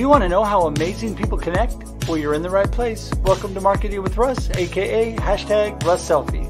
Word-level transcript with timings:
you 0.00 0.08
want 0.08 0.22
to 0.22 0.28
know 0.28 0.42
how 0.42 0.62
amazing 0.62 1.14
people 1.14 1.36
connect? 1.36 1.74
Well, 2.08 2.16
you're 2.16 2.32
in 2.32 2.42
the 2.42 2.48
right 2.50 2.70
place. 2.72 3.12
Welcome 3.22 3.52
to 3.52 3.60
Marketing 3.60 4.02
with 4.02 4.16
Russ, 4.16 4.48
aka 4.56 5.14
hashtag 5.16 5.84
Russ. 5.84 6.49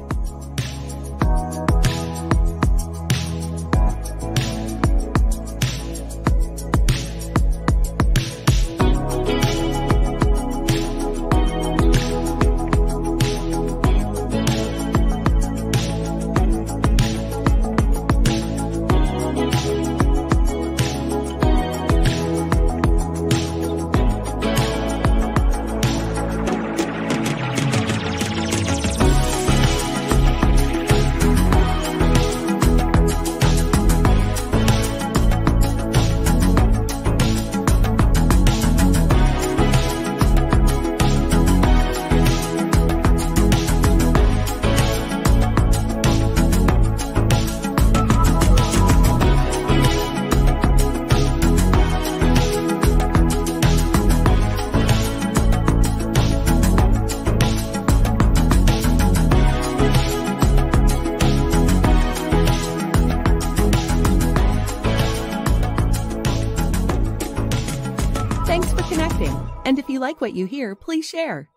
Like 70.01 70.19
what 70.19 70.33
you 70.33 70.45
hear, 70.45 70.75
please 70.75 71.07
share. 71.07 71.47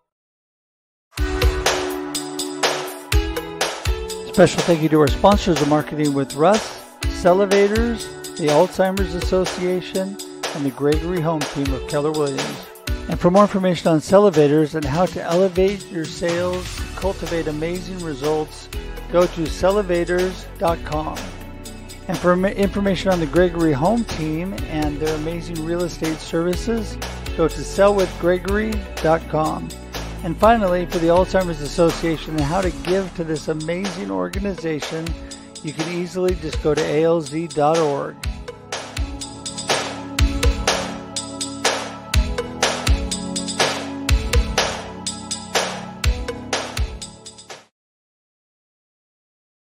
Special 4.31 4.61
thank 4.61 4.81
you 4.81 4.89
to 4.89 4.99
our 4.99 5.07
sponsors 5.07 5.61
of 5.61 5.67
Marketing 5.69 6.13
with 6.13 6.35
Russ, 6.35 6.81
Cellivators, 7.01 8.07
the 8.37 8.47
Alzheimer's 8.47 9.15
Association, 9.15 10.17
and 10.55 10.65
the 10.65 10.71
Gregory 10.71 11.21
Home 11.21 11.39
Team 11.39 11.73
of 11.73 11.87
Keller 11.87 12.11
Williams. 12.11 12.65
And 13.07 13.19
for 13.19 13.31
more 13.31 13.43
information 13.43 13.87
on 13.89 13.99
Cellivators 13.99 14.75
and 14.75 14.83
how 14.83 15.05
to 15.05 15.23
elevate 15.23 15.89
your 15.91 16.05
sales, 16.05 16.67
cultivate 16.95 17.47
amazing 17.47 17.99
results, 17.99 18.67
go 19.11 19.25
to 19.25 19.41
cellivators.com. 19.43 21.17
And 22.07 22.17
for 22.17 22.33
information 22.45 23.11
on 23.11 23.19
the 23.19 23.25
Gregory 23.25 23.73
Home 23.73 24.03
Team 24.03 24.53
and 24.69 24.99
their 24.99 25.15
amazing 25.15 25.63
real 25.65 25.83
estate 25.83 26.17
services, 26.17 26.97
go 27.35 27.47
to 27.47 27.61
sellwithgregory.com. 27.61 29.69
And 30.23 30.35
finally, 30.37 30.85
for 30.87 30.97
the 30.99 31.07
Alzheimer's 31.07 31.61
Association 31.61 32.31
and 32.31 32.41
how 32.41 32.61
to 32.61 32.71
give 32.83 33.13
to 33.15 33.23
this 33.23 33.47
amazing 33.47 34.09
organization, 34.09 35.05
you 35.63 35.71
can 35.73 35.87
easily 35.93 36.33
just 36.35 36.61
go 36.63 36.73
to 36.73 36.81
alz.org. 36.81 38.15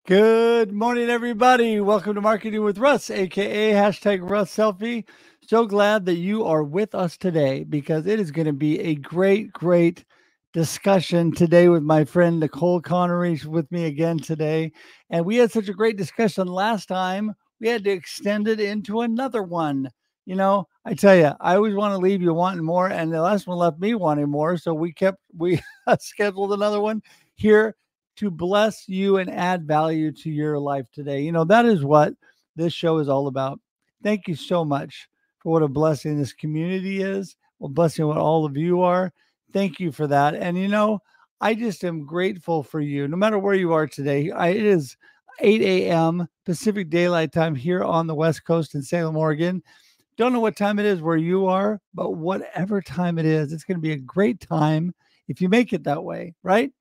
Good 0.07 0.44
morning, 0.63 1.09
everybody. 1.09 1.81
Welcome 1.81 2.15
to 2.15 2.21
Marketing 2.21 2.63
with 2.63 2.77
Russ, 2.77 3.09
aka 3.09 3.73
hashtag 3.73 4.27
Russ 4.27 4.55
Selfie. 4.55 5.03
So 5.41 5.65
glad 5.65 6.05
that 6.05 6.15
you 6.15 6.45
are 6.45 6.63
with 6.63 6.95
us 6.95 7.17
today 7.17 7.65
because 7.65 8.07
it 8.07 8.21
is 8.21 8.31
going 8.31 8.47
to 8.47 8.53
be 8.53 8.79
a 8.79 8.95
great, 8.95 9.51
great 9.51 10.05
discussion 10.53 11.33
today 11.33 11.67
with 11.67 11.83
my 11.83 12.05
friend 12.05 12.39
Nicole 12.39 12.79
Connery. 12.79 13.37
With 13.45 13.69
me 13.69 13.85
again 13.85 14.17
today. 14.17 14.71
And 15.09 15.25
we 15.25 15.35
had 15.35 15.51
such 15.51 15.67
a 15.67 15.73
great 15.73 15.97
discussion 15.97 16.47
last 16.47 16.87
time, 16.87 17.33
we 17.59 17.67
had 17.67 17.83
to 17.83 17.91
extend 17.91 18.47
it 18.47 18.61
into 18.61 19.01
another 19.01 19.43
one. 19.43 19.89
You 20.25 20.35
know, 20.35 20.69
I 20.85 20.93
tell 20.93 21.17
you, 21.17 21.33
I 21.41 21.57
always 21.57 21.75
want 21.75 21.91
to 21.91 21.97
leave 21.97 22.21
you 22.21 22.33
wanting 22.33 22.63
more, 22.63 22.87
and 22.87 23.11
the 23.11 23.21
last 23.21 23.45
one 23.45 23.57
left 23.57 23.77
me 23.77 23.93
wanting 23.93 24.29
more. 24.29 24.55
So 24.55 24.73
we 24.73 24.93
kept, 24.93 25.19
we 25.35 25.61
scheduled 25.99 26.53
another 26.53 26.79
one 26.79 27.03
here 27.35 27.75
to 28.17 28.31
bless 28.31 28.87
you 28.87 29.17
and 29.17 29.29
add 29.29 29.67
value 29.67 30.11
to 30.11 30.29
your 30.29 30.59
life 30.59 30.85
today. 30.93 31.21
You 31.21 31.31
know, 31.31 31.43
that 31.45 31.65
is 31.65 31.83
what 31.83 32.13
this 32.55 32.73
show 32.73 32.97
is 32.97 33.09
all 33.09 33.27
about. 33.27 33.59
Thank 34.03 34.27
you 34.27 34.35
so 34.35 34.63
much 34.63 35.07
for 35.39 35.51
what 35.51 35.63
a 35.63 35.67
blessing 35.67 36.17
this 36.17 36.33
community 36.33 37.01
is, 37.01 37.35
what 37.57 37.73
blessing 37.73 38.07
what 38.07 38.17
all 38.17 38.45
of 38.45 38.57
you 38.57 38.81
are. 38.81 39.11
Thank 39.53 39.79
you 39.79 39.91
for 39.91 40.07
that. 40.07 40.35
And 40.35 40.57
you 40.57 40.67
know, 40.67 40.99
I 41.41 41.53
just 41.53 41.83
am 41.83 42.05
grateful 42.05 42.63
for 42.63 42.79
you, 42.79 43.07
no 43.07 43.17
matter 43.17 43.39
where 43.39 43.55
you 43.55 43.73
are 43.73 43.87
today. 43.87 44.31
I, 44.31 44.49
it 44.49 44.65
is 44.65 44.95
8 45.39 45.61
a.m. 45.61 46.27
Pacific 46.45 46.89
Daylight 46.89 47.31
Time 47.31 47.55
here 47.55 47.83
on 47.83 48.07
the 48.07 48.15
West 48.15 48.45
Coast 48.45 48.75
in 48.75 48.81
Salem, 48.81 49.17
Oregon. 49.17 49.61
Don't 50.17 50.31
know 50.31 50.39
what 50.39 50.55
time 50.55 50.79
it 50.79 50.85
is 50.85 51.01
where 51.01 51.17
you 51.17 51.45
are, 51.47 51.81
but 51.93 52.11
whatever 52.11 52.81
time 52.81 53.17
it 53.17 53.25
is, 53.25 53.51
it's 53.51 53.65
going 53.65 53.77
to 53.77 53.81
be 53.81 53.91
a 53.91 53.97
great 53.97 54.39
time 54.39 54.93
if 55.27 55.41
you 55.41 55.49
make 55.49 55.73
it 55.73 55.83
that 55.83 56.03
way, 56.03 56.33
right? 56.41 56.71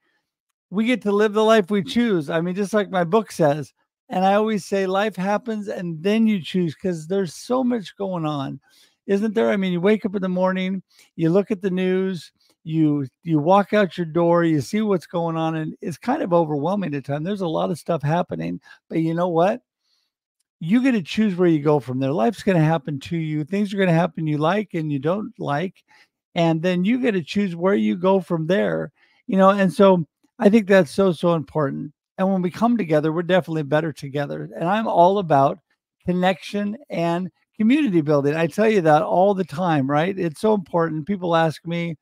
We 0.74 0.86
get 0.86 1.02
to 1.02 1.12
live 1.12 1.32
the 1.32 1.44
life 1.44 1.70
we 1.70 1.84
choose. 1.84 2.28
I 2.28 2.40
mean, 2.40 2.54
just 2.54 2.74
like 2.74 2.90
my 2.90 3.04
book 3.04 3.30
says, 3.30 3.72
and 4.08 4.24
I 4.24 4.34
always 4.34 4.64
say 4.64 4.86
life 4.86 5.14
happens 5.14 5.68
and 5.68 6.02
then 6.02 6.26
you 6.26 6.42
choose 6.42 6.74
because 6.74 7.06
there's 7.06 7.34
so 7.34 7.62
much 7.62 7.96
going 7.96 8.26
on, 8.26 8.60
isn't 9.06 9.34
there? 9.34 9.50
I 9.50 9.56
mean, 9.56 9.72
you 9.72 9.80
wake 9.80 10.04
up 10.04 10.16
in 10.16 10.22
the 10.22 10.28
morning, 10.28 10.82
you 11.16 11.30
look 11.30 11.50
at 11.50 11.62
the 11.62 11.70
news, 11.70 12.32
you 12.64 13.06
you 13.22 13.38
walk 13.38 13.72
out 13.72 13.96
your 13.96 14.06
door, 14.06 14.42
you 14.42 14.60
see 14.60 14.80
what's 14.80 15.06
going 15.06 15.36
on, 15.36 15.54
and 15.54 15.76
it's 15.80 15.98
kind 15.98 16.22
of 16.22 16.32
overwhelming 16.32 16.94
at 16.94 17.04
times. 17.04 17.24
There's 17.24 17.42
a 17.42 17.46
lot 17.46 17.70
of 17.70 17.78
stuff 17.78 18.02
happening, 18.02 18.60
but 18.88 18.98
you 18.98 19.14
know 19.14 19.28
what? 19.28 19.60
You 20.60 20.82
get 20.82 20.92
to 20.92 21.02
choose 21.02 21.36
where 21.36 21.48
you 21.48 21.62
go 21.62 21.78
from 21.78 22.00
there. 22.00 22.12
Life's 22.12 22.42
going 22.42 22.58
to 22.58 22.64
happen 22.64 22.98
to 23.00 23.16
you. 23.16 23.44
Things 23.44 23.72
are 23.72 23.76
going 23.76 23.88
to 23.88 23.94
happen 23.94 24.26
you 24.26 24.38
like 24.38 24.74
and 24.74 24.90
you 24.90 24.98
don't 24.98 25.32
like, 25.38 25.84
and 26.34 26.62
then 26.62 26.84
you 26.84 27.00
get 27.00 27.12
to 27.12 27.22
choose 27.22 27.54
where 27.54 27.74
you 27.74 27.96
go 27.96 28.20
from 28.20 28.46
there. 28.46 28.92
You 29.26 29.36
know, 29.36 29.50
and 29.50 29.72
so 29.72 30.06
I 30.38 30.48
think 30.48 30.66
that's 30.68 30.90
so 30.90 31.12
so 31.12 31.34
important 31.34 31.92
and 32.18 32.32
when 32.32 32.42
we 32.42 32.50
come 32.50 32.76
together, 32.76 33.12
we're 33.12 33.22
definitely 33.22 33.64
better 33.64 33.92
together. 33.92 34.48
And 34.54 34.68
I'm 34.68 34.86
all 34.86 35.18
about 35.18 35.58
connection 36.06 36.76
and 36.90 37.30
community 37.56 38.00
building. 38.00 38.34
I 38.36 38.46
tell 38.46 38.68
you 38.68 38.80
that 38.82 39.02
all 39.02 39.34
the 39.34 39.44
time, 39.44 39.90
right? 39.90 40.16
It's 40.16 40.40
so 40.40 40.54
important. 40.54 41.06
People 41.06 41.34
ask 41.34 41.66
me, 41.66 41.96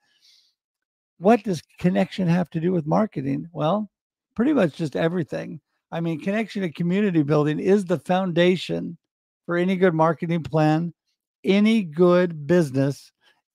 what 1.19 1.43
does 1.45 1.63
connection 1.79 2.29
have 2.29 2.51
to 2.51 2.61
do 2.61 2.73
with 2.73 2.87
marketing? 2.87 3.49
Well, 3.53 3.89
pretty 4.35 4.53
much 4.53 4.77
just 4.77 4.97
everything. 4.97 5.61
I 5.91 6.01
mean, 6.01 6.21
connection 6.21 6.63
and 6.63 6.75
community 6.75 7.23
building 7.23 7.59
is 7.59 7.85
the 7.85 7.99
foundation 7.99 8.99
for 9.47 9.57
any 9.57 9.77
good 9.77 9.95
marketing 9.95 10.43
plan, 10.43 10.93
any 11.45 11.83
good 11.85 12.47
business, 12.47 13.13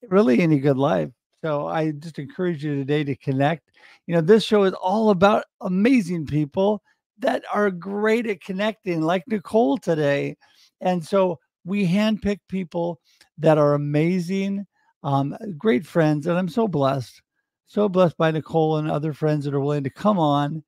really 0.08 0.40
any 0.42 0.60
good 0.60 0.78
life. 0.78 1.10
So 1.48 1.66
I 1.66 1.92
just 1.92 2.20
encourage 2.20 2.62
you 2.62 2.76
today 2.76 3.06
to 3.06 3.16
connect. 3.16 3.72
You 4.06 4.16
know, 4.16 4.20
this 4.20 4.44
show 4.44 4.66
is 4.66 4.74
all 4.74 5.12
about 5.12 5.46
amazing 5.62 6.26
people 6.26 6.84
that 7.20 7.42
are 7.54 7.72
great 7.72 8.28
at 8.28 8.42
connecting, 8.42 9.00
like 9.00 9.24
Nicole 9.30 9.78
today. 9.78 10.36
And 10.82 11.02
so 11.02 11.40
we 11.64 11.88
handpick 11.88 12.40
people 12.50 13.00
that 13.38 13.58
are 13.58 13.76
amazing, 13.76 14.68
um, 15.04 15.38
great 15.58 15.88
friends. 15.88 16.28
And 16.28 16.38
I'm 16.38 16.50
so 16.50 16.68
blessed, 16.68 17.22
so 17.66 17.88
blessed 17.88 18.18
by 18.18 18.32
Nicole 18.32 18.76
and 18.76 18.92
other 18.92 19.14
friends 19.14 19.46
that 19.46 19.54
are 19.54 19.62
willing 19.62 19.86
to 19.86 19.90
come 19.90 20.20
on 20.20 20.62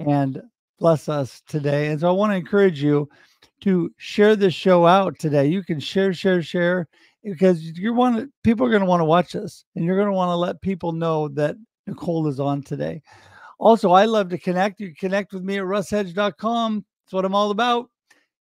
and 0.00 0.42
bless 0.80 1.08
us 1.08 1.42
today. 1.46 1.92
And 1.92 2.00
so 2.00 2.08
I 2.08 2.12
want 2.12 2.32
to 2.32 2.36
encourage 2.36 2.82
you 2.82 3.08
to 3.60 3.92
share 3.98 4.34
this 4.34 4.52
show 4.52 4.84
out 4.84 5.16
today. 5.20 5.46
You 5.46 5.62
can 5.62 5.78
share, 5.78 6.12
share, 6.12 6.42
share 6.42 6.88
because 7.28 7.62
you 7.62 7.92
want 7.94 8.30
people 8.42 8.66
are 8.66 8.70
going 8.70 8.80
to 8.80 8.86
want 8.86 9.00
to 9.00 9.04
watch 9.04 9.32
this 9.32 9.64
and 9.76 9.84
you're 9.84 9.96
going 9.96 10.08
to 10.08 10.12
want 10.12 10.30
to 10.30 10.36
let 10.36 10.60
people 10.60 10.92
know 10.92 11.28
that 11.28 11.56
Nicole 11.86 12.28
is 12.28 12.40
on 12.40 12.62
today. 12.62 13.02
Also, 13.58 13.90
I 13.90 14.04
love 14.04 14.28
to 14.30 14.38
connect. 14.38 14.80
You 14.80 14.94
connect 14.94 15.32
with 15.32 15.42
me 15.42 15.58
at 15.58 15.64
russhedge.com. 15.64 16.84
That's 17.04 17.12
what 17.12 17.24
I'm 17.24 17.34
all 17.34 17.50
about. 17.50 17.90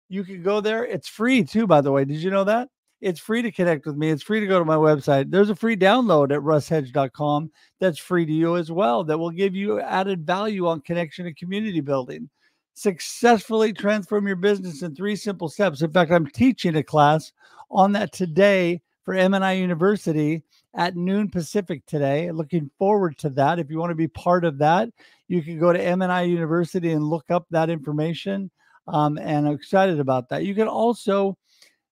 You 0.10 0.24
can 0.24 0.44
go 0.44 0.62
there. 0.62 0.86
It's 0.86 1.08
free 1.08 1.44
too, 1.44 1.68
by 1.68 1.82
the 1.82 1.92
way. 1.92 2.06
Did 2.06 2.18
you 2.18 2.30
know 2.30 2.44
that? 2.44 2.70
It's 3.00 3.20
free 3.20 3.42
to 3.44 3.52
connect 3.52 3.86
with 3.86 3.96
me. 3.96 4.10
It's 4.10 4.24
free 4.24 4.40
to 4.40 4.48
go 4.48 4.58
to 4.58 4.66
my 4.66 4.76
website. 4.76 5.30
There's 5.30 5.52
a 5.52 5.56
free 5.56 5.76
download 5.76 6.32
at 6.34 6.42
russhedge.com 6.42 7.52
that's 7.80 8.00
free 8.00 8.26
to 8.26 8.32
you 8.32 8.58
as 8.58 8.72
well 8.72 9.04
that 9.04 9.18
will 9.18 9.30
give 9.30 9.56
you 9.56 9.80
added 9.80 10.26
value 10.26 10.68
on 10.68 10.82
connection 10.82 11.28
and 11.28 11.38
community 11.38 11.82
building. 11.82 12.30
Successfully 12.78 13.74
transform 13.74 14.28
your 14.28 14.36
business 14.36 14.84
in 14.84 14.94
three 14.94 15.16
simple 15.16 15.50
steps. 15.50 15.82
In 15.82 15.92
fact, 15.92 16.12
I'm 16.12 16.28
teaching 16.28 16.76
a 16.76 16.84
class 16.84 17.32
on 17.72 17.94
that 17.94 18.14
today 18.14 18.84
for 19.04 19.16
MNI 19.16 19.60
University 19.60 20.44
at 20.76 20.96
noon 20.96 21.28
Pacific 21.28 21.84
today. 21.88 22.30
Looking 22.30 22.70
forward 22.78 23.18
to 23.18 23.32
that. 23.32 23.58
If 23.58 23.72
you 23.72 23.80
want 23.80 23.90
to 23.90 23.96
be 23.96 24.08
part 24.08 24.46
of 24.46 24.60
that, 24.60 24.90
you 25.28 25.42
can 25.42 25.58
go 25.58 25.74
to 25.74 25.80
MNI 25.80 26.30
University 26.30 26.92
and 26.92 27.04
look 27.04 27.32
up 27.32 27.48
that 27.50 27.72
information. 27.72 28.52
Um, 28.88 29.18
and 29.18 29.48
I'm 29.48 29.56
excited 29.56 30.00
about 30.00 30.30
that. 30.30 30.46
You 30.46 30.54
can 30.54 30.68
also 30.68 31.36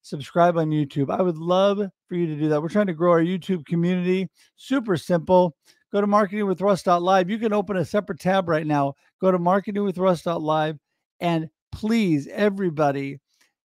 subscribe 0.03 0.55
on 0.55 0.69
YouTube. 0.69 1.09
I 1.09 1.23
would 1.23 1.37
love 1.37 1.79
for 2.07 2.13
you 2.13 2.27
to 2.27 2.35
do 2.35 2.47
that. 2.49 2.61
We're 2.61 2.69
trying 2.69 2.85
to 2.85 2.93
grow 2.93 3.09
our 3.09 3.23
YouTube 3.23 3.65
community. 3.65 4.29
Super 4.55 4.97
simple. 4.97 5.55
Go 5.91 6.01
to 6.01 6.07
marketingwithruss.live. 6.07 7.29
You 7.29 7.39
can 7.39 7.53
open 7.53 7.77
a 7.77 7.85
separate 7.85 8.19
tab 8.19 8.49
right 8.49 8.67
now. 8.67 8.93
Go 9.21 9.31
to 9.31 9.39
marketingwithruss.live 9.39 10.77
and 11.19 11.49
please, 11.71 12.27
everybody, 12.27 13.19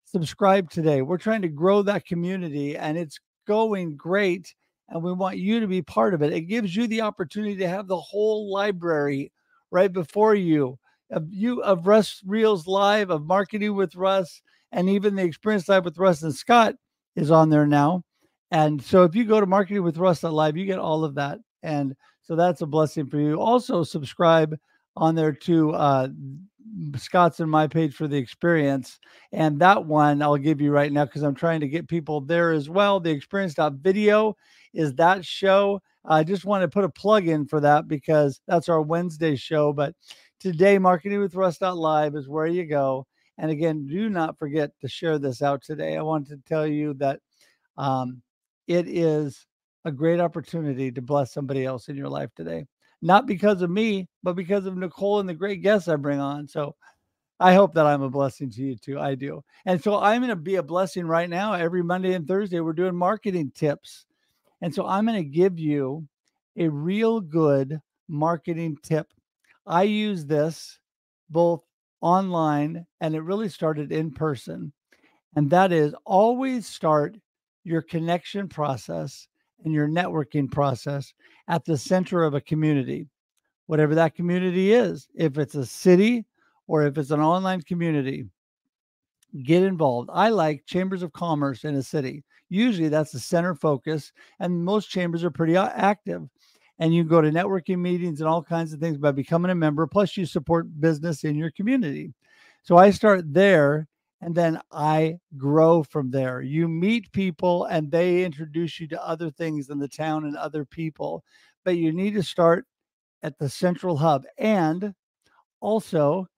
subscribe 0.04 0.70
today. 0.70 1.02
We're 1.02 1.18
trying 1.18 1.42
to 1.42 1.48
grow 1.48 1.82
that 1.82 2.06
community 2.06 2.76
and 2.76 2.96
it's 2.96 3.18
going 3.46 3.96
great. 3.96 4.54
And 4.88 5.02
we 5.02 5.12
want 5.12 5.38
you 5.38 5.60
to 5.60 5.66
be 5.66 5.82
part 5.82 6.14
of 6.14 6.22
it. 6.22 6.32
It 6.32 6.42
gives 6.42 6.76
you 6.76 6.86
the 6.86 7.00
opportunity 7.00 7.56
to 7.56 7.68
have 7.68 7.86
the 7.86 8.00
whole 8.00 8.52
library 8.52 9.32
right 9.70 9.92
before 9.92 10.34
you 10.34 10.78
of 11.12 11.32
you 11.32 11.62
of 11.62 11.86
Russ 11.86 12.22
Reels 12.26 12.66
Live, 12.66 13.10
of 13.10 13.26
Marketing 13.26 13.74
with 13.74 13.94
Russ, 13.94 14.42
and 14.72 14.88
even 14.88 15.14
the 15.14 15.22
Experience 15.22 15.68
Live 15.68 15.84
with 15.84 15.98
Russ 15.98 16.22
and 16.22 16.34
Scott 16.34 16.74
is 17.14 17.30
on 17.30 17.50
there 17.50 17.66
now. 17.66 18.02
And 18.50 18.82
so 18.82 19.04
if 19.04 19.14
you 19.14 19.24
go 19.24 19.40
to 19.40 19.46
Marketing 19.46 19.82
with 19.82 19.98
Russ 19.98 20.22
Live, 20.22 20.56
you 20.56 20.66
get 20.66 20.78
all 20.78 21.04
of 21.04 21.14
that. 21.14 21.38
And 21.62 21.94
so 22.22 22.34
that's 22.34 22.62
a 22.62 22.66
blessing 22.66 23.08
for 23.08 23.18
you. 23.18 23.40
Also 23.40 23.82
subscribe 23.84 24.58
on 24.96 25.14
there 25.14 25.32
to 25.32 25.72
uh, 25.72 26.08
Scott's 26.96 27.40
and 27.40 27.50
my 27.50 27.66
page 27.66 27.94
for 27.94 28.08
the 28.08 28.16
experience. 28.16 28.98
And 29.32 29.60
that 29.60 29.84
one 29.84 30.22
I'll 30.22 30.36
give 30.36 30.60
you 30.60 30.70
right 30.70 30.92
now 30.92 31.04
because 31.04 31.22
I'm 31.22 31.34
trying 31.34 31.60
to 31.60 31.68
get 31.68 31.88
people 31.88 32.20
there 32.20 32.52
as 32.52 32.68
well. 32.68 33.00
The 33.00 33.10
experience 33.10 33.54
video 33.58 34.36
is 34.72 34.94
that 34.94 35.24
show. 35.24 35.80
I 36.04 36.24
just 36.24 36.44
want 36.44 36.62
to 36.62 36.68
put 36.68 36.84
a 36.84 36.88
plug 36.88 37.28
in 37.28 37.46
for 37.46 37.60
that 37.60 37.88
because 37.88 38.40
that's 38.46 38.68
our 38.68 38.82
Wednesday 38.82 39.36
show. 39.36 39.72
But 39.72 39.94
today, 40.40 40.78
Marketing 40.78 41.20
with 41.20 41.34
Russ 41.34 41.60
Live 41.60 42.16
is 42.16 42.28
where 42.28 42.46
you 42.46 42.64
go. 42.66 43.06
And 43.38 43.50
again, 43.50 43.86
do 43.86 44.08
not 44.08 44.38
forget 44.38 44.70
to 44.80 44.88
share 44.88 45.18
this 45.18 45.42
out 45.42 45.62
today. 45.62 45.96
I 45.96 46.02
want 46.02 46.28
to 46.28 46.38
tell 46.46 46.66
you 46.66 46.94
that 46.94 47.20
um, 47.76 48.22
it 48.66 48.88
is 48.88 49.46
a 49.84 49.92
great 49.92 50.20
opportunity 50.20 50.92
to 50.92 51.02
bless 51.02 51.32
somebody 51.32 51.64
else 51.64 51.88
in 51.88 51.96
your 51.96 52.08
life 52.08 52.30
today. 52.36 52.66
Not 53.02 53.26
because 53.26 53.62
of 53.62 53.70
me, 53.70 54.08
but 54.22 54.34
because 54.34 54.64
of 54.64 54.76
Nicole 54.76 55.18
and 55.20 55.28
the 55.28 55.34
great 55.34 55.60
guests 55.60 55.88
I 55.88 55.96
bring 55.96 56.20
on. 56.20 56.46
So 56.46 56.76
I 57.40 57.54
hope 57.54 57.74
that 57.74 57.86
I'm 57.86 58.02
a 58.02 58.08
blessing 58.08 58.48
to 58.50 58.62
you 58.62 58.76
too. 58.76 59.00
I 59.00 59.16
do. 59.16 59.42
And 59.66 59.82
so 59.82 59.98
I'm 59.98 60.20
going 60.20 60.30
to 60.30 60.36
be 60.36 60.54
a 60.54 60.62
blessing 60.62 61.06
right 61.06 61.28
now. 61.28 61.54
Every 61.54 61.82
Monday 61.82 62.14
and 62.14 62.26
Thursday, 62.26 62.60
we're 62.60 62.72
doing 62.72 62.94
marketing 62.94 63.50
tips. 63.54 64.06
And 64.60 64.72
so 64.72 64.86
I'm 64.86 65.04
going 65.04 65.22
to 65.22 65.28
give 65.28 65.58
you 65.58 66.06
a 66.56 66.68
real 66.68 67.20
good 67.20 67.80
marketing 68.08 68.78
tip. 68.84 69.08
I 69.66 69.82
use 69.82 70.24
this 70.24 70.78
both 71.30 71.64
online 72.00 72.86
and 73.00 73.14
it 73.16 73.22
really 73.22 73.48
started 73.48 73.90
in 73.90 74.12
person. 74.12 74.72
And 75.34 75.50
that 75.50 75.72
is 75.72 75.94
always 76.04 76.66
start 76.66 77.16
your 77.64 77.82
connection 77.82 78.48
process 78.48 79.26
and 79.64 79.72
your 79.72 79.88
networking 79.88 80.50
process 80.50 81.12
at 81.48 81.64
the 81.64 81.76
center 81.76 82.22
of 82.22 82.34
a 82.34 82.40
community, 82.40 83.06
whatever 83.66 83.94
that 83.94 84.14
community 84.14 84.72
is. 84.72 85.08
If 85.14 85.38
it's 85.38 85.54
a 85.54 85.66
city 85.66 86.24
or 86.66 86.84
if 86.84 86.98
it's 86.98 87.10
an 87.10 87.20
online 87.20 87.62
community, 87.62 88.26
get 89.44 89.62
involved. 89.62 90.10
I 90.12 90.28
like 90.28 90.66
chambers 90.66 91.02
of 91.02 91.12
commerce 91.12 91.64
in 91.64 91.74
a 91.76 91.82
city. 91.82 92.24
Usually 92.48 92.88
that's 92.88 93.12
the 93.12 93.18
center 93.18 93.54
focus, 93.54 94.12
and 94.40 94.64
most 94.64 94.90
chambers 94.90 95.24
are 95.24 95.30
pretty 95.30 95.56
active. 95.56 96.28
And 96.78 96.94
you 96.94 97.04
go 97.04 97.20
to 97.20 97.30
networking 97.30 97.78
meetings 97.78 98.20
and 98.20 98.28
all 98.28 98.42
kinds 98.42 98.72
of 98.72 98.80
things 98.80 98.98
by 98.98 99.12
becoming 99.12 99.50
a 99.50 99.54
member. 99.54 99.86
Plus, 99.86 100.16
you 100.16 100.26
support 100.26 100.80
business 100.80 101.24
in 101.24 101.36
your 101.36 101.50
community. 101.52 102.12
So 102.62 102.76
I 102.76 102.90
start 102.90 103.32
there 103.32 103.88
and 104.22 104.36
then 104.36 104.60
I 104.70 105.18
grow 105.36 105.82
from 105.82 106.10
there. 106.12 106.40
You 106.40 106.68
meet 106.68 107.10
people 107.12 107.64
and 107.64 107.90
they 107.90 108.24
introduce 108.24 108.78
you 108.78 108.86
to 108.88 109.06
other 109.06 109.30
things 109.30 109.68
in 109.68 109.80
the 109.80 109.88
town 109.88 110.24
and 110.24 110.36
other 110.36 110.64
people, 110.64 111.24
but 111.64 111.76
you 111.76 111.92
need 111.92 112.14
to 112.14 112.22
start 112.22 112.64
at 113.24 113.36
the 113.38 113.48
central 113.48 113.96
hub. 113.96 114.24
And 114.38 114.94
also, 115.60 116.28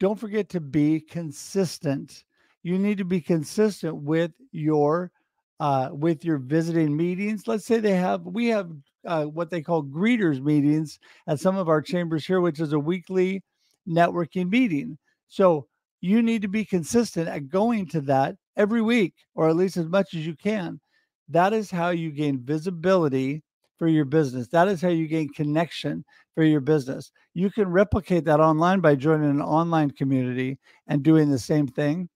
don't 0.00 0.18
forget 0.18 0.48
to 0.50 0.60
be 0.60 1.00
consistent. 1.00 2.24
You 2.64 2.76
need 2.76 2.98
to 2.98 3.04
be 3.04 3.20
consistent 3.20 3.96
with 3.96 4.32
your 4.50 5.12
uh, 5.60 5.90
with 5.92 6.24
your 6.24 6.38
visiting 6.38 6.96
meetings. 6.96 7.48
Let's 7.48 7.64
say 7.64 7.78
they 7.78 7.96
have 7.96 8.22
we 8.24 8.48
have 8.48 8.70
uh, 9.06 9.24
what 9.24 9.50
they 9.50 9.62
call 9.62 9.84
greeters 9.84 10.42
meetings 10.42 10.98
at 11.28 11.40
some 11.40 11.56
of 11.56 11.68
our 11.68 11.82
chambers 11.82 12.26
here, 12.26 12.40
which 12.40 12.60
is 12.60 12.72
a 12.72 12.78
weekly 12.78 13.42
networking 13.88 14.50
meeting. 14.50 14.98
So 15.28 15.66
you 16.00 16.22
need 16.22 16.42
to 16.42 16.48
be 16.48 16.64
consistent 16.64 17.28
at 17.28 17.48
going 17.48 17.86
to 17.88 18.00
that 18.02 18.36
every 18.56 18.82
week, 18.82 19.14
or 19.34 19.48
at 19.48 19.56
least 19.56 19.76
as 19.76 19.86
much 19.86 20.14
as 20.14 20.26
you 20.26 20.36
can. 20.36 20.80
That 21.28 21.52
is 21.52 21.70
how 21.70 21.90
you 21.90 22.10
gain 22.10 22.40
visibility 22.42 23.42
for 23.78 23.88
your 23.88 24.04
business. 24.04 24.48
That 24.48 24.68
is 24.68 24.82
how 24.82 24.88
you 24.88 25.06
gain 25.06 25.28
connection 25.28 26.04
for 26.34 26.42
your 26.42 26.60
business. 26.60 27.12
You 27.34 27.50
can 27.50 27.68
replicate 27.68 28.24
that 28.24 28.40
online 28.40 28.80
by 28.80 28.96
joining 28.96 29.30
an 29.30 29.42
online 29.42 29.90
community 29.92 30.58
and 30.86 31.02
doing 31.02 31.30
the 31.30 31.38
same 31.38 31.66
thing. 31.66 32.08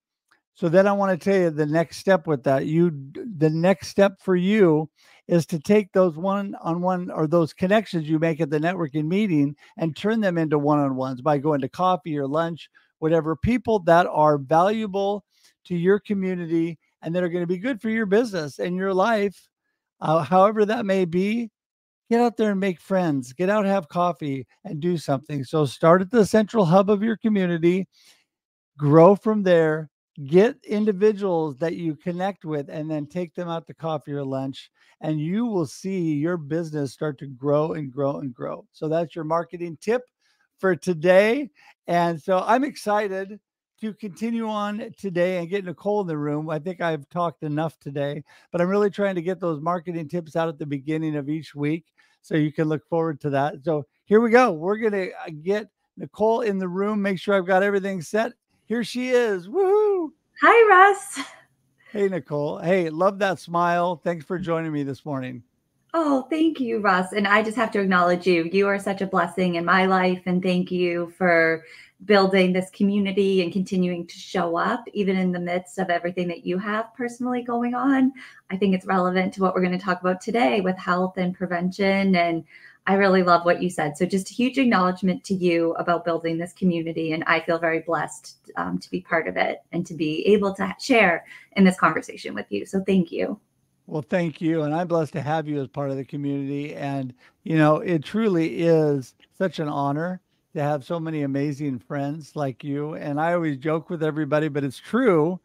So 0.54 0.68
then 0.68 0.86
I 0.86 0.92
want 0.92 1.18
to 1.18 1.24
tell 1.24 1.40
you 1.40 1.50
the 1.50 1.66
next 1.66 1.96
step 1.98 2.26
with 2.26 2.42
that. 2.44 2.66
You 2.66 2.90
the 3.38 3.48
next 3.48 3.88
step 3.88 4.20
for 4.20 4.36
you 4.36 4.90
is 5.26 5.46
to 5.46 5.58
take 5.58 5.92
those 5.92 6.16
one 6.16 6.54
on 6.60 6.82
one 6.82 7.10
or 7.10 7.26
those 7.26 7.54
connections 7.54 8.08
you 8.08 8.18
make 8.18 8.40
at 8.40 8.50
the 8.50 8.58
networking 8.58 9.06
meeting 9.06 9.56
and 9.78 9.96
turn 9.96 10.20
them 10.20 10.36
into 10.36 10.58
one 10.58 10.78
on 10.78 10.96
ones 10.96 11.22
by 11.22 11.38
going 11.38 11.60
to 11.62 11.68
coffee 11.68 12.18
or 12.18 12.26
lunch 12.26 12.68
whatever 13.02 13.34
people 13.34 13.80
that 13.80 14.06
are 14.06 14.38
valuable 14.38 15.24
to 15.64 15.74
your 15.74 15.98
community 15.98 16.78
and 17.02 17.12
that 17.12 17.24
are 17.24 17.28
going 17.28 17.42
to 17.42 17.48
be 17.48 17.58
good 17.58 17.82
for 17.82 17.90
your 17.90 18.06
business 18.06 18.60
and 18.60 18.76
your 18.76 18.94
life, 18.94 19.48
uh, 20.00 20.22
however 20.22 20.64
that 20.64 20.86
may 20.86 21.04
be. 21.04 21.50
Get 22.08 22.20
out 22.20 22.36
there 22.36 22.52
and 22.52 22.60
make 22.60 22.80
friends. 22.80 23.32
Get 23.32 23.50
out, 23.50 23.64
have 23.64 23.88
coffee, 23.88 24.46
and 24.64 24.78
do 24.78 24.96
something. 24.96 25.42
So 25.42 25.64
start 25.64 26.00
at 26.00 26.12
the 26.12 26.24
central 26.24 26.64
hub 26.64 26.90
of 26.90 27.02
your 27.02 27.16
community, 27.16 27.88
grow 28.78 29.16
from 29.16 29.42
there, 29.42 29.90
get 30.28 30.56
individuals 30.62 31.56
that 31.56 31.74
you 31.74 31.96
connect 31.96 32.44
with 32.44 32.68
and 32.68 32.88
then 32.88 33.06
take 33.06 33.34
them 33.34 33.48
out 33.48 33.66
to 33.66 33.74
coffee 33.74 34.12
or 34.12 34.24
lunch 34.24 34.70
and 35.00 35.18
you 35.20 35.46
will 35.46 35.66
see 35.66 36.12
your 36.12 36.36
business 36.36 36.92
start 36.92 37.18
to 37.18 37.26
grow 37.26 37.72
and 37.72 37.90
grow 37.90 38.18
and 38.18 38.34
grow 38.34 38.62
so 38.72 38.88
that's 38.88 39.16
your 39.16 39.24
marketing 39.24 39.76
tip 39.80 40.02
for 40.62 40.76
today. 40.76 41.50
And 41.88 42.22
so 42.22 42.44
I'm 42.46 42.62
excited 42.62 43.40
to 43.80 43.92
continue 43.94 44.48
on 44.48 44.92
today 44.96 45.38
and 45.38 45.50
get 45.50 45.64
Nicole 45.64 46.02
in 46.02 46.06
the 46.06 46.16
room. 46.16 46.48
I 46.48 46.60
think 46.60 46.80
I've 46.80 47.08
talked 47.08 47.42
enough 47.42 47.80
today, 47.80 48.22
but 48.52 48.60
I'm 48.60 48.68
really 48.68 48.88
trying 48.88 49.16
to 49.16 49.22
get 49.22 49.40
those 49.40 49.60
marketing 49.60 50.08
tips 50.08 50.36
out 50.36 50.48
at 50.48 50.60
the 50.60 50.64
beginning 50.64 51.16
of 51.16 51.28
each 51.28 51.52
week. 51.56 51.86
So 52.22 52.36
you 52.36 52.52
can 52.52 52.68
look 52.68 52.86
forward 52.86 53.20
to 53.22 53.30
that. 53.30 53.64
So 53.64 53.84
here 54.04 54.20
we 54.20 54.30
go. 54.30 54.52
We're 54.52 54.76
going 54.76 54.92
to 54.92 55.10
uh, 55.10 55.30
get 55.42 55.68
Nicole 55.96 56.42
in 56.42 56.58
the 56.58 56.68
room, 56.68 57.02
make 57.02 57.18
sure 57.18 57.34
I've 57.34 57.44
got 57.44 57.64
everything 57.64 58.00
set. 58.00 58.32
Here 58.66 58.84
she 58.84 59.08
is. 59.08 59.48
Woo! 59.48 60.14
Hi, 60.42 60.68
Russ. 60.68 61.26
Hey, 61.90 62.08
Nicole. 62.08 62.58
Hey, 62.58 62.88
love 62.88 63.18
that 63.18 63.40
smile. 63.40 63.96
Thanks 63.96 64.24
for 64.24 64.38
joining 64.38 64.72
me 64.72 64.84
this 64.84 65.04
morning. 65.04 65.42
Oh, 65.94 66.26
thank 66.30 66.58
you, 66.58 66.78
Russ. 66.80 67.12
And 67.12 67.28
I 67.28 67.42
just 67.42 67.56
have 67.56 67.70
to 67.72 67.80
acknowledge 67.80 68.26
you. 68.26 68.48
You 68.50 68.66
are 68.66 68.78
such 68.78 69.02
a 69.02 69.06
blessing 69.06 69.56
in 69.56 69.64
my 69.64 69.84
life. 69.84 70.22
And 70.24 70.42
thank 70.42 70.70
you 70.70 71.12
for 71.18 71.64
building 72.06 72.52
this 72.52 72.70
community 72.70 73.42
and 73.42 73.52
continuing 73.52 74.06
to 74.06 74.18
show 74.18 74.56
up, 74.56 74.84
even 74.94 75.16
in 75.16 75.32
the 75.32 75.38
midst 75.38 75.78
of 75.78 75.90
everything 75.90 76.28
that 76.28 76.46
you 76.46 76.58
have 76.58 76.94
personally 76.96 77.42
going 77.42 77.74
on. 77.74 78.10
I 78.50 78.56
think 78.56 78.74
it's 78.74 78.86
relevant 78.86 79.34
to 79.34 79.42
what 79.42 79.54
we're 79.54 79.60
going 79.60 79.78
to 79.78 79.84
talk 79.84 80.00
about 80.00 80.20
today 80.22 80.62
with 80.62 80.78
health 80.78 81.18
and 81.18 81.34
prevention. 81.34 82.16
And 82.16 82.44
I 82.86 82.94
really 82.94 83.22
love 83.22 83.44
what 83.44 83.62
you 83.62 83.68
said. 83.68 83.96
So, 83.96 84.06
just 84.06 84.30
a 84.30 84.34
huge 84.34 84.58
acknowledgement 84.58 85.22
to 85.24 85.34
you 85.34 85.72
about 85.74 86.04
building 86.06 86.38
this 86.38 86.54
community. 86.54 87.12
And 87.12 87.22
I 87.26 87.40
feel 87.40 87.58
very 87.58 87.80
blessed 87.80 88.36
um, 88.56 88.78
to 88.78 88.90
be 88.90 89.02
part 89.02 89.28
of 89.28 89.36
it 89.36 89.62
and 89.72 89.86
to 89.86 89.94
be 89.94 90.26
able 90.26 90.54
to 90.54 90.74
share 90.80 91.24
in 91.52 91.64
this 91.64 91.78
conversation 91.78 92.34
with 92.34 92.46
you. 92.50 92.66
So, 92.66 92.82
thank 92.82 93.12
you. 93.12 93.38
Well, 93.86 94.02
thank 94.02 94.40
you. 94.40 94.62
And 94.62 94.74
I'm 94.74 94.88
blessed 94.88 95.12
to 95.14 95.22
have 95.22 95.48
you 95.48 95.60
as 95.60 95.68
part 95.68 95.90
of 95.90 95.96
the 95.96 96.04
community. 96.04 96.74
And, 96.74 97.14
you 97.44 97.56
know, 97.56 97.76
it 97.78 98.04
truly 98.04 98.62
is 98.62 99.14
such 99.36 99.58
an 99.58 99.68
honor 99.68 100.20
to 100.54 100.62
have 100.62 100.84
so 100.84 101.00
many 101.00 101.22
amazing 101.22 101.78
friends 101.80 102.36
like 102.36 102.62
you. 102.62 102.94
And 102.94 103.20
I 103.20 103.32
always 103.34 103.56
joke 103.58 103.90
with 103.90 104.02
everybody, 104.02 104.48
but 104.48 104.64
it's 104.64 104.78
true. 104.78 105.40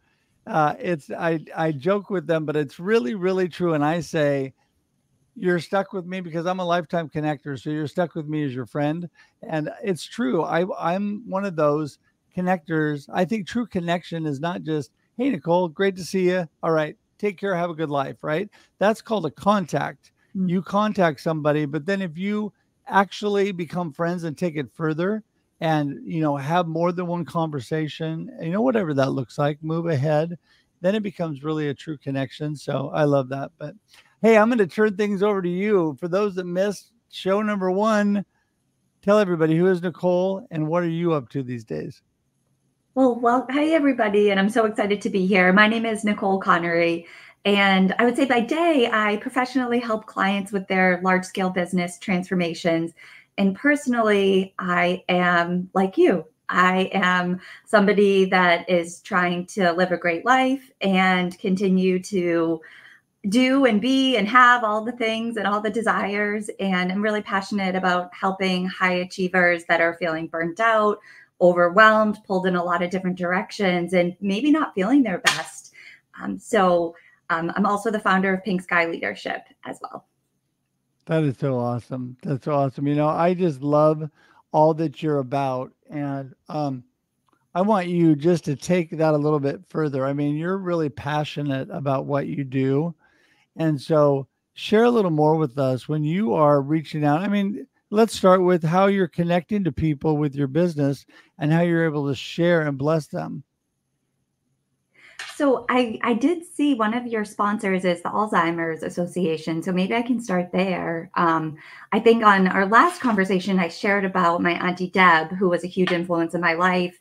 Uh, 0.46 0.74
it's 0.78 1.10
I 1.10 1.40
I 1.54 1.72
joke 1.72 2.08
with 2.08 2.26
them, 2.26 2.46
but 2.46 2.56
it's 2.56 2.78
really 2.80 3.14
really 3.14 3.48
true. 3.48 3.74
And 3.74 3.84
I 3.84 4.00
say, 4.00 4.54
you're 5.36 5.60
stuck 5.60 5.92
with 5.92 6.06
me 6.06 6.20
because 6.20 6.46
I'm 6.46 6.60
a 6.60 6.64
lifetime 6.64 7.08
connector. 7.08 7.60
So 7.60 7.70
you're 7.70 7.86
stuck 7.86 8.14
with 8.14 8.26
me 8.26 8.44
as 8.44 8.54
your 8.54 8.66
friend, 8.66 9.08
and 9.42 9.70
it's 9.82 10.04
true. 10.04 10.42
I 10.42 10.64
I'm 10.78 11.28
one 11.28 11.44
of 11.44 11.56
those 11.56 11.98
connectors. 12.36 13.08
I 13.12 13.24
think 13.24 13.46
true 13.46 13.66
connection 13.66 14.26
is 14.26 14.40
not 14.40 14.62
just 14.62 14.90
hey 15.16 15.30
Nicole, 15.30 15.68
great 15.68 15.96
to 15.96 16.04
see 16.04 16.28
you. 16.30 16.48
All 16.62 16.72
right, 16.72 16.96
take 17.18 17.38
care, 17.38 17.54
have 17.54 17.70
a 17.70 17.74
good 17.74 17.90
life, 17.90 18.22
right? 18.22 18.48
That's 18.78 19.02
called 19.02 19.26
a 19.26 19.30
contact. 19.30 20.12
Mm-hmm. 20.36 20.48
You 20.48 20.62
contact 20.62 21.20
somebody, 21.20 21.66
but 21.66 21.86
then 21.86 22.02
if 22.02 22.16
you 22.16 22.52
actually 22.86 23.52
become 23.52 23.92
friends 23.92 24.24
and 24.24 24.36
take 24.36 24.56
it 24.56 24.72
further 24.72 25.22
and 25.60 26.00
you 26.04 26.20
know 26.20 26.36
have 26.36 26.66
more 26.66 26.92
than 26.92 27.06
one 27.06 27.24
conversation, 27.24 28.30
you 28.40 28.50
know 28.50 28.62
whatever 28.62 28.94
that 28.94 29.12
looks 29.12 29.38
like, 29.38 29.62
move 29.62 29.86
ahead, 29.86 30.38
then 30.80 30.94
it 30.94 31.02
becomes 31.02 31.42
really 31.42 31.68
a 31.68 31.74
true 31.74 31.98
connection. 31.98 32.54
So 32.54 32.90
I 32.94 33.04
love 33.04 33.28
that. 33.30 33.50
But 33.58 33.74
hey, 34.22 34.38
I'm 34.38 34.48
going 34.48 34.58
to 34.58 34.66
turn 34.66 34.96
things 34.96 35.22
over 35.22 35.42
to 35.42 35.48
you. 35.48 35.96
For 35.98 36.08
those 36.08 36.34
that 36.36 36.44
missed 36.44 36.92
show 37.10 37.42
number 37.42 37.70
1, 37.70 38.24
tell 39.02 39.18
everybody 39.18 39.56
who 39.56 39.66
is 39.66 39.82
Nicole 39.82 40.46
and 40.50 40.66
what 40.66 40.82
are 40.82 40.88
you 40.88 41.12
up 41.12 41.28
to 41.30 41.42
these 41.42 41.64
days? 41.64 42.02
Well, 42.98 43.14
well, 43.14 43.46
hey 43.48 43.74
everybody, 43.74 44.32
and 44.32 44.40
I'm 44.40 44.48
so 44.48 44.64
excited 44.64 45.00
to 45.02 45.08
be 45.08 45.24
here. 45.24 45.52
My 45.52 45.68
name 45.68 45.86
is 45.86 46.02
Nicole 46.02 46.40
Connery, 46.40 47.06
and 47.44 47.94
I 47.96 48.04
would 48.04 48.16
say 48.16 48.24
by 48.24 48.40
day, 48.40 48.90
I 48.92 49.18
professionally 49.18 49.78
help 49.78 50.06
clients 50.06 50.50
with 50.50 50.66
their 50.66 51.00
large 51.04 51.24
scale 51.24 51.48
business 51.48 51.96
transformations. 52.00 52.94
And 53.36 53.54
personally, 53.54 54.52
I 54.58 55.04
am 55.08 55.70
like 55.74 55.96
you. 55.96 56.24
I 56.48 56.90
am 56.92 57.40
somebody 57.66 58.24
that 58.30 58.68
is 58.68 59.00
trying 59.02 59.46
to 59.46 59.70
live 59.70 59.92
a 59.92 59.96
great 59.96 60.24
life 60.24 60.68
and 60.80 61.38
continue 61.38 62.02
to 62.02 62.60
do 63.28 63.64
and 63.64 63.80
be 63.80 64.16
and 64.16 64.26
have 64.26 64.64
all 64.64 64.84
the 64.84 64.90
things 64.90 65.36
and 65.36 65.46
all 65.46 65.60
the 65.60 65.70
desires. 65.70 66.50
And 66.58 66.90
I'm 66.90 67.02
really 67.02 67.22
passionate 67.22 67.76
about 67.76 68.12
helping 68.12 68.66
high 68.66 68.94
achievers 68.94 69.66
that 69.66 69.80
are 69.80 69.94
feeling 69.94 70.26
burnt 70.26 70.58
out, 70.58 70.98
overwhelmed, 71.40 72.18
pulled 72.26 72.46
in 72.46 72.56
a 72.56 72.64
lot 72.64 72.82
of 72.82 72.90
different 72.90 73.16
directions, 73.16 73.92
and 73.92 74.16
maybe 74.20 74.50
not 74.50 74.74
feeling 74.74 75.02
their 75.02 75.18
best. 75.18 75.72
Um, 76.20 76.38
so 76.38 76.94
um, 77.30 77.52
I'm 77.56 77.66
also 77.66 77.90
the 77.90 78.00
founder 78.00 78.34
of 78.34 78.44
Pink 78.44 78.62
Sky 78.62 78.86
Leadership 78.86 79.42
as 79.64 79.78
well. 79.82 80.06
That 81.06 81.24
is 81.24 81.38
so 81.38 81.58
awesome. 81.58 82.16
That's 82.22 82.44
so 82.44 82.52
awesome. 82.52 82.86
You 82.86 82.94
know, 82.94 83.08
I 83.08 83.34
just 83.34 83.62
love 83.62 84.10
all 84.52 84.74
that 84.74 85.02
you're 85.02 85.18
about. 85.18 85.72
And 85.90 86.34
um, 86.48 86.84
I 87.54 87.62
want 87.62 87.88
you 87.88 88.14
just 88.14 88.44
to 88.44 88.56
take 88.56 88.90
that 88.90 89.14
a 89.14 89.18
little 89.18 89.40
bit 89.40 89.64
further. 89.68 90.04
I 90.04 90.12
mean, 90.12 90.36
you're 90.36 90.58
really 90.58 90.88
passionate 90.88 91.68
about 91.70 92.06
what 92.06 92.26
you 92.26 92.44
do. 92.44 92.94
And 93.56 93.80
so 93.80 94.28
share 94.54 94.84
a 94.84 94.90
little 94.90 95.10
more 95.10 95.36
with 95.36 95.58
us 95.58 95.88
when 95.88 96.04
you 96.04 96.34
are 96.34 96.60
reaching 96.60 97.04
out. 97.04 97.20
I 97.20 97.28
mean, 97.28 97.66
let's 97.90 98.14
start 98.14 98.42
with 98.42 98.62
how 98.62 98.86
you're 98.86 99.08
connecting 99.08 99.64
to 99.64 99.72
people 99.72 100.16
with 100.16 100.34
your 100.34 100.46
business 100.46 101.06
and 101.38 101.52
how 101.52 101.62
you're 101.62 101.84
able 101.84 102.08
to 102.08 102.14
share 102.14 102.62
and 102.62 102.78
bless 102.78 103.06
them. 103.06 103.42
So 105.34 105.66
I 105.68 105.98
I 106.02 106.14
did 106.14 106.44
see 106.44 106.74
one 106.74 106.94
of 106.94 107.06
your 107.06 107.24
sponsors 107.24 107.84
is 107.84 108.02
the 108.02 108.08
Alzheimer's 108.08 108.82
Association. 108.82 109.62
So 109.62 109.72
maybe 109.72 109.94
I 109.94 110.02
can 110.02 110.20
start 110.20 110.50
there. 110.52 111.10
Um, 111.14 111.56
I 111.92 112.00
think 112.00 112.24
on 112.24 112.48
our 112.48 112.66
last 112.66 113.00
conversation, 113.00 113.58
I 113.58 113.68
shared 113.68 114.04
about 114.04 114.42
my 114.42 114.52
auntie 114.52 114.90
Deb, 114.90 115.30
who 115.30 115.48
was 115.48 115.64
a 115.64 115.68
huge 115.68 115.92
influence 115.92 116.34
in 116.34 116.40
my 116.40 116.54
life, 116.54 116.98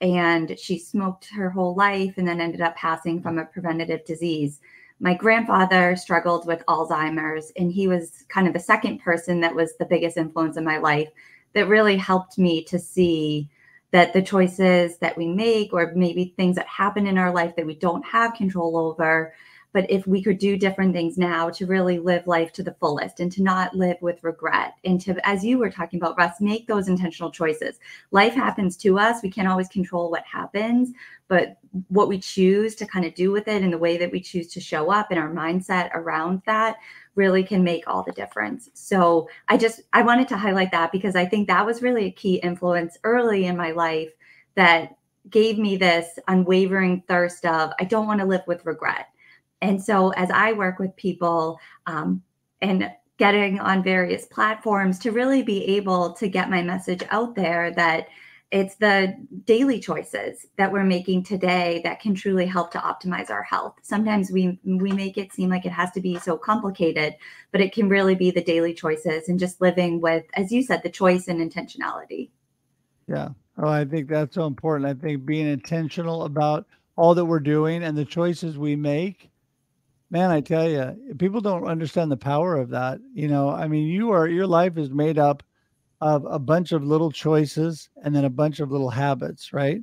and 0.00 0.56
she 0.58 0.78
smoked 0.78 1.30
her 1.30 1.50
whole 1.50 1.74
life 1.74 2.14
and 2.16 2.26
then 2.26 2.40
ended 2.40 2.60
up 2.60 2.76
passing 2.76 3.20
from 3.20 3.38
a 3.38 3.44
preventative 3.44 4.04
disease 4.04 4.60
my 5.00 5.14
grandfather 5.14 5.96
struggled 5.96 6.46
with 6.46 6.64
Alzheimer's, 6.68 7.52
and 7.56 7.72
he 7.72 7.88
was 7.88 8.24
kind 8.28 8.46
of 8.46 8.52
the 8.52 8.60
second 8.60 9.00
person 9.00 9.40
that 9.40 9.54
was 9.54 9.76
the 9.76 9.86
biggest 9.86 10.18
influence 10.18 10.56
in 10.56 10.64
my 10.64 10.76
life 10.78 11.08
that 11.54 11.68
really 11.68 11.96
helped 11.96 12.38
me 12.38 12.62
to 12.64 12.78
see 12.78 13.48
that 13.92 14.12
the 14.12 14.22
choices 14.22 14.98
that 14.98 15.16
we 15.16 15.26
make, 15.26 15.72
or 15.72 15.92
maybe 15.96 16.34
things 16.36 16.54
that 16.54 16.66
happen 16.66 17.06
in 17.06 17.18
our 17.18 17.32
life 17.32 17.56
that 17.56 17.66
we 17.66 17.74
don't 17.74 18.04
have 18.04 18.34
control 18.34 18.76
over, 18.76 19.32
but 19.72 19.88
if 19.90 20.06
we 20.06 20.22
could 20.22 20.38
do 20.38 20.56
different 20.56 20.92
things 20.92 21.16
now 21.16 21.48
to 21.50 21.66
really 21.66 21.98
live 21.98 22.26
life 22.26 22.52
to 22.52 22.62
the 22.62 22.74
fullest 22.74 23.20
and 23.20 23.30
to 23.32 23.42
not 23.42 23.74
live 23.74 23.96
with 24.00 24.22
regret 24.24 24.74
and 24.84 25.00
to 25.00 25.16
as 25.26 25.44
you 25.44 25.58
were 25.58 25.70
talking 25.70 26.00
about 26.00 26.16
russ 26.16 26.40
make 26.40 26.66
those 26.66 26.88
intentional 26.88 27.30
choices. 27.30 27.78
Life 28.10 28.34
happens 28.34 28.76
to 28.78 28.98
us. 28.98 29.22
We 29.22 29.30
can't 29.30 29.48
always 29.48 29.68
control 29.68 30.10
what 30.10 30.24
happens 30.24 30.92
but 31.28 31.58
what 31.88 32.08
we 32.08 32.18
choose 32.18 32.74
to 32.74 32.84
kind 32.84 33.04
of 33.04 33.14
do 33.14 33.30
with 33.30 33.46
it 33.46 33.62
and 33.62 33.72
the 33.72 33.78
way 33.78 33.96
that 33.96 34.10
we 34.10 34.20
choose 34.20 34.48
to 34.48 34.60
show 34.60 34.90
up 34.90 35.10
and 35.10 35.20
our 35.20 35.30
mindset 35.30 35.88
around 35.94 36.42
that 36.44 36.76
really 37.14 37.44
can 37.44 37.62
make 37.62 37.84
all 37.86 38.02
the 38.02 38.12
difference. 38.12 38.68
So 38.74 39.28
i 39.48 39.56
just 39.56 39.82
i 39.92 40.02
wanted 40.02 40.28
to 40.28 40.36
highlight 40.36 40.72
that 40.72 40.92
because 40.92 41.16
i 41.16 41.24
think 41.24 41.46
that 41.46 41.64
was 41.64 41.82
really 41.82 42.06
a 42.06 42.10
key 42.10 42.36
influence 42.36 42.98
early 43.04 43.46
in 43.46 43.56
my 43.56 43.70
life 43.70 44.10
that 44.56 44.96
gave 45.28 45.58
me 45.58 45.76
this 45.76 46.18
unwavering 46.28 47.02
thirst 47.06 47.44
of 47.46 47.70
i 47.78 47.84
don't 47.84 48.06
want 48.06 48.20
to 48.20 48.26
live 48.26 48.42
with 48.46 48.64
regret 48.64 49.09
and 49.62 49.82
so, 49.82 50.10
as 50.10 50.30
I 50.30 50.52
work 50.52 50.78
with 50.78 50.94
people 50.96 51.58
um, 51.86 52.22
and 52.62 52.90
getting 53.18 53.60
on 53.60 53.82
various 53.82 54.24
platforms 54.26 54.98
to 54.98 55.12
really 55.12 55.42
be 55.42 55.64
able 55.76 56.14
to 56.14 56.28
get 56.28 56.48
my 56.48 56.62
message 56.62 57.02
out 57.10 57.34
there 57.34 57.70
that 57.74 58.08
it's 58.50 58.76
the 58.76 59.14
daily 59.44 59.78
choices 59.78 60.46
that 60.56 60.72
we're 60.72 60.82
making 60.82 61.22
today 61.22 61.80
that 61.84 62.00
can 62.00 62.14
truly 62.14 62.46
help 62.46 62.72
to 62.72 62.78
optimize 62.78 63.30
our 63.30 63.42
health. 63.42 63.74
Sometimes 63.82 64.32
we 64.32 64.58
we 64.64 64.90
make 64.92 65.18
it 65.18 65.32
seem 65.32 65.50
like 65.50 65.66
it 65.66 65.72
has 65.72 65.90
to 65.92 66.00
be 66.00 66.18
so 66.18 66.36
complicated, 66.36 67.14
but 67.52 67.60
it 67.60 67.72
can 67.72 67.88
really 67.88 68.14
be 68.14 68.30
the 68.30 68.42
daily 68.42 68.74
choices 68.74 69.28
and 69.28 69.38
just 69.38 69.60
living 69.60 70.00
with, 70.00 70.24
as 70.34 70.50
you 70.50 70.62
said, 70.62 70.82
the 70.82 70.90
choice 70.90 71.28
and 71.28 71.38
intentionality. 71.40 72.30
Yeah. 73.06 73.28
Oh, 73.58 73.68
I 73.68 73.84
think 73.84 74.08
that's 74.08 74.34
so 74.34 74.46
important. 74.46 74.88
I 74.88 75.00
think 75.00 75.26
being 75.26 75.46
intentional 75.46 76.24
about 76.24 76.66
all 76.96 77.14
that 77.14 77.24
we're 77.24 77.38
doing 77.38 77.84
and 77.84 77.96
the 77.96 78.04
choices 78.04 78.58
we 78.58 78.74
make 78.74 79.30
Man, 80.10 80.30
I 80.30 80.40
tell 80.40 80.68
you, 80.68 81.14
people 81.18 81.40
don't 81.40 81.66
understand 81.66 82.10
the 82.10 82.16
power 82.16 82.56
of 82.56 82.70
that. 82.70 82.98
You 83.14 83.28
know, 83.28 83.50
I 83.50 83.68
mean, 83.68 83.86
you 83.86 84.10
are 84.10 84.26
your 84.26 84.46
life 84.46 84.76
is 84.76 84.90
made 84.90 85.18
up 85.18 85.42
of 86.00 86.24
a 86.24 86.38
bunch 86.38 86.72
of 86.72 86.82
little 86.82 87.12
choices 87.12 87.88
and 88.02 88.14
then 88.14 88.24
a 88.24 88.30
bunch 88.30 88.60
of 88.60 88.72
little 88.72 88.90
habits, 88.90 89.52
right? 89.52 89.82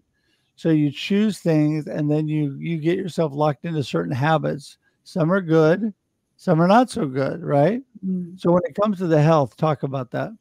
So 0.56 0.70
you 0.70 0.92
choose 0.92 1.40
things 1.40 1.88
and 1.88 2.10
then 2.12 2.28
you 2.28 2.58
you 2.60 2.78
get 2.78 2.98
yourself 2.98 3.32
locked 3.34 3.64
into 3.66 3.84
certain 3.84 4.12
habits. 4.12 4.78
Some 5.04 5.32
are 5.32 5.42
good, 5.42 5.94
some 6.36 6.62
are 6.62 6.68
not 6.68 6.90
so 6.90 7.06
good, 7.06 7.42
right? 7.42 7.82
Mm-hmm. 8.06 8.36
So 8.38 8.52
when 8.52 8.64
it 8.66 8.76
comes 8.76 8.98
to 8.98 9.08
the 9.08 9.22
health, 9.22 9.56
talk 9.56 9.84
about 9.84 10.12
that. 10.12 10.32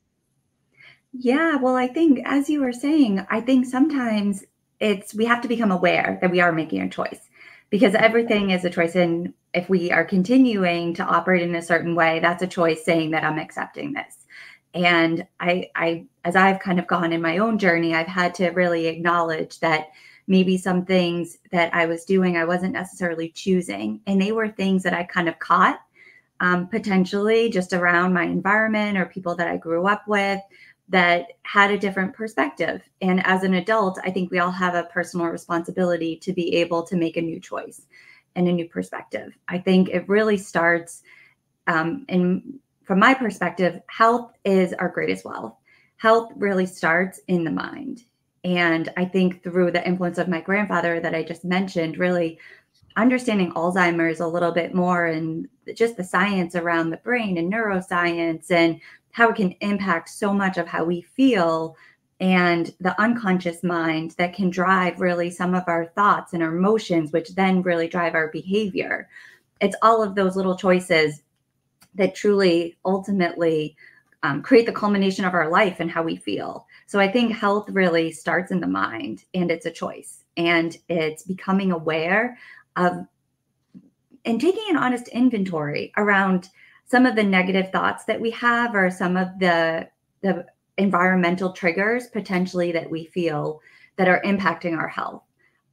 Yeah, 1.12 1.57
well, 1.57 1.76
I 1.76 1.87
think 1.87 2.21
as 2.25 2.50
you 2.50 2.61
were 2.61 2.73
saying, 2.73 3.25
I 3.31 3.40
think 3.40 3.66
sometimes 3.66 4.45
it's 4.81 5.14
we 5.14 5.25
have 5.26 5.40
to 5.43 5.49
become 5.49 5.71
aware 5.71 6.19
that 6.21 6.31
we 6.31 6.40
are 6.40 6.52
making 6.52 6.83
a 6.83 6.90
choice 6.90 7.25
because 7.70 7.94
everything 7.94 8.50
is 8.50 8.64
a 8.64 8.70
choice. 8.70 8.94
And 8.94 9.32
if 9.56 9.68
we 9.68 9.90
are 9.90 10.04
continuing 10.04 10.94
to 10.94 11.02
operate 11.02 11.42
in 11.42 11.54
a 11.54 11.62
certain 11.62 11.94
way 11.94 12.20
that's 12.20 12.42
a 12.42 12.46
choice 12.46 12.85
saying 12.85 13.11
that 13.11 13.25
i'm 13.25 13.38
accepting 13.38 13.92
this. 13.92 14.26
And 14.75 15.26
i 15.40 15.70
i 15.75 16.06
as 16.25 16.37
i've 16.37 16.61
kind 16.61 16.78
of 16.78 16.87
gone 16.87 17.12
in 17.12 17.23
my 17.23 17.38
own 17.38 17.58
journey 17.58 17.94
i've 17.94 18.06
had 18.06 18.35
to 18.37 18.50
really 18.50 18.87
acknowledge 18.87 19.58
that 19.61 19.88
maybe 20.28 20.58
some 20.58 20.85
things 20.85 21.38
that 21.52 21.73
i 21.75 21.87
was 21.87 22.04
doing 22.04 22.37
i 22.37 22.44
wasn't 22.44 22.73
necessarily 22.73 23.30
choosing. 23.30 24.00
And 24.06 24.20
they 24.20 24.32
were 24.32 24.49
things 24.49 24.82
that 24.82 24.94
i 24.94 25.02
kind 25.02 25.28
of 25.28 25.38
caught 25.38 25.80
um, 26.40 26.68
potentially 26.68 27.49
just 27.49 27.73
around 27.73 28.12
my 28.12 28.25
environment 28.25 28.99
or 28.99 29.06
people 29.06 29.35
that 29.37 29.49
i 29.49 29.56
grew 29.56 29.87
up 29.87 30.06
with 30.06 30.40
that 30.88 31.26
had 31.43 31.71
a 31.71 31.78
different 31.78 32.14
perspective. 32.14 32.83
And 33.00 33.25
as 33.26 33.43
an 33.43 33.55
adult, 33.55 33.99
I 34.05 34.11
think 34.11 34.31
we 34.31 34.38
all 34.38 34.52
have 34.52 34.75
a 34.75 34.85
personal 34.85 35.26
responsibility 35.26 36.16
to 36.19 36.33
be 36.33 36.57
able 36.57 36.83
to 36.85 36.97
make 36.97 37.16
a 37.16 37.23
new 37.23 37.40
choice 37.40 37.87
and 38.37 38.47
a 38.47 38.52
new 38.52 38.69
perspective. 38.69 39.33
I 39.49 39.59
think 39.59 39.88
it 39.88 40.09
really 40.09 40.37
starts, 40.37 41.02
um, 41.66 42.05
and 42.09 42.59
from 42.85 43.00
my 43.00 43.14
perspective, 43.14 43.81
health 43.88 44.33
is 44.45 44.73
our 44.75 44.88
greatest 44.88 45.25
wealth. 45.25 45.57
Health 45.97 46.31
really 46.37 46.66
starts 46.66 47.21
in 47.26 47.43
the 47.43 47.50
mind. 47.50 48.02
And 48.45 48.93
I 48.97 49.07
think 49.07 49.43
through 49.43 49.73
the 49.73 49.85
influence 49.85 50.19
of 50.19 50.28
my 50.28 50.40
grandfather 50.40 51.00
that 51.00 51.16
I 51.16 51.25
just 51.25 51.45
mentioned, 51.45 51.99
really 51.99 52.38
understanding 52.97 53.52
Alzheimer's 53.52 54.21
a 54.21 54.26
little 54.26 54.52
bit 54.52 54.73
more 54.75 55.07
and 55.07 55.49
just 55.75 55.97
the 55.97 56.05
science 56.05 56.55
around 56.55 56.90
the 56.90 56.97
brain 56.99 57.38
and 57.38 57.52
neuroscience 57.52 58.50
and 58.50 58.81
how 59.16 59.30
it 59.30 59.37
can 59.37 59.52
impact 59.62 60.11
so 60.11 60.30
much 60.30 60.58
of 60.58 60.68
how 60.68 60.85
we 60.85 61.00
feel 61.00 61.75
and 62.20 62.75
the 62.80 63.00
unconscious 63.00 63.64
mind 63.64 64.11
that 64.18 64.35
can 64.35 64.50
drive 64.50 65.00
really 65.00 65.30
some 65.30 65.54
of 65.54 65.64
our 65.68 65.87
thoughts 65.87 66.35
and 66.35 66.42
our 66.42 66.54
emotions, 66.54 67.12
which 67.12 67.35
then 67.35 67.62
really 67.62 67.88
drive 67.88 68.14
our 68.14 68.28
behavior. 68.28 69.08
It's 69.62 69.76
all 69.80 70.02
of 70.02 70.14
those 70.14 70.37
little 70.37 70.54
choices 70.54 71.23
that 71.94 72.14
truly 72.14 72.76
ultimately 72.85 73.75
um, 74.23 74.42
create 74.42 74.66
the 74.66 74.73
culmination 74.73 75.25
of 75.25 75.32
our 75.32 75.49
life 75.49 75.80
and 75.80 75.90
how 75.90 76.02
we 76.02 76.16
feel. 76.16 76.66
So 76.87 77.00
I 77.00 77.11
think 77.11 77.32
health 77.32 77.70
really 77.70 78.12
starts 78.12 78.50
in 78.50 78.61
the 78.61 78.66
mind 78.66 79.25
and 79.32 79.50
it's 79.50 79.64
a 79.64 79.70
choice 79.70 80.25
and 80.37 80.76
it's 80.90 81.23
becoming 81.23 81.73
aware 81.73 82.37
of 82.76 83.06
and 84.26 84.38
taking 84.38 84.64
an 84.68 84.76
honest 84.76 85.08
inventory 85.08 85.94
around 85.96 86.50
some 86.87 87.07
of 87.07 87.16
the 87.16 87.23
negative 87.23 87.71
thoughts 87.71 88.05
that 88.05 88.21
we 88.21 88.31
have 88.31 88.75
or 88.75 88.90
some 88.90 89.16
of 89.16 89.28
the 89.38 89.88
the 90.23 90.47
environmental 90.78 91.52
triggers 91.52 92.09
potentially 92.09 92.73
that 92.73 92.90
we 92.90 93.07
feel 93.07 93.61
that 93.97 94.09
are 94.09 94.23
impacting 94.25 94.76
our 94.76 94.88
health 94.88 95.23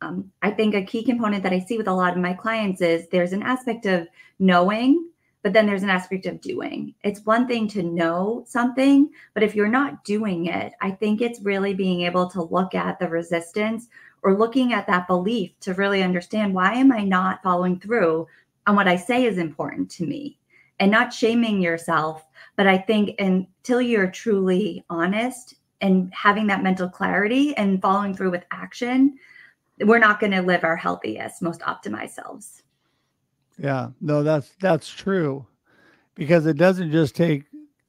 um, 0.03 0.31
I 0.41 0.51
think 0.51 0.75
a 0.75 0.83
key 0.83 1.03
component 1.03 1.43
that 1.43 1.53
I 1.53 1.59
see 1.59 1.77
with 1.77 1.87
a 1.87 1.93
lot 1.93 2.13
of 2.13 2.21
my 2.21 2.33
clients 2.33 2.81
is 2.81 3.07
there's 3.07 3.31
an 3.31 3.43
aspect 3.43 3.85
of 3.85 4.07
knowing, 4.37 5.09
but 5.43 5.53
then 5.53 5.65
there's 5.65 5.83
an 5.83 5.89
aspect 5.89 6.25
of 6.25 6.41
doing. 6.41 6.93
It's 7.03 7.25
one 7.25 7.47
thing 7.47 7.67
to 7.69 7.83
know 7.83 8.43
something, 8.45 9.09
but 9.33 9.43
if 9.43 9.55
you're 9.55 9.67
not 9.69 10.03
doing 10.03 10.47
it, 10.47 10.73
I 10.81 10.91
think 10.91 11.21
it's 11.21 11.41
really 11.41 11.73
being 11.73 12.01
able 12.01 12.29
to 12.31 12.43
look 12.43 12.75
at 12.75 12.99
the 12.99 13.07
resistance 13.07 13.87
or 14.23 14.37
looking 14.37 14.73
at 14.73 14.87
that 14.87 15.07
belief 15.07 15.51
to 15.61 15.73
really 15.73 16.03
understand 16.03 16.53
why 16.53 16.73
am 16.73 16.91
I 16.91 17.03
not 17.03 17.43
following 17.43 17.79
through 17.79 18.27
on 18.67 18.75
what 18.75 18.87
I 18.87 18.95
say 18.97 19.25
is 19.25 19.37
important 19.37 19.89
to 19.91 20.05
me 20.05 20.37
and 20.83 20.91
not 20.91 21.13
shaming 21.13 21.61
yourself. 21.61 22.27
But 22.57 22.67
I 22.67 22.77
think 22.77 23.17
until 23.17 23.81
you're 23.81 24.11
truly 24.11 24.83
honest 24.89 25.55
and 25.79 26.13
having 26.13 26.45
that 26.47 26.61
mental 26.61 26.89
clarity 26.89 27.55
and 27.55 27.81
following 27.81 28.13
through 28.13 28.31
with 28.31 28.43
action, 28.51 29.17
we're 29.79 29.97
not 29.97 30.19
going 30.19 30.33
to 30.33 30.41
live 30.41 30.65
our 30.65 30.75
healthiest, 30.75 31.41
most 31.41 31.61
optimized 31.61 32.11
selves. 32.11 32.63
Yeah, 33.57 33.91
no, 34.01 34.23
that's 34.23 34.51
that's 34.59 34.89
true, 34.89 35.45
because 36.15 36.45
it 36.47 36.57
doesn't 36.57 36.91
just 36.91 37.15
take 37.15 37.45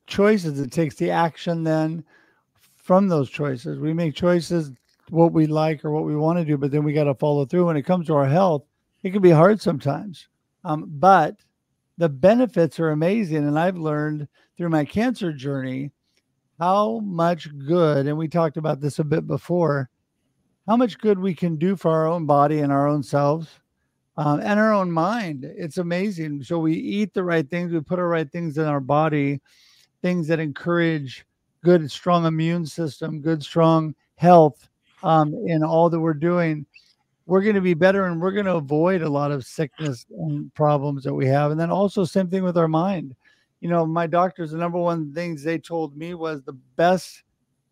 choices; 0.06 0.60
it 0.60 0.70
takes 0.70 0.94
the 0.94 1.10
action 1.10 1.64
then 1.64 2.04
from 2.76 3.08
those 3.08 3.28
choices. 3.28 3.80
We 3.80 3.92
make 3.92 4.14
choices 4.14 4.70
what 5.10 5.32
we 5.32 5.46
like 5.46 5.84
or 5.84 5.90
what 5.90 6.04
we 6.04 6.14
want 6.14 6.38
to 6.38 6.44
do, 6.44 6.56
but 6.56 6.70
then 6.70 6.84
we 6.84 6.92
got 6.92 7.04
to 7.04 7.14
follow 7.14 7.44
through. 7.44 7.66
When 7.66 7.76
it 7.76 7.86
comes 7.86 8.06
to 8.06 8.14
our 8.14 8.28
health, 8.28 8.62
it 9.02 9.10
can 9.10 9.22
be 9.22 9.30
hard 9.30 9.60
sometimes, 9.60 10.28
um, 10.64 10.84
but 10.86 11.36
the 11.98 12.08
benefits 12.08 12.80
are 12.80 12.90
amazing. 12.90 13.46
And 13.46 13.58
I've 13.58 13.76
learned 13.76 14.28
through 14.56 14.70
my 14.70 14.84
cancer 14.84 15.32
journey 15.32 15.90
how 16.58 17.00
much 17.00 17.48
good, 17.66 18.06
and 18.06 18.16
we 18.16 18.28
talked 18.28 18.56
about 18.56 18.80
this 18.80 18.98
a 18.98 19.04
bit 19.04 19.26
before, 19.26 19.90
how 20.66 20.76
much 20.76 20.98
good 20.98 21.18
we 21.18 21.34
can 21.34 21.56
do 21.56 21.76
for 21.76 21.90
our 21.90 22.06
own 22.06 22.26
body 22.26 22.60
and 22.60 22.72
our 22.72 22.88
own 22.88 23.02
selves 23.02 23.48
um, 24.16 24.40
and 24.40 24.60
our 24.60 24.72
own 24.72 24.90
mind. 24.90 25.44
It's 25.44 25.78
amazing. 25.78 26.42
So 26.42 26.58
we 26.58 26.74
eat 26.74 27.12
the 27.12 27.24
right 27.24 27.48
things, 27.48 27.72
we 27.72 27.80
put 27.80 27.96
the 27.96 28.04
right 28.04 28.30
things 28.30 28.58
in 28.58 28.64
our 28.64 28.80
body, 28.80 29.40
things 30.02 30.28
that 30.28 30.40
encourage 30.40 31.26
good, 31.62 31.90
strong 31.90 32.26
immune 32.26 32.66
system, 32.66 33.20
good, 33.20 33.42
strong 33.42 33.94
health 34.16 34.68
um, 35.02 35.34
in 35.46 35.62
all 35.64 35.90
that 35.90 36.00
we're 36.00 36.14
doing. 36.14 36.66
We're 37.26 37.42
going 37.42 37.54
to 37.54 37.60
be 37.60 37.74
better 37.74 38.06
and 38.06 38.20
we're 38.20 38.32
going 38.32 38.46
to 38.46 38.56
avoid 38.56 39.02
a 39.02 39.08
lot 39.08 39.32
of 39.32 39.46
sickness 39.46 40.04
and 40.10 40.52
problems 40.54 41.04
that 41.04 41.14
we 41.14 41.26
have. 41.26 41.50
And 41.50 41.58
then 41.58 41.70
also, 41.70 42.04
same 42.04 42.28
thing 42.28 42.44
with 42.44 42.58
our 42.58 42.68
mind. 42.68 43.14
You 43.60 43.70
know, 43.70 43.86
my 43.86 44.06
doctors, 44.06 44.50
the 44.50 44.58
number 44.58 44.78
one 44.78 45.14
things 45.14 45.42
they 45.42 45.58
told 45.58 45.96
me 45.96 46.12
was 46.12 46.42
the 46.42 46.52
best 46.52 47.24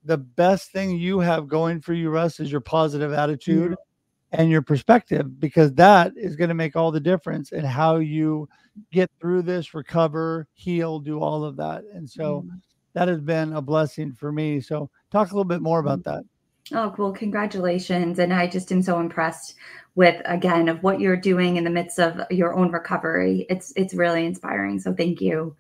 the 0.05 0.19
best 0.19 0.73
thing 0.73 0.97
you 0.97 1.21
have 1.21 1.49
going 1.49 1.81
for 1.81 1.93
you, 1.93 2.11
Russ, 2.11 2.41
is 2.41 2.51
your 2.51 2.61
positive 2.61 3.13
attitude 3.13 3.73
mm-hmm. 3.73 4.41
and 4.41 4.51
your 4.51 4.63
perspective, 4.63 5.39
because 5.39 5.73
that 5.75 6.13
is 6.17 6.37
going 6.37 6.49
to 6.49 6.55
make 6.55 6.77
all 6.77 6.91
the 6.91 7.01
difference 7.01 7.53
in 7.53 7.65
how 7.65 7.97
you 7.97 8.49
get 8.91 9.11
through 9.21 9.43
this, 9.43 9.75
recover, 9.75 10.49
heal, 10.55 10.99
do 10.99 11.21
all 11.21 11.45
of 11.45 11.57
that. 11.57 11.85
And 11.93 12.09
so 12.09 12.43
mm-hmm. 12.43 12.57
that 12.95 13.09
has 13.09 13.21
been 13.21 13.53
a 13.53 13.63
blessing 13.63 14.13
for 14.13 14.33
me. 14.33 14.61
So 14.61 14.91
talk 15.11 15.31
a 15.31 15.35
little 15.35 15.45
bit 15.45 15.63
more 15.63 15.79
about 15.79 16.03
that. 16.05 16.25
Oh, 16.75 16.95
well, 16.97 17.13
congratulations. 17.13 18.19
And 18.19 18.33
I 18.33 18.47
just 18.47 18.73
am 18.73 18.83
so 18.83 19.01
impressed 19.01 19.55
with 19.95 20.21
again 20.25 20.69
of 20.69 20.83
what 20.83 21.01
you're 21.01 21.17
doing 21.17 21.57
in 21.57 21.65
the 21.65 21.71
midst 21.71 21.99
of 21.99 22.21
your 22.31 22.55
own 22.55 22.71
recovery. 22.71 23.47
It's 23.51 23.73
it's 23.77 23.95
really 23.95 24.25
inspiring. 24.25 24.81
So 24.81 24.95
thank 24.95 25.21
you. 25.21 25.57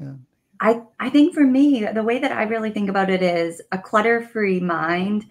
Yeah. 0.00 0.14
I, 0.60 0.82
I 0.98 1.10
think 1.10 1.34
for 1.34 1.44
me, 1.44 1.86
the 1.86 2.02
way 2.02 2.18
that 2.18 2.32
I 2.32 2.42
really 2.44 2.70
think 2.70 2.90
about 2.90 3.10
it 3.10 3.22
is 3.22 3.62
a 3.70 3.78
clutter 3.78 4.20
free 4.20 4.58
mind 4.58 5.26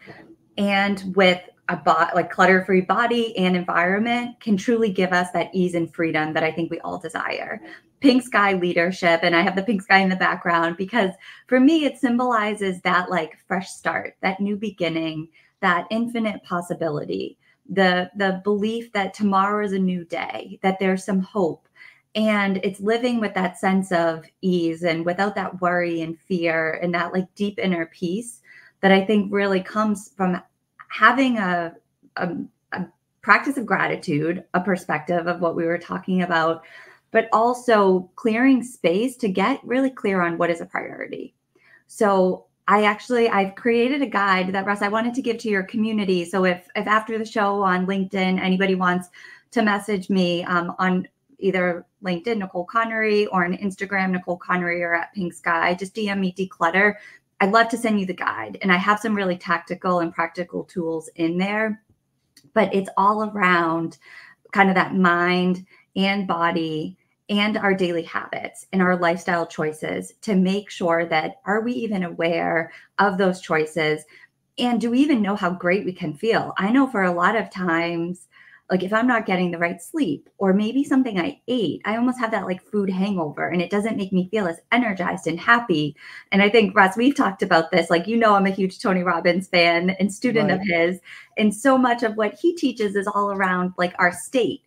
and 0.57 1.15
with 1.15 1.41
a 1.69 1.75
bot 1.75 2.15
like 2.15 2.31
clutter 2.31 2.63
free 2.65 2.81
body 2.81 3.35
and 3.37 3.55
environment 3.55 4.39
can 4.39 4.57
truly 4.57 4.91
give 4.91 5.11
us 5.11 5.31
that 5.31 5.53
ease 5.53 5.75
and 5.75 5.93
freedom 5.93 6.33
that 6.33 6.43
I 6.43 6.51
think 6.51 6.71
we 6.71 6.79
all 6.79 6.97
desire. 6.97 7.61
Pink 7.99 8.23
sky 8.23 8.53
leadership, 8.53 9.21
and 9.23 9.35
I 9.35 9.41
have 9.41 9.55
the 9.55 9.63
pink 9.63 9.81
sky 9.81 9.99
in 9.99 10.09
the 10.09 10.15
background 10.15 10.77
because 10.77 11.11
for 11.47 11.59
me, 11.59 11.85
it 11.85 11.97
symbolizes 11.97 12.79
that 12.81 13.09
like 13.09 13.37
fresh 13.47 13.69
start, 13.69 14.15
that 14.21 14.39
new 14.39 14.55
beginning, 14.55 15.29
that 15.61 15.87
infinite 15.89 16.43
possibility, 16.43 17.37
the 17.69 18.09
the 18.15 18.41
belief 18.43 18.91
that 18.93 19.13
tomorrow 19.13 19.65
is 19.65 19.73
a 19.73 19.79
new 19.79 20.05
day, 20.05 20.59
that 20.61 20.77
there's 20.79 21.03
some 21.03 21.21
hope 21.21 21.67
and 22.17 22.57
it's 22.63 22.79
living 22.79 23.19
with 23.19 23.35
that 23.35 23.59
sense 23.59 23.91
of 23.91 24.25
ease 24.41 24.83
and 24.83 25.05
without 25.05 25.35
that 25.35 25.61
worry 25.61 26.01
and 26.01 26.19
fear 26.19 26.79
and 26.81 26.93
that 26.93 27.13
like 27.13 27.33
deep 27.35 27.59
inner 27.59 27.85
peace 27.85 28.41
that 28.81 28.91
i 28.91 29.05
think 29.05 29.31
really 29.31 29.61
comes 29.61 30.11
from 30.17 30.41
having 30.87 31.37
a, 31.37 31.73
a, 32.15 32.35
a 32.73 32.85
practice 33.21 33.57
of 33.57 33.65
gratitude 33.65 34.43
a 34.53 34.61
perspective 34.61 35.27
of 35.27 35.41
what 35.41 35.55
we 35.55 35.65
were 35.65 35.77
talking 35.77 36.21
about 36.21 36.63
but 37.11 37.29
also 37.31 38.09
clearing 38.15 38.61
space 38.63 39.15
to 39.17 39.29
get 39.29 39.63
really 39.63 39.89
clear 39.89 40.21
on 40.21 40.37
what 40.37 40.49
is 40.49 40.61
a 40.61 40.65
priority 40.65 41.33
so 41.87 42.47
I 42.67 42.83
actually 42.83 43.29
I've 43.29 43.55
created 43.55 44.01
a 44.01 44.07
guide 44.07 44.51
that 44.51 44.65
Russ 44.65 44.81
I 44.81 44.89
wanted 44.89 45.13
to 45.13 45.21
give 45.21 45.37
to 45.37 45.49
your 45.49 45.63
community. 45.63 46.25
So 46.25 46.43
if 46.43 46.67
if 46.75 46.85
after 46.85 47.17
the 47.17 47.25
show 47.25 47.63
on 47.63 47.87
LinkedIn 47.87 48.41
anybody 48.41 48.75
wants 48.75 49.07
to 49.51 49.61
message 49.61 50.09
me 50.09 50.43
um, 50.43 50.75
on 50.77 51.07
either 51.39 51.85
LinkedIn, 52.03 52.39
Nicole 52.39 52.65
Connery, 52.65 53.27
or 53.27 53.45
on 53.45 53.53
Instagram, 53.57 54.11
Nicole 54.11 54.37
Connery, 54.37 54.83
or 54.83 54.95
at 54.95 55.13
Pink 55.13 55.33
Sky, 55.33 55.73
just 55.75 55.95
DM 55.95 56.19
me 56.19 56.33
declutter. 56.33 56.95
I'd 57.39 57.51
love 57.51 57.69
to 57.69 57.77
send 57.77 57.99
you 57.99 58.05
the 58.05 58.13
guide. 58.13 58.57
And 58.61 58.71
I 58.71 58.77
have 58.77 58.99
some 58.99 59.15
really 59.15 59.37
tactical 59.37 59.99
and 59.99 60.13
practical 60.13 60.63
tools 60.63 61.09
in 61.15 61.37
there, 61.37 61.83
but 62.53 62.73
it's 62.73 62.89
all 62.97 63.23
around 63.29 63.97
kind 64.51 64.69
of 64.69 64.75
that 64.75 64.95
mind 64.95 65.65
and 65.95 66.27
body 66.27 66.97
and 67.29 67.57
our 67.57 67.73
daily 67.73 68.03
habits 68.03 68.67
and 68.71 68.81
our 68.81 68.95
lifestyle 68.95 69.45
choices 69.45 70.13
to 70.21 70.35
make 70.35 70.69
sure 70.69 71.05
that 71.05 71.35
are 71.45 71.61
we 71.61 71.73
even 71.73 72.03
aware 72.03 72.71
of 72.99 73.17
those 73.17 73.41
choices 73.41 74.03
and 74.57 74.81
do 74.81 74.89
we 74.89 74.99
even 74.99 75.21
know 75.21 75.35
how 75.35 75.49
great 75.49 75.83
we 75.83 75.91
can 75.91 76.13
feel 76.13 76.53
i 76.57 76.71
know 76.71 76.87
for 76.87 77.03
a 77.03 77.11
lot 77.11 77.35
of 77.35 77.49
times 77.49 78.27
like 78.69 78.83
if 78.83 78.93
i'm 78.93 79.07
not 79.07 79.25
getting 79.25 79.51
the 79.51 79.57
right 79.57 79.81
sleep 79.81 80.29
or 80.37 80.53
maybe 80.53 80.83
something 80.83 81.19
i 81.19 81.39
ate 81.47 81.81
i 81.85 81.95
almost 81.95 82.19
have 82.19 82.31
that 82.31 82.45
like 82.45 82.61
food 82.61 82.89
hangover 82.89 83.47
and 83.47 83.61
it 83.61 83.69
doesn't 83.69 83.97
make 83.97 84.11
me 84.11 84.27
feel 84.29 84.47
as 84.47 84.59
energized 84.71 85.27
and 85.27 85.39
happy. 85.39 85.95
And 86.31 86.41
i 86.41 86.49
think 86.49 86.75
russ 86.75 86.97
we've 86.97 87.15
talked 87.15 87.41
about 87.41 87.71
this 87.71 87.89
like 87.89 88.07
you 88.07 88.17
know 88.17 88.35
i'm 88.35 88.45
a 88.45 88.51
huge 88.51 88.79
tony 88.79 89.03
robbins 89.03 89.47
fan 89.47 89.91
and 89.91 90.13
student 90.13 90.49
right. 90.49 90.59
of 90.59 90.67
his. 90.67 90.99
And 91.37 91.53
so 91.53 91.77
much 91.77 92.03
of 92.03 92.15
what 92.17 92.33
he 92.33 92.55
teaches 92.55 92.95
is 92.95 93.07
all 93.07 93.31
around 93.31 93.73
like 93.77 93.93
our 93.99 94.11
state 94.11 94.63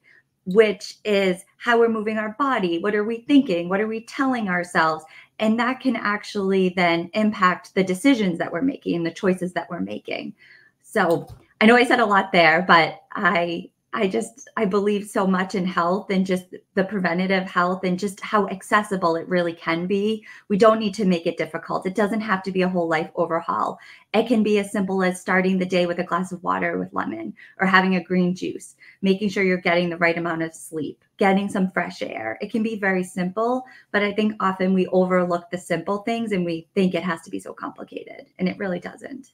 which 0.47 0.97
is 1.05 1.45
how 1.59 1.79
we're 1.79 1.89
moving 1.89 2.17
our 2.17 2.35
body 2.39 2.79
what 2.79 2.95
are 2.95 3.05
we 3.05 3.23
thinking 3.23 3.69
what 3.69 3.81
are 3.81 3.89
we 3.89 4.03
telling 4.03 4.49
ourselves? 4.49 5.05
And 5.39 5.59
that 5.59 5.81
can 5.81 5.97
actually 5.97 6.71
then 6.71 7.11
impact 7.15 7.75
the 7.75 7.83
decisions 7.83 8.39
that 8.39 8.53
we're 8.53 8.61
making 8.61 8.97
and 8.97 9.07
the 9.07 9.11
choices 9.11 9.55
that 9.55 9.71
we're 9.71 9.81
making. 9.81 10.35
So 10.83 11.27
I 11.63 11.67
know 11.67 11.77
I 11.77 11.85
said 11.85 12.01
a 12.01 12.07
lot 12.07 12.31
there, 12.33 12.63
but 12.63 13.01
I 13.15 13.71
I 13.93 14.07
just 14.07 14.49
I 14.57 14.67
believe 14.67 15.09
so 15.09 15.27
much 15.27 15.57
in 15.57 15.67
health 15.67 16.11
and 16.11 16.25
just 16.25 16.55
the 16.75 16.85
preventative 16.85 17.51
health 17.51 17.83
and 17.83 17.99
just 17.99 18.21
how 18.21 18.47
accessible 18.49 19.17
it 19.17 19.29
really 19.29 19.53
can 19.53 19.89
be. 19.89 20.25
We 20.49 20.59
don't 20.59 20.79
need 20.79 20.95
to 20.95 21.05
make 21.05 21.27
it 21.27 21.37
difficult. 21.37 21.87
It 21.87 21.97
doesn't 21.97 22.21
have 22.21 22.45
to 22.45 22.53
be 22.53 22.63
a 22.63 22.69
whole 22.69 22.89
life 22.89 23.11
overhaul. 23.17 23.79
It 24.15 24.29
can 24.29 24.45
be 24.45 24.61
as 24.61 24.71
simple 24.71 25.03
as 25.03 25.21
starting 25.21 25.59
the 25.59 25.67
day 25.67 25.87
with 25.87 25.99
a 25.99 26.05
glass 26.05 26.31
of 26.31 26.43
water 26.45 26.79
with 26.79 26.93
lemon 26.93 27.35
or 27.59 27.67
having 27.67 27.97
a 27.97 28.05
green 28.05 28.33
juice, 28.33 28.77
making 29.03 29.29
sure 29.29 29.43
you're 29.43 29.57
getting 29.57 29.91
the 29.91 29.97
right 29.97 30.17
amount 30.17 30.43
of 30.43 30.55
sleep, 30.55 31.05
getting 31.17 31.49
some 31.49 31.73
fresh 31.73 32.01
air. 32.01 32.39
It 32.41 32.53
can 32.53 32.63
be 32.63 32.79
very 32.79 33.03
simple, 33.03 33.65
but 33.91 34.05
I 34.05 34.13
think 34.13 34.35
often 34.39 34.73
we 34.73 34.87
overlook 34.89 35.51
the 35.51 35.59
simple 35.59 35.99
things 35.99 36.31
and 36.31 36.45
we 36.45 36.69
think 36.77 36.95
it 36.95 37.03
has 37.03 37.23
to 37.23 37.31
be 37.31 37.41
so 37.41 37.53
complicated, 37.53 38.27
and 38.39 38.49
it 38.49 38.59
really 38.59 38.79
doesn't. 38.79 39.33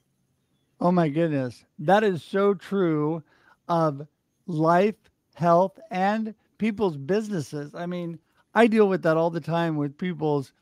Oh 0.80 0.92
my 0.92 1.10
goodness. 1.10 1.64
That 1.78 2.04
is 2.04 2.22
so 2.22 2.54
true 2.54 3.22
of 3.68 4.06
life, 4.46 4.94
health, 5.34 5.78
and 5.90 6.34
people's 6.58 6.96
businesses. 6.96 7.74
I 7.74 7.86
mean, 7.86 8.18
I 8.54 8.66
deal 8.66 8.88
with 8.88 9.02
that 9.02 9.16
all 9.16 9.30
the 9.30 9.40
time 9.40 9.76
with 9.76 9.98
people's 9.98 10.52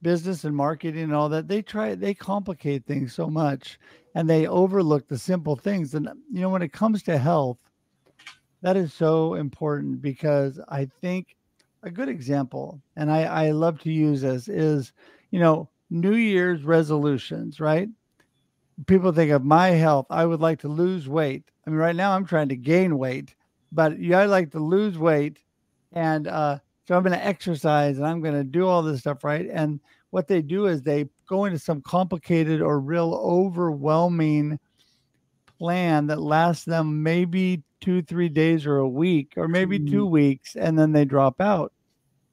business 0.00 0.44
and 0.44 0.56
marketing 0.56 1.04
and 1.04 1.14
all 1.14 1.28
that. 1.28 1.48
They 1.48 1.62
try, 1.62 1.94
they 1.94 2.14
complicate 2.14 2.84
things 2.86 3.14
so 3.14 3.28
much 3.28 3.78
and 4.14 4.28
they 4.28 4.46
overlook 4.46 5.06
the 5.08 5.18
simple 5.18 5.56
things. 5.56 5.94
And, 5.94 6.08
you 6.32 6.40
know, 6.40 6.48
when 6.48 6.62
it 6.62 6.72
comes 6.72 7.02
to 7.04 7.18
health, 7.18 7.58
that 8.62 8.76
is 8.76 8.92
so 8.92 9.34
important 9.34 10.00
because 10.00 10.60
I 10.68 10.88
think 11.00 11.36
a 11.82 11.90
good 11.90 12.08
example, 12.08 12.80
and 12.96 13.10
I, 13.10 13.22
I 13.22 13.50
love 13.50 13.80
to 13.80 13.90
use 13.90 14.20
this, 14.20 14.48
is, 14.48 14.92
you 15.30 15.40
know, 15.40 15.68
New 15.90 16.14
Year's 16.14 16.62
resolutions, 16.62 17.60
right? 17.60 17.88
People 18.86 19.12
think 19.12 19.30
of 19.30 19.44
my 19.44 19.68
health. 19.68 20.06
I 20.10 20.24
would 20.24 20.40
like 20.40 20.60
to 20.60 20.68
lose 20.68 21.08
weight. 21.08 21.50
I 21.66 21.70
mean, 21.70 21.78
right 21.78 21.96
now 21.96 22.12
I'm 22.12 22.26
trying 22.26 22.48
to 22.48 22.56
gain 22.56 22.98
weight, 22.98 23.34
but 23.70 23.98
you 23.98 24.14
I 24.14 24.26
like 24.26 24.50
to 24.52 24.58
lose 24.58 24.98
weight, 24.98 25.38
and 25.92 26.26
uh, 26.26 26.58
so 26.86 26.96
I'm 26.96 27.02
going 27.02 27.18
to 27.18 27.24
exercise 27.24 27.98
and 27.98 28.06
I'm 28.06 28.20
going 28.20 28.34
to 28.34 28.44
do 28.44 28.66
all 28.66 28.82
this 28.82 29.00
stuff, 29.00 29.24
right? 29.24 29.48
And 29.50 29.80
what 30.10 30.28
they 30.28 30.42
do 30.42 30.66
is 30.66 30.82
they 30.82 31.08
go 31.26 31.44
into 31.44 31.58
some 31.58 31.80
complicated 31.82 32.60
or 32.60 32.80
real 32.80 33.14
overwhelming 33.14 34.58
plan 35.58 36.08
that 36.08 36.20
lasts 36.20 36.64
them 36.64 37.02
maybe 37.02 37.62
two, 37.80 38.02
three 38.02 38.28
days 38.28 38.66
or 38.66 38.78
a 38.78 38.88
week, 38.88 39.34
or 39.36 39.48
maybe 39.48 39.78
mm-hmm. 39.78 39.92
two 39.92 40.06
weeks, 40.06 40.56
and 40.56 40.78
then 40.78 40.92
they 40.92 41.04
drop 41.04 41.40
out. 41.40 41.72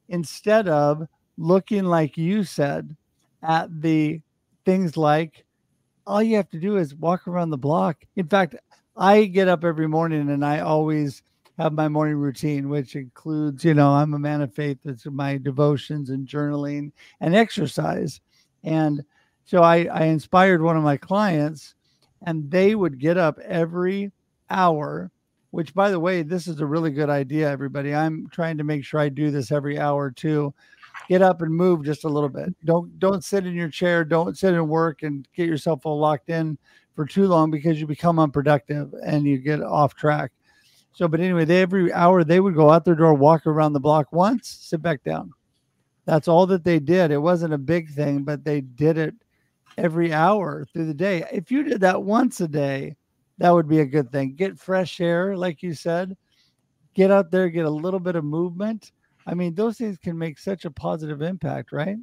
Instead 0.10 0.68
of 0.68 1.08
looking 1.38 1.86
like 1.86 2.18
you 2.18 2.44
said 2.44 2.96
at 3.44 3.70
the 3.82 4.20
things 4.66 4.98
like 4.98 5.46
all 6.06 6.22
you 6.24 6.36
have 6.36 6.50
to 6.50 6.60
do 6.60 6.78
is 6.78 6.96
walk 6.96 7.28
around 7.28 7.52
the 7.52 7.58
block. 7.58 8.04
In 8.16 8.28
fact, 8.28 8.56
I 9.00 9.26
get 9.26 9.48
up 9.48 9.64
every 9.64 9.88
morning 9.88 10.30
and 10.30 10.46
I 10.46 10.60
always 10.60 11.24
have 11.58 11.72
my 11.72 11.88
morning 11.88 12.18
routine, 12.18 12.68
which 12.68 12.98
includes, 12.98 13.64
you 13.64 13.74
know, 13.74 13.92
I'm 13.92 14.14
a 14.14 14.20
man 14.20 14.42
of 14.42 14.54
faith. 14.54 14.80
It's 14.84 15.06
my 15.06 15.38
devotions 15.38 16.10
and 16.10 16.28
journaling 16.28 16.92
and 17.22 17.34
exercise. 17.34 18.20
And 18.66 19.04
so 19.46 19.64
I, 19.64 19.86
I 19.86 20.04
inspired 20.04 20.62
one 20.62 20.76
of 20.76 20.84
my 20.84 20.98
clients, 20.98 21.76
and 22.26 22.52
they 22.52 22.76
would 22.76 23.00
get 23.00 23.18
up 23.18 23.40
every 23.40 24.12
hour, 24.50 25.12
which, 25.52 25.74
by 25.74 25.92
the 25.92 26.00
way, 26.00 26.22
this 26.22 26.46
is 26.46 26.60
a 26.60 26.66
really 26.66 26.92
good 26.92 27.10
idea, 27.10 27.50
everybody. 27.50 27.96
I'm 27.96 28.28
trying 28.30 28.58
to 28.58 28.66
make 28.66 28.84
sure 28.84 29.00
I 29.00 29.08
do 29.08 29.32
this 29.32 29.50
every 29.50 29.80
hour 29.80 30.12
too. 30.12 30.54
Get 31.08 31.22
up 31.22 31.42
and 31.42 31.56
move 31.56 31.86
just 31.86 32.04
a 32.04 32.10
little 32.10 32.30
bit. 32.30 32.54
Don't 32.66 33.00
don't 33.00 33.24
sit 33.24 33.46
in 33.46 33.56
your 33.56 33.70
chair. 33.70 34.04
Don't 34.04 34.38
sit 34.38 34.54
and 34.54 34.68
work 34.68 35.04
and 35.04 35.26
get 35.34 35.48
yourself 35.48 35.86
all 35.86 35.98
locked 35.98 36.30
in 36.30 36.58
for 37.00 37.06
too 37.06 37.28
long 37.28 37.50
because 37.50 37.80
you 37.80 37.88
become 37.88 38.20
unproductive 38.20 38.94
and 39.06 39.26
you 39.26 39.38
get 39.38 39.62
off 39.62 39.96
track. 39.96 40.34
So, 40.92 41.08
but 41.08 41.22
anyway, 41.22 41.46
they 41.46 41.62
every 41.62 41.94
hour 41.94 42.26
they 42.26 42.42
would 42.42 42.56
go 42.56 42.72
out 42.72 42.84
their 42.84 42.94
door, 42.94 43.14
walk 43.14 43.48
around 43.48 43.72
the 43.72 43.80
block 43.80 44.12
once, 44.12 44.50
sit 44.50 44.82
back 44.82 45.02
down. 45.06 45.32
That's 46.04 46.28
all 46.28 46.46
that 46.48 46.66
they 46.66 46.78
did. 46.78 47.12
It 47.12 47.22
wasn't 47.22 47.54
a 47.54 47.58
big 47.58 47.90
thing, 47.92 48.24
but 48.24 48.44
they 48.44 48.60
did 48.60 48.98
it 48.98 49.14
every 49.78 50.12
hour 50.12 50.68
through 50.74 50.88
the 50.88 50.94
day. 50.94 51.24
If 51.32 51.52
you 51.52 51.64
did 51.64 51.80
that 51.80 52.04
once 52.04 52.42
a 52.42 52.50
day, 52.50 52.98
that 53.38 53.52
would 53.52 53.70
be 53.70 53.80
a 53.80 53.86
good 53.86 54.12
thing. 54.12 54.36
Get 54.36 54.60
fresh 54.60 55.00
air, 55.00 55.38
like 55.38 55.64
you 55.64 55.74
said. 55.74 56.18
Get 56.96 57.12
out 57.12 57.32
there, 57.32 57.48
get 57.48 57.64
a 57.64 57.70
little 57.70 58.02
bit 58.02 58.18
of 58.18 58.26
movement. 58.26 58.92
I 59.26 59.36
mean, 59.36 59.56
those 59.56 59.78
things 59.78 59.98
can 59.98 60.18
make 60.18 60.38
such 60.38 60.66
a 60.66 60.72
positive 60.72 61.22
impact, 61.22 61.72
right? 61.72 61.96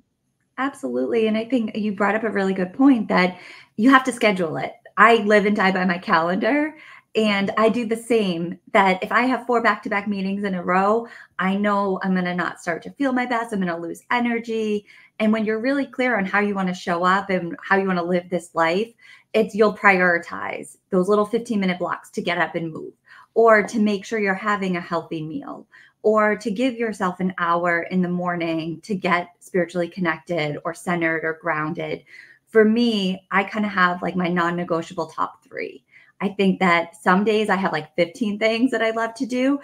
Absolutely. 0.56 1.26
And 1.26 1.36
I 1.36 1.44
think 1.44 1.76
you 1.76 1.92
brought 1.92 2.14
up 2.14 2.24
a 2.24 2.30
really 2.30 2.54
good 2.54 2.72
point 2.72 3.08
that 3.08 3.38
you 3.76 3.90
have 3.90 4.04
to 4.04 4.12
schedule 4.12 4.56
it. 4.56 4.72
I 4.96 5.16
live 5.16 5.46
and 5.46 5.56
die 5.56 5.72
by 5.72 5.84
my 5.84 5.98
calendar. 5.98 6.74
And 7.14 7.50
I 7.56 7.70
do 7.70 7.86
the 7.86 7.96
same 7.96 8.58
that 8.72 9.02
if 9.02 9.10
I 9.10 9.22
have 9.22 9.46
four 9.46 9.62
back 9.62 9.82
to 9.82 9.88
back 9.88 10.06
meetings 10.06 10.44
in 10.44 10.54
a 10.54 10.62
row, 10.62 11.06
I 11.38 11.56
know 11.56 11.98
I'm 12.02 12.12
going 12.12 12.26
to 12.26 12.34
not 12.34 12.60
start 12.60 12.82
to 12.82 12.90
feel 12.90 13.12
my 13.12 13.24
best. 13.24 13.52
I'm 13.52 13.60
going 13.60 13.74
to 13.74 13.80
lose 13.80 14.02
energy. 14.10 14.84
And 15.18 15.32
when 15.32 15.46
you're 15.46 15.60
really 15.60 15.86
clear 15.86 16.18
on 16.18 16.26
how 16.26 16.40
you 16.40 16.54
want 16.54 16.68
to 16.68 16.74
show 16.74 17.04
up 17.04 17.30
and 17.30 17.56
how 17.62 17.76
you 17.78 17.86
want 17.86 17.98
to 17.98 18.04
live 18.04 18.28
this 18.28 18.54
life, 18.54 18.92
it's 19.32 19.54
you'll 19.54 19.76
prioritize 19.76 20.76
those 20.90 21.08
little 21.08 21.24
15 21.24 21.58
minute 21.58 21.78
blocks 21.78 22.10
to 22.10 22.22
get 22.22 22.38
up 22.38 22.54
and 22.54 22.72
move 22.72 22.92
or 23.32 23.62
to 23.62 23.78
make 23.78 24.04
sure 24.04 24.18
you're 24.18 24.34
having 24.34 24.76
a 24.76 24.80
healthy 24.80 25.22
meal 25.22 25.66
or 26.02 26.36
to 26.36 26.50
give 26.50 26.74
yourself 26.74 27.20
an 27.20 27.34
hour 27.38 27.82
in 27.90 28.02
the 28.02 28.08
morning 28.08 28.80
to 28.82 28.94
get 28.94 29.30
spiritually 29.40 29.88
connected 29.88 30.58
or 30.64 30.72
centered 30.72 31.24
or 31.24 31.38
grounded. 31.40 32.04
For 32.48 32.64
me, 32.64 33.26
I 33.30 33.44
kind 33.44 33.66
of 33.66 33.72
have 33.72 34.02
like 34.02 34.16
my 34.16 34.28
non 34.28 34.56
negotiable 34.56 35.06
top 35.06 35.44
three. 35.44 35.84
I 36.20 36.28
think 36.28 36.60
that 36.60 36.96
some 36.96 37.24
days 37.24 37.50
I 37.50 37.56
have 37.56 37.72
like 37.72 37.94
15 37.96 38.38
things 38.38 38.70
that 38.70 38.82
I 38.82 38.90
love 38.90 39.14
to 39.14 39.26
do, 39.26 39.60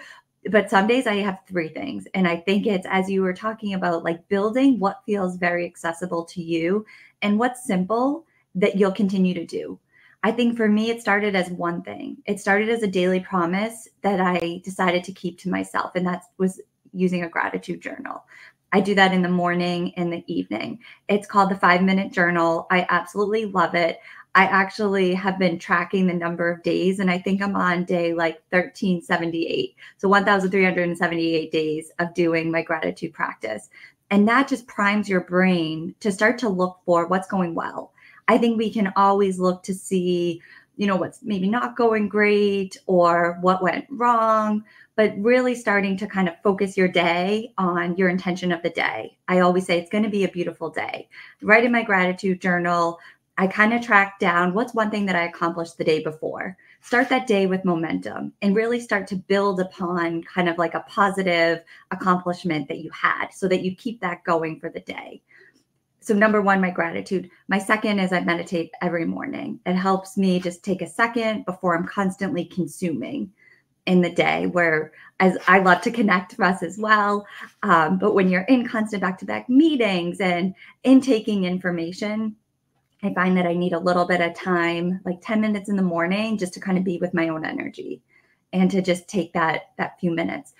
but 0.51 0.69
some 0.69 0.87
days 0.87 1.07
I 1.07 1.15
have 1.15 1.39
three 1.47 1.69
things. 1.69 2.07
And 2.13 2.27
I 2.27 2.37
think 2.37 2.67
it's 2.67 2.85
as 2.89 3.09
you 3.09 3.21
were 3.21 3.33
talking 3.33 3.73
about, 3.73 4.03
like 4.03 4.27
building 4.27 4.79
what 4.79 5.01
feels 5.05 5.37
very 5.37 5.65
accessible 5.65 6.25
to 6.25 6.41
you 6.41 6.85
and 7.21 7.39
what's 7.39 7.65
simple 7.65 8.25
that 8.55 8.75
you'll 8.75 8.91
continue 8.91 9.33
to 9.33 9.45
do. 9.45 9.79
I 10.21 10.31
think 10.31 10.55
for 10.55 10.69
me, 10.69 10.89
it 10.89 11.01
started 11.01 11.35
as 11.35 11.49
one 11.49 11.81
thing. 11.81 12.17
It 12.25 12.39
started 12.39 12.69
as 12.69 12.81
a 12.81 12.87
daily 12.87 13.19
promise 13.19 13.89
that 14.03 14.21
I 14.21 14.61
decided 14.63 15.03
to 15.05 15.11
keep 15.11 15.37
to 15.39 15.49
myself, 15.49 15.91
and 15.95 16.07
that 16.07 16.23
was 16.37 16.61
using 16.93 17.23
a 17.23 17.29
gratitude 17.29 17.81
journal. 17.81 18.23
I 18.73 18.81
do 18.81 18.95
that 18.95 19.13
in 19.13 19.21
the 19.21 19.29
morning 19.29 19.93
and 19.97 20.11
the 20.11 20.23
evening. 20.27 20.79
It's 21.07 21.27
called 21.27 21.51
the 21.51 21.55
five 21.55 21.83
minute 21.83 22.11
journal. 22.11 22.65
I 22.71 22.87
absolutely 22.89 23.45
love 23.45 23.75
it. 23.75 23.99
I 24.35 24.45
actually 24.45 25.13
have 25.13 25.37
been 25.37 25.59
tracking 25.59 26.07
the 26.07 26.13
number 26.13 26.51
of 26.51 26.63
days, 26.63 26.99
and 26.99 27.11
I 27.11 27.19
think 27.19 27.39
I'm 27.39 27.55
on 27.55 27.85
day 27.85 28.15
like 28.15 28.41
1378. 28.49 29.75
So 29.97 30.09
1,378 30.09 31.51
days 31.51 31.91
of 31.99 32.15
doing 32.15 32.51
my 32.51 32.63
gratitude 32.63 33.13
practice. 33.13 33.69
And 34.09 34.27
that 34.27 34.47
just 34.47 34.65
primes 34.65 35.07
your 35.07 35.21
brain 35.21 35.93
to 35.99 36.11
start 36.11 36.39
to 36.39 36.49
look 36.49 36.79
for 36.83 37.07
what's 37.07 37.27
going 37.27 37.53
well. 37.53 37.93
I 38.27 38.39
think 38.39 38.57
we 38.57 38.71
can 38.71 38.91
always 38.95 39.39
look 39.39 39.61
to 39.63 39.73
see, 39.73 40.41
you 40.77 40.87
know, 40.87 40.95
what's 40.95 41.21
maybe 41.21 41.47
not 41.47 41.75
going 41.75 42.09
great 42.09 42.77
or 42.87 43.37
what 43.41 43.61
went 43.61 43.85
wrong, 43.91 44.63
but 44.95 45.13
really 45.17 45.55
starting 45.55 45.97
to 45.97 46.07
kind 46.07 46.27
of 46.27 46.41
focus 46.43 46.77
your 46.77 46.87
day 46.87 47.53
on 47.57 47.97
your 47.97 48.09
intention 48.09 48.51
of 48.51 48.61
the 48.61 48.69
day. 48.69 49.17
I 49.27 49.39
always 49.39 49.65
say 49.65 49.79
it's 49.79 49.89
going 49.89 50.03
to 50.03 50.09
be 50.09 50.23
a 50.23 50.29
beautiful 50.29 50.69
day. 50.69 51.09
Write 51.41 51.65
in 51.65 51.71
my 51.71 51.83
gratitude 51.83 52.41
journal, 52.41 52.99
I 53.37 53.47
kind 53.47 53.73
of 53.73 53.81
track 53.81 54.19
down 54.19 54.53
what's 54.53 54.75
one 54.75 54.91
thing 54.91 55.07
that 55.07 55.15
I 55.15 55.23
accomplished 55.23 55.77
the 55.77 55.83
day 55.83 56.03
before. 56.03 56.55
Start 56.81 57.09
that 57.09 57.25
day 57.25 57.47
with 57.47 57.65
momentum 57.65 58.33
and 58.43 58.55
really 58.55 58.79
start 58.79 59.07
to 59.07 59.15
build 59.15 59.59
upon 59.59 60.23
kind 60.23 60.47
of 60.47 60.59
like 60.59 60.75
a 60.75 60.85
positive 60.87 61.63
accomplishment 61.89 62.67
that 62.67 62.79
you 62.79 62.91
had 62.91 63.29
so 63.29 63.47
that 63.47 63.63
you 63.63 63.75
keep 63.75 63.99
that 64.01 64.23
going 64.23 64.59
for 64.59 64.69
the 64.69 64.81
day. 64.81 65.23
So, 65.99 66.13
number 66.13 66.41
one, 66.41 66.61
my 66.61 66.69
gratitude. 66.69 67.31
My 67.47 67.57
second 67.57 67.99
is 67.99 68.11
I 68.11 68.19
meditate 68.19 68.71
every 68.81 69.05
morning. 69.05 69.61
It 69.65 69.75
helps 69.75 70.17
me 70.17 70.39
just 70.39 70.63
take 70.63 70.81
a 70.81 70.87
second 70.87 71.45
before 71.45 71.75
I'm 71.75 71.87
constantly 71.87 72.45
consuming 72.45 73.31
in 73.85 74.01
the 74.01 74.11
day 74.11 74.47
where 74.47 74.91
as 75.19 75.37
i 75.47 75.59
love 75.59 75.81
to 75.81 75.91
connect 75.91 76.31
with 76.31 76.39
us 76.41 76.63
as 76.63 76.77
well 76.77 77.25
um, 77.63 77.97
but 77.97 78.13
when 78.13 78.29
you're 78.29 78.41
in 78.41 78.67
constant 78.67 79.01
back-to-back 79.01 79.49
meetings 79.49 80.19
and 80.21 80.55
intaking 80.83 81.43
information 81.43 82.35
I 83.03 83.13
find 83.13 83.35
that 83.35 83.45
I 83.45 83.53
need 83.53 83.73
a 83.73 83.79
little 83.79 84.05
bit 84.05 84.21
of 84.21 84.33
time, 84.33 85.01
like 85.03 85.19
10 85.21 85.41
minutes 85.41 85.67
in 85.67 85.75
the 85.75 85.81
morning, 85.81 86.37
just 86.37 86.53
to 86.53 86.61
kind 86.61 86.77
of 86.77 86.85
be 86.85 86.97
with 86.99 87.13
my 87.13 87.27
own 87.27 87.43
energy 87.43 88.01
and 88.53 88.71
to 88.71 88.81
just 88.81 89.09
take 89.09 89.33
that 89.33 89.71
that 89.77 89.99
few 89.99 90.11
minutes. 90.11 90.53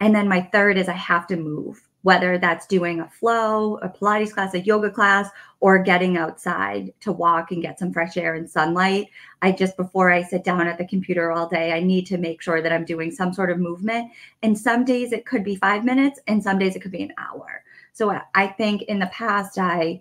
And 0.00 0.14
then 0.14 0.28
my 0.28 0.42
third 0.52 0.76
is 0.76 0.88
I 0.88 0.92
have 0.92 1.26
to 1.28 1.36
move, 1.36 1.85
whether 2.06 2.38
that's 2.38 2.68
doing 2.68 3.00
a 3.00 3.10
flow, 3.10 3.78
a 3.78 3.88
Pilates 3.88 4.32
class, 4.32 4.54
a 4.54 4.60
yoga 4.60 4.88
class, 4.88 5.28
or 5.58 5.82
getting 5.82 6.16
outside 6.16 6.94
to 7.00 7.10
walk 7.10 7.50
and 7.50 7.62
get 7.62 7.80
some 7.80 7.92
fresh 7.92 8.16
air 8.16 8.36
and 8.36 8.48
sunlight. 8.48 9.08
I 9.42 9.50
just 9.50 9.76
before 9.76 10.12
I 10.12 10.22
sit 10.22 10.44
down 10.44 10.68
at 10.68 10.78
the 10.78 10.86
computer 10.86 11.32
all 11.32 11.48
day, 11.48 11.72
I 11.72 11.80
need 11.80 12.06
to 12.06 12.16
make 12.16 12.40
sure 12.40 12.62
that 12.62 12.72
I'm 12.72 12.84
doing 12.84 13.10
some 13.10 13.32
sort 13.32 13.50
of 13.50 13.58
movement. 13.58 14.12
And 14.44 14.56
some 14.56 14.84
days 14.84 15.10
it 15.10 15.26
could 15.26 15.42
be 15.42 15.56
5 15.56 15.84
minutes 15.84 16.20
and 16.28 16.40
some 16.40 16.60
days 16.60 16.76
it 16.76 16.80
could 16.80 16.92
be 16.92 17.02
an 17.02 17.12
hour. 17.18 17.64
So 17.92 18.16
I 18.36 18.46
think 18.46 18.82
in 18.82 19.00
the 19.00 19.06
past 19.06 19.58
I 19.58 20.00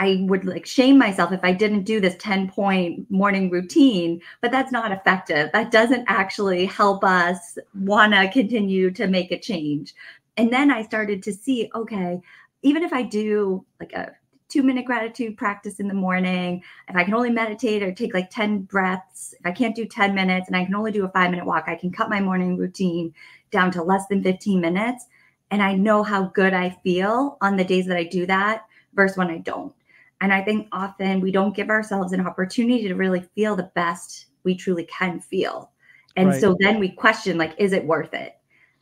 I 0.00 0.24
would 0.28 0.46
like 0.46 0.64
shame 0.64 0.96
myself 0.96 1.30
if 1.30 1.44
I 1.44 1.52
didn't 1.52 1.82
do 1.82 2.00
this 2.00 2.16
10 2.18 2.48
point 2.48 3.10
morning 3.10 3.50
routine, 3.50 4.22
but 4.40 4.50
that's 4.50 4.72
not 4.72 4.92
effective. 4.92 5.50
That 5.52 5.70
doesn't 5.70 6.06
actually 6.08 6.64
help 6.64 7.04
us 7.04 7.58
want 7.74 8.14
to 8.14 8.30
continue 8.30 8.90
to 8.92 9.06
make 9.06 9.30
a 9.30 9.38
change. 9.38 9.94
And 10.36 10.52
then 10.52 10.70
I 10.70 10.82
started 10.82 11.22
to 11.24 11.32
see 11.32 11.70
okay, 11.74 12.20
even 12.62 12.82
if 12.82 12.92
I 12.92 13.02
do 13.02 13.64
like 13.78 13.92
a 13.92 14.12
two 14.48 14.62
minute 14.62 14.84
gratitude 14.84 15.36
practice 15.36 15.80
in 15.80 15.88
the 15.88 15.94
morning, 15.94 16.62
if 16.88 16.96
I 16.96 17.04
can 17.04 17.14
only 17.14 17.30
meditate 17.30 17.82
or 17.82 17.92
take 17.92 18.12
like 18.12 18.30
10 18.30 18.62
breaths, 18.62 19.34
if 19.38 19.46
I 19.46 19.52
can't 19.52 19.76
do 19.76 19.86
10 19.86 20.14
minutes 20.14 20.48
and 20.48 20.56
I 20.56 20.64
can 20.64 20.74
only 20.74 20.92
do 20.92 21.04
a 21.04 21.08
five 21.08 21.30
minute 21.30 21.46
walk, 21.46 21.64
I 21.66 21.76
can 21.76 21.92
cut 21.92 22.10
my 22.10 22.20
morning 22.20 22.56
routine 22.56 23.14
down 23.50 23.70
to 23.72 23.82
less 23.82 24.06
than 24.08 24.22
15 24.22 24.60
minutes. 24.60 25.06
And 25.50 25.62
I 25.62 25.74
know 25.74 26.02
how 26.02 26.24
good 26.26 26.52
I 26.52 26.70
feel 26.84 27.38
on 27.40 27.56
the 27.56 27.64
days 27.64 27.86
that 27.86 27.96
I 27.96 28.04
do 28.04 28.26
that 28.26 28.66
versus 28.94 29.16
when 29.16 29.30
I 29.30 29.38
don't. 29.38 29.72
And 30.20 30.32
I 30.32 30.42
think 30.42 30.68
often 30.72 31.20
we 31.20 31.30
don't 31.30 31.56
give 31.56 31.70
ourselves 31.70 32.12
an 32.12 32.26
opportunity 32.26 32.86
to 32.88 32.94
really 32.94 33.22
feel 33.34 33.56
the 33.56 33.70
best 33.74 34.26
we 34.44 34.54
truly 34.54 34.84
can 34.84 35.20
feel. 35.20 35.70
And 36.16 36.30
right. 36.30 36.40
so 36.40 36.56
then 36.60 36.78
we 36.78 36.90
question, 36.90 37.38
like, 37.38 37.54
is 37.56 37.72
it 37.72 37.84
worth 37.84 38.12
it? 38.12 38.36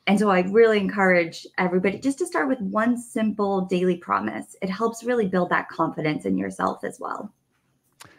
And 0.08 0.18
so 0.18 0.30
I 0.30 0.40
really 0.40 0.78
encourage 0.78 1.46
everybody 1.58 1.98
just 1.98 2.18
to 2.18 2.26
start 2.26 2.48
with 2.48 2.60
one 2.60 2.96
simple 2.96 3.62
daily 3.62 3.96
promise. 3.96 4.56
It 4.62 4.70
helps 4.70 5.04
really 5.04 5.26
build 5.28 5.50
that 5.50 5.68
confidence 5.68 6.24
in 6.24 6.36
yourself 6.36 6.82
as 6.82 6.98
well. 6.98 7.32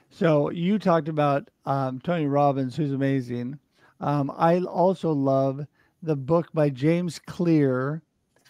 So 0.10 0.50
you 0.52 0.80
talked 0.80 1.10
about 1.10 1.50
um, 1.66 2.00
Tony 2.00 2.28
Robbins, 2.28 2.76
who's 2.76 2.94
amazing. 2.94 3.60
Um, 4.00 4.32
I 4.38 4.60
also 4.62 5.12
love 5.12 5.66
the 6.02 6.16
book 6.16 6.48
by 6.54 6.70
James 6.70 7.20
Clear, 7.20 8.02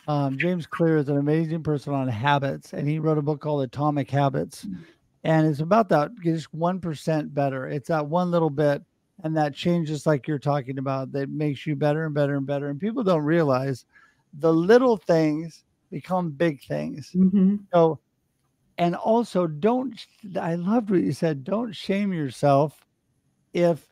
um, 0.09 0.39
James 0.39 0.65
Clear 0.65 0.97
is 0.97 1.07
an 1.07 1.17
amazing 1.17 1.61
person 1.61 1.93
on 1.93 2.07
habits, 2.07 2.73
and 2.73 2.87
he 2.87 2.97
wrote 2.97 3.19
a 3.19 3.21
book 3.21 3.41
called 3.41 3.61
Atomic 3.61 4.09
Habits. 4.09 4.65
Mm. 4.65 4.77
And 5.23 5.47
it's 5.47 5.59
about 5.59 5.87
that 5.89 6.09
just 6.23 6.51
1% 6.51 7.33
better. 7.35 7.67
It's 7.67 7.89
that 7.89 8.07
one 8.07 8.31
little 8.31 8.49
bit, 8.49 8.81
and 9.23 9.35
that 9.35 9.53
changes, 9.53 10.05
like 10.05 10.27
you're 10.27 10.39
talking 10.39 10.77
about, 10.77 11.11
that 11.11 11.29
makes 11.29 11.65
you 11.67 11.75
better 11.75 12.05
and 12.05 12.15
better 12.15 12.35
and 12.35 12.45
better. 12.45 12.69
And 12.69 12.79
people 12.79 13.03
don't 13.03 13.23
realize 13.23 13.85
the 14.33 14.53
little 14.53 14.97
things 14.97 15.63
become 15.91 16.31
big 16.31 16.63
things. 16.63 17.11
Mm-hmm. 17.15 17.57
So, 17.73 17.99
and 18.77 18.95
also 18.95 19.47
don't, 19.47 19.93
I 20.39 20.55
loved 20.55 20.89
what 20.89 21.01
you 21.01 21.11
said, 21.11 21.43
don't 21.43 21.73
shame 21.73 22.13
yourself 22.13 22.85
if 23.53 23.85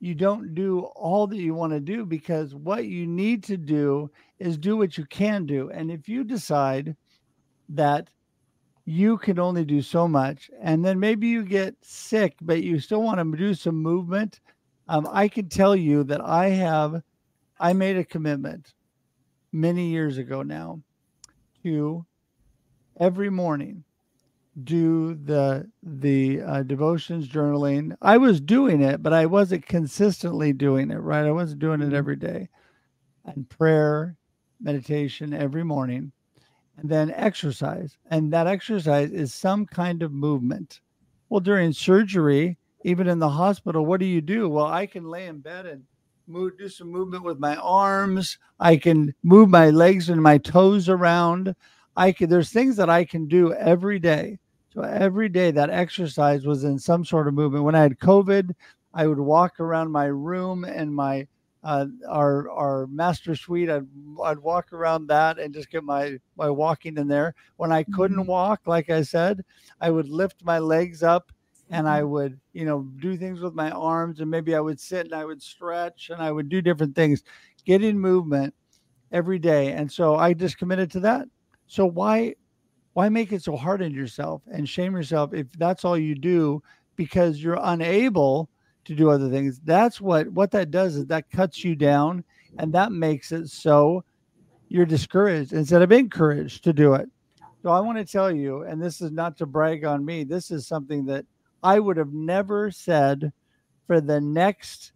you 0.00 0.16
don't 0.16 0.54
do 0.54 0.80
all 0.96 1.28
that 1.28 1.36
you 1.36 1.54
want 1.54 1.72
to 1.72 1.78
do 1.78 2.04
because 2.04 2.56
what 2.56 2.86
you 2.86 3.06
need 3.06 3.44
to 3.44 3.56
do 3.56 4.10
is 4.40 4.58
do 4.58 4.76
what 4.76 4.98
you 4.98 5.04
can 5.06 5.46
do. 5.46 5.70
And 5.70 5.92
if 5.92 6.08
you 6.08 6.24
decide 6.24 6.96
that 7.68 8.10
you 8.84 9.16
can 9.16 9.38
only 9.38 9.64
do 9.64 9.80
so 9.80 10.08
much, 10.08 10.50
and 10.60 10.84
then 10.84 10.98
maybe 10.98 11.28
you 11.28 11.44
get 11.44 11.76
sick, 11.82 12.34
but 12.42 12.64
you 12.64 12.80
still 12.80 13.02
want 13.02 13.20
to 13.20 13.38
do 13.38 13.54
some 13.54 13.76
movement, 13.76 14.40
um, 14.92 15.08
I 15.10 15.26
can 15.26 15.48
tell 15.48 15.74
you 15.74 16.04
that 16.04 16.20
I 16.20 16.50
have, 16.50 17.02
I 17.58 17.72
made 17.72 17.96
a 17.96 18.04
commitment 18.04 18.74
many 19.50 19.88
years 19.88 20.18
ago 20.18 20.42
now 20.42 20.82
to 21.62 22.04
every 23.00 23.30
morning 23.30 23.84
do 24.64 25.14
the 25.14 25.66
the 25.82 26.42
uh, 26.42 26.62
devotions 26.64 27.26
journaling. 27.26 27.96
I 28.02 28.18
was 28.18 28.38
doing 28.38 28.82
it 28.82 29.02
but 29.02 29.14
i 29.14 29.24
wasn't 29.24 29.64
consistently 29.64 30.52
doing 30.52 30.90
it 30.90 30.96
right? 30.96 31.24
I 31.24 31.32
wasn't 31.32 31.60
doing 31.60 31.80
it 31.80 31.94
every 31.94 32.16
day. 32.16 32.50
And 33.24 33.48
prayer 33.48 34.18
meditation 34.60 35.32
every 35.32 35.64
morning 35.64 36.12
and 36.76 36.90
then 36.90 37.12
exercise. 37.16 37.96
And 38.10 38.30
that 38.34 38.46
exercise 38.46 39.10
is 39.10 39.32
some 39.32 39.64
kind 39.64 40.02
of 40.02 40.12
movement. 40.12 40.82
Well 41.30 41.40
during 41.40 41.72
surgery 41.72 42.58
even 42.84 43.08
in 43.08 43.18
the 43.18 43.28
hospital 43.28 43.84
what 43.86 44.00
do 44.00 44.06
you 44.06 44.20
do 44.20 44.48
well 44.48 44.66
i 44.66 44.86
can 44.86 45.04
lay 45.04 45.26
in 45.26 45.38
bed 45.38 45.66
and 45.66 45.82
move 46.26 46.56
do 46.56 46.68
some 46.68 46.88
movement 46.88 47.24
with 47.24 47.38
my 47.38 47.56
arms 47.56 48.38
i 48.60 48.76
can 48.76 49.14
move 49.22 49.48
my 49.48 49.70
legs 49.70 50.08
and 50.08 50.22
my 50.22 50.38
toes 50.38 50.88
around 50.88 51.54
I 51.96 52.12
can 52.12 52.30
there's 52.30 52.50
things 52.50 52.76
that 52.76 52.90
I 52.90 53.04
can 53.04 53.26
do 53.26 53.52
every 53.54 53.98
day. 53.98 54.38
So 54.72 54.82
every 54.82 55.28
day 55.28 55.50
that 55.50 55.70
exercise 55.70 56.46
was 56.46 56.64
in 56.64 56.78
some 56.78 57.04
sort 57.04 57.28
of 57.28 57.34
movement. 57.34 57.64
When 57.64 57.74
I 57.74 57.82
had 57.82 57.98
COVID, 57.98 58.54
I 58.94 59.06
would 59.06 59.18
walk 59.18 59.60
around 59.60 59.90
my 59.90 60.06
room 60.06 60.64
and 60.64 60.94
my 60.94 61.26
uh, 61.62 61.86
our 62.08 62.50
our 62.50 62.86
master 62.86 63.36
suite. 63.36 63.68
I'd 63.68 63.86
I'd 64.24 64.38
walk 64.38 64.72
around 64.72 65.06
that 65.08 65.38
and 65.38 65.52
just 65.52 65.70
get 65.70 65.84
my 65.84 66.18
my 66.36 66.48
walking 66.48 66.96
in 66.96 67.06
there. 67.06 67.34
When 67.56 67.70
I 67.70 67.82
couldn't 67.82 68.16
mm-hmm. 68.16 68.30
walk, 68.30 68.62
like 68.66 68.88
I 68.88 69.02
said, 69.02 69.44
I 69.80 69.90
would 69.90 70.08
lift 70.08 70.42
my 70.42 70.58
legs 70.58 71.02
up 71.02 71.30
and 71.72 71.88
I 71.88 72.00
mm-hmm. 72.00 72.10
would 72.10 72.40
you 72.52 72.64
know 72.64 72.82
do 73.00 73.16
things 73.16 73.40
with 73.40 73.54
my 73.54 73.70
arms 73.70 74.20
and 74.20 74.30
maybe 74.30 74.54
I 74.54 74.60
would 74.60 74.78
sit 74.78 75.06
and 75.06 75.14
I 75.14 75.24
would 75.24 75.42
stretch 75.42 76.10
and 76.10 76.22
I 76.22 76.30
would 76.30 76.48
do 76.48 76.62
different 76.62 76.94
things, 76.94 77.24
get 77.64 77.82
in 77.82 77.98
movement 77.98 78.54
every 79.10 79.38
day. 79.38 79.72
And 79.72 79.90
so 79.90 80.16
I 80.16 80.34
just 80.34 80.58
committed 80.58 80.90
to 80.92 81.00
that. 81.00 81.26
So 81.66 81.86
why 81.86 82.34
why 82.92 83.08
make 83.08 83.32
it 83.32 83.42
so 83.42 83.56
hard 83.56 83.82
on 83.82 83.92
yourself 83.92 84.42
and 84.52 84.68
shame 84.68 84.94
yourself 84.94 85.32
if 85.32 85.50
that's 85.52 85.84
all 85.84 85.98
you 85.98 86.14
do 86.14 86.62
because 86.94 87.42
you're 87.42 87.58
unable 87.62 88.50
to 88.84 88.94
do 88.94 89.10
other 89.10 89.30
things? 89.30 89.60
That's 89.64 90.00
what 90.00 90.28
what 90.28 90.50
that 90.52 90.70
does 90.70 90.96
is 90.96 91.06
that 91.06 91.30
cuts 91.30 91.64
you 91.64 91.74
down 91.74 92.22
and 92.58 92.72
that 92.74 92.92
makes 92.92 93.32
it 93.32 93.48
so 93.48 94.04
you're 94.68 94.86
discouraged 94.86 95.54
instead 95.54 95.82
of 95.82 95.90
encouraged 95.90 96.64
to 96.64 96.72
do 96.72 96.94
it. 96.94 97.08
So 97.62 97.70
I 97.70 97.80
want 97.80 97.98
to 97.98 98.04
tell 98.04 98.30
you, 98.30 98.62
and 98.62 98.82
this 98.82 99.00
is 99.00 99.12
not 99.12 99.36
to 99.38 99.46
brag 99.46 99.84
on 99.84 100.04
me, 100.04 100.24
this 100.24 100.50
is 100.50 100.66
something 100.66 101.04
that 101.06 101.24
I 101.62 101.78
would 101.78 101.96
have 101.96 102.12
never 102.12 102.70
said 102.70 103.32
for 103.86 104.00
the 104.00 104.20
next 104.20 104.92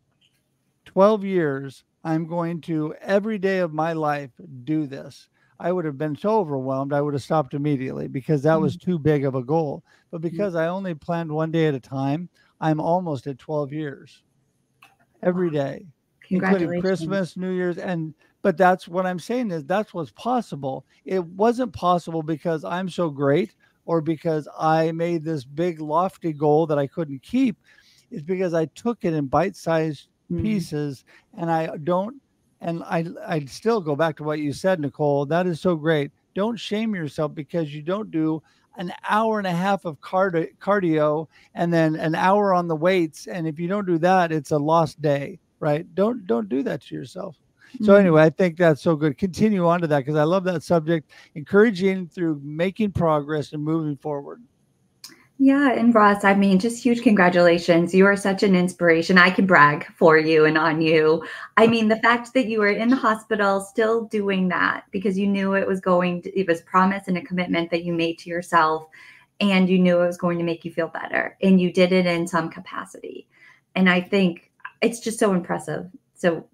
12 0.87 1.24
years. 1.24 1.85
I'm 2.05 2.26
going 2.26 2.61
to 2.62 2.94
every 3.00 3.38
day 3.38 3.59
of 3.59 3.72
my 3.72 3.92
life 3.92 4.31
do 4.64 4.87
this. 4.87 5.29
I 5.59 5.72
would 5.72 5.85
have 5.85 5.98
been 5.98 6.16
so 6.16 6.38
overwhelmed, 6.38 6.92
I 6.92 7.00
would 7.00 7.14
have 7.14 7.22
stopped 7.22 7.55
immediately 7.55 8.09
because 8.09 8.42
that 8.42 8.61
was 8.61 8.76
mm-hmm. 8.76 8.90
too 8.90 8.98
big 8.98 9.24
of 9.24 9.35
a 9.35 9.42
goal. 9.42 9.83
But 10.11 10.20
mm-hmm. 10.20 10.29
because 10.29 10.55
I 10.55 10.68
only 10.68 10.94
planned 10.94 11.33
one 11.33 11.50
day 11.50 11.66
at 11.66 11.74
a 11.74 11.81
time, 11.81 12.29
I'm 12.61 12.81
almost 12.81 13.26
at 13.26 13.38
12 13.38 13.72
years 13.72 14.22
every 15.22 15.50
day, 15.50 15.87
including 16.29 16.81
Christmas, 16.81 17.37
New 17.37 17.52
Year's, 17.52 17.79
and 17.79 18.14
but 18.42 18.57
that's 18.57 18.87
what 18.87 19.07
I'm 19.07 19.18
saying 19.18 19.50
is 19.50 19.64
that's 19.64 19.92
what's 19.92 20.12
possible. 20.12 20.87
It 21.05 21.24
wasn't 21.24 21.72
possible 21.72 22.22
because 22.22 22.64
I'm 22.64 22.88
so 22.88 23.11
great 23.11 23.55
or 23.87 24.01
because 24.01 24.46
I 24.59 24.92
made 24.92 25.25
this 25.25 25.44
big 25.44 25.81
lofty 25.81 26.33
goal 26.33 26.66
that 26.66 26.79
I 26.79 26.87
couldn't 26.87 27.22
keep. 27.22 27.57
It's 28.11 28.22
because 28.22 28.53
I 28.53 28.66
took 28.66 29.05
it 29.05 29.14
in 29.14 29.27
bite-sized 29.27 30.09
mm-hmm. 30.31 30.42
pieces 30.42 31.05
and 31.38 31.51
I 31.51 31.77
don't 31.85 32.20
and 32.61 32.83
I 32.85 33.07
I 33.27 33.44
still 33.46 33.81
go 33.81 33.96
back 33.96 34.16
to 34.16 34.25
what 34.25 34.40
you 34.40 34.53
said, 34.53 34.81
Nicole. 34.81 35.27
That 35.27 35.46
is 35.46 35.61
so 35.61 35.77
great. 35.77 36.11
Don't 36.35 36.57
shame 36.57 36.94
yourself 36.94 37.35
because 37.35 37.75
you 37.75 37.83
don't 37.83 38.11
do 38.11 38.42
an 38.77 38.92
hour 39.09 39.38
and 39.38 39.46
a 39.46 39.53
half 39.53 39.85
of 39.85 40.01
cardio 40.01 41.27
and 41.55 41.72
then 41.72 41.96
an 41.96 42.14
hour 42.14 42.53
on 42.53 42.68
the 42.68 42.77
weights. 42.77 43.27
And 43.27 43.46
if 43.46 43.59
you 43.59 43.68
don't 43.68 43.87
do 43.87 43.99
that, 43.99 44.33
it's 44.33 44.51
a 44.51 44.59
lost 44.59 45.01
day, 45.01 45.38
right? 45.61 45.87
Don't 45.94 46.27
don't 46.27 46.49
do 46.49 46.62
that 46.64 46.83
to 46.83 46.94
yourself. 46.94 47.37
So 47.81 47.93
mm-hmm. 47.93 48.01
anyway, 48.01 48.23
I 48.23 48.31
think 48.31 48.57
that's 48.57 48.83
so 48.83 48.97
good. 48.97 49.19
Continue 49.19 49.67
on 49.67 49.81
to 49.81 49.87
that 49.87 50.01
because 50.01 50.17
I 50.17 50.25
love 50.25 50.45
that 50.45 50.62
subject. 50.62 51.11
Encouraging 51.35 52.09
through 52.09 52.41
making 52.43 52.93
progress 52.93 53.53
and 53.53 53.62
moving 53.62 53.97
forward. 53.97 54.43
Yeah, 55.39 55.73
and 55.73 55.95
Russ, 55.95 56.25
I 56.25 56.35
mean, 56.35 56.59
just 56.59 56.83
huge 56.83 57.03
congratulations. 57.03 57.93
You 57.93 58.07
are 58.07 58.17
such 58.17 58.43
an 58.43 58.57
inspiration. 58.57 59.19
I 59.19 59.29
can 59.29 59.45
brag 59.45 59.87
for 59.95 60.17
you 60.17 60.47
and 60.47 60.57
on 60.57 60.81
you. 60.81 61.27
I 61.59 61.67
mean, 61.67 61.89
the 61.89 61.97
fact 61.97 62.33
that 62.33 62.47
you 62.47 62.61
were 62.61 62.69
in 62.69 62.89
the 62.89 62.97
hospital 62.97 63.61
still 63.61 64.07
doing 64.07 64.49
that 64.49 64.85
because 64.93 65.19
you 65.19 65.27
knew 65.27 65.53
it 65.53 65.67
was 65.67 65.81
going 65.81 66.23
to, 66.23 66.39
it 66.39 66.49
was 66.49 66.62
promise 66.62 67.07
and 67.07 67.19
a 67.19 67.23
commitment 67.23 67.71
that 67.71 67.85
you 67.85 67.93
made 67.93 68.19
to 68.21 68.31
yourself 68.31 68.87
and 69.39 69.69
you 69.69 69.79
knew 69.79 70.01
it 70.01 70.07
was 70.07 70.17
going 70.17 70.39
to 70.39 70.45
make 70.45 70.65
you 70.65 70.71
feel 70.71 70.89
better 70.89 71.37
and 71.43 71.61
you 71.61 71.71
did 71.71 71.93
it 71.93 72.07
in 72.07 72.27
some 72.27 72.49
capacity. 72.49 73.29
And 73.75 73.91
I 73.91 74.01
think 74.01 74.51
it's 74.81 75.01
just 75.01 75.19
so 75.19 75.35
impressive. 75.35 75.87
So 76.15 76.47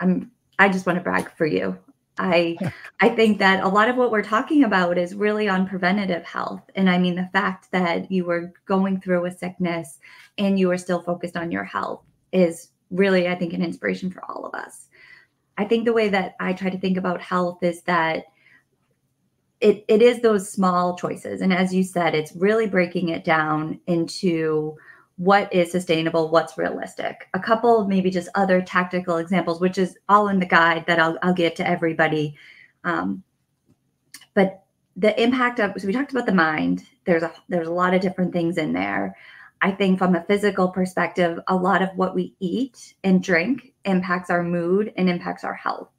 I'm 0.00 0.30
I 0.58 0.68
just 0.68 0.86
want 0.86 0.98
to 0.98 1.02
brag 1.02 1.30
for 1.36 1.46
you. 1.46 1.78
I 2.18 2.56
I 3.00 3.08
think 3.10 3.38
that 3.38 3.62
a 3.62 3.68
lot 3.68 3.88
of 3.88 3.96
what 3.96 4.10
we're 4.10 4.22
talking 4.22 4.64
about 4.64 4.98
is 4.98 5.14
really 5.14 5.48
on 5.48 5.68
preventative 5.68 6.24
health. 6.24 6.62
And 6.74 6.90
I 6.90 6.98
mean 6.98 7.14
the 7.14 7.30
fact 7.32 7.70
that 7.72 8.10
you 8.10 8.24
were 8.24 8.52
going 8.66 9.00
through 9.00 9.24
a 9.26 9.30
sickness 9.30 9.98
and 10.36 10.58
you 10.58 10.68
were 10.68 10.78
still 10.78 11.00
focused 11.00 11.36
on 11.36 11.52
your 11.52 11.64
health 11.64 12.02
is 12.32 12.70
really 12.90 13.28
I 13.28 13.34
think 13.34 13.52
an 13.52 13.62
inspiration 13.62 14.10
for 14.10 14.24
all 14.28 14.44
of 14.44 14.54
us. 14.54 14.88
I 15.56 15.64
think 15.64 15.84
the 15.84 15.92
way 15.92 16.08
that 16.08 16.34
I 16.40 16.52
try 16.52 16.70
to 16.70 16.78
think 16.78 16.96
about 16.96 17.20
health 17.20 17.62
is 17.62 17.82
that 17.82 18.24
it 19.60 19.84
it 19.88 20.02
is 20.02 20.20
those 20.20 20.50
small 20.50 20.96
choices 20.96 21.40
and 21.40 21.52
as 21.52 21.74
you 21.74 21.82
said 21.82 22.14
it's 22.14 22.36
really 22.36 22.66
breaking 22.66 23.08
it 23.08 23.24
down 23.24 23.80
into 23.88 24.76
what 25.18 25.52
is 25.52 25.70
sustainable, 25.72 26.30
what's 26.30 26.56
realistic. 26.56 27.28
A 27.34 27.40
couple 27.40 27.86
maybe 27.86 28.08
just 28.08 28.28
other 28.36 28.62
tactical 28.62 29.16
examples, 29.16 29.60
which 29.60 29.76
is 29.76 29.98
all 30.08 30.28
in 30.28 30.38
the 30.38 30.46
guide 30.46 30.86
that 30.86 31.00
I'll, 31.00 31.18
I'll 31.22 31.34
give 31.34 31.54
to 31.54 31.68
everybody. 31.68 32.36
Um, 32.84 33.24
but 34.34 34.62
the 34.96 35.20
impact 35.20 35.58
of 35.58 35.72
so 35.76 35.86
we 35.86 35.92
talked 35.92 36.12
about 36.12 36.26
the 36.26 36.32
mind. 36.32 36.84
There's 37.04 37.24
a 37.24 37.32
there's 37.48 37.68
a 37.68 37.72
lot 37.72 37.94
of 37.94 38.00
different 38.00 38.32
things 38.32 38.58
in 38.58 38.72
there. 38.72 39.16
I 39.60 39.72
think 39.72 39.98
from 39.98 40.14
a 40.14 40.22
physical 40.24 40.68
perspective, 40.68 41.40
a 41.48 41.56
lot 41.56 41.82
of 41.82 41.88
what 41.96 42.14
we 42.14 42.36
eat 42.38 42.94
and 43.02 43.22
drink 43.22 43.74
impacts 43.84 44.30
our 44.30 44.44
mood 44.44 44.92
and 44.96 45.08
impacts 45.08 45.42
our 45.42 45.54
health. 45.54 45.90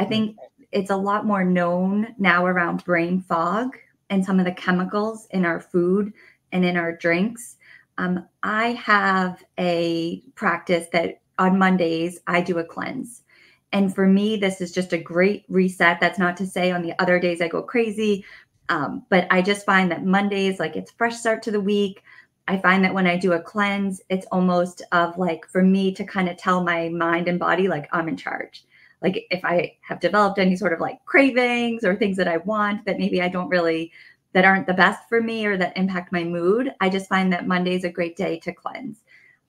I 0.00 0.04
think 0.04 0.36
it's 0.72 0.90
a 0.90 0.96
lot 0.96 1.24
more 1.24 1.44
known 1.44 2.14
now 2.18 2.44
around 2.44 2.84
brain 2.84 3.20
fog 3.20 3.76
and 4.10 4.24
some 4.24 4.40
of 4.40 4.46
the 4.46 4.52
chemicals 4.52 5.28
in 5.30 5.44
our 5.44 5.60
food 5.60 6.12
and 6.50 6.64
in 6.64 6.76
our 6.76 6.96
drinks 6.96 7.56
um, 7.98 8.26
I 8.42 8.72
have 8.72 9.42
a 9.58 10.22
practice 10.34 10.88
that 10.92 11.20
on 11.38 11.58
Mondays 11.58 12.20
I 12.26 12.40
do 12.40 12.58
a 12.58 12.64
cleanse. 12.64 13.22
And 13.72 13.94
for 13.94 14.06
me, 14.06 14.36
this 14.36 14.60
is 14.60 14.72
just 14.72 14.92
a 14.92 14.98
great 14.98 15.44
reset. 15.48 15.98
That's 16.00 16.18
not 16.18 16.36
to 16.36 16.46
say 16.46 16.70
on 16.70 16.82
the 16.82 16.94
other 17.00 17.18
days 17.18 17.40
I 17.40 17.48
go 17.48 17.62
crazy, 17.62 18.24
um, 18.68 19.04
but 19.10 19.26
I 19.30 19.42
just 19.42 19.66
find 19.66 19.90
that 19.90 20.04
Mondays, 20.04 20.60
like 20.60 20.76
it's 20.76 20.92
fresh 20.92 21.16
start 21.16 21.42
to 21.42 21.50
the 21.50 21.60
week. 21.60 22.02
I 22.46 22.58
find 22.58 22.84
that 22.84 22.94
when 22.94 23.06
I 23.06 23.16
do 23.16 23.32
a 23.32 23.40
cleanse, 23.40 24.00
it's 24.10 24.26
almost 24.30 24.82
of 24.92 25.18
like 25.18 25.46
for 25.46 25.62
me 25.62 25.92
to 25.94 26.04
kind 26.04 26.28
of 26.28 26.36
tell 26.36 26.62
my 26.62 26.88
mind 26.88 27.26
and 27.26 27.38
body, 27.38 27.68
like 27.68 27.88
I'm 27.92 28.08
in 28.08 28.16
charge. 28.16 28.64
Like 29.02 29.26
if 29.30 29.44
I 29.44 29.76
have 29.82 30.00
developed 30.00 30.38
any 30.38 30.56
sort 30.56 30.72
of 30.72 30.80
like 30.80 31.04
cravings 31.04 31.84
or 31.84 31.94
things 31.94 32.16
that 32.16 32.28
I 32.28 32.38
want 32.38 32.86
that 32.86 32.98
maybe 32.98 33.20
I 33.20 33.28
don't 33.28 33.48
really 33.48 33.92
that 34.34 34.44
aren't 34.44 34.66
the 34.66 34.74
best 34.74 35.08
for 35.08 35.20
me 35.20 35.46
or 35.46 35.56
that 35.56 35.76
impact 35.76 36.12
my 36.12 36.24
mood, 36.24 36.72
I 36.80 36.90
just 36.90 37.08
find 37.08 37.32
that 37.32 37.46
Monday 37.46 37.74
is 37.74 37.84
a 37.84 37.88
great 37.88 38.16
day 38.16 38.38
to 38.40 38.52
cleanse. 38.52 39.02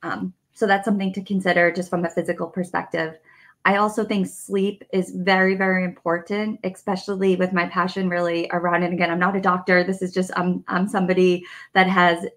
Um, 0.03 0.33
so 0.53 0.65
that's 0.65 0.85
something 0.85 1.11
to 1.13 1.23
consider 1.23 1.71
just 1.71 1.89
from 1.89 2.05
a 2.05 2.09
physical 2.09 2.47
perspective. 2.47 3.17
I 3.65 3.77
also 3.77 4.05
think 4.05 4.27
sleep 4.27 4.83
is 4.93 5.09
very, 5.09 5.55
very 5.55 5.83
important, 5.83 6.59
especially 6.63 7.35
with 7.35 7.51
my 7.51 7.67
passion 7.67 8.09
really 8.09 8.47
around. 8.53 8.83
And 8.83 8.93
again, 8.93 9.09
I'm 9.09 9.19
not 9.19 9.35
a 9.35 9.41
doctor. 9.41 9.83
This 9.83 10.03
is 10.03 10.13
just 10.13 10.31
I'm 10.35 10.63
I'm 10.67 10.87
somebody 10.87 11.43
that 11.73 11.87
has 11.87 12.27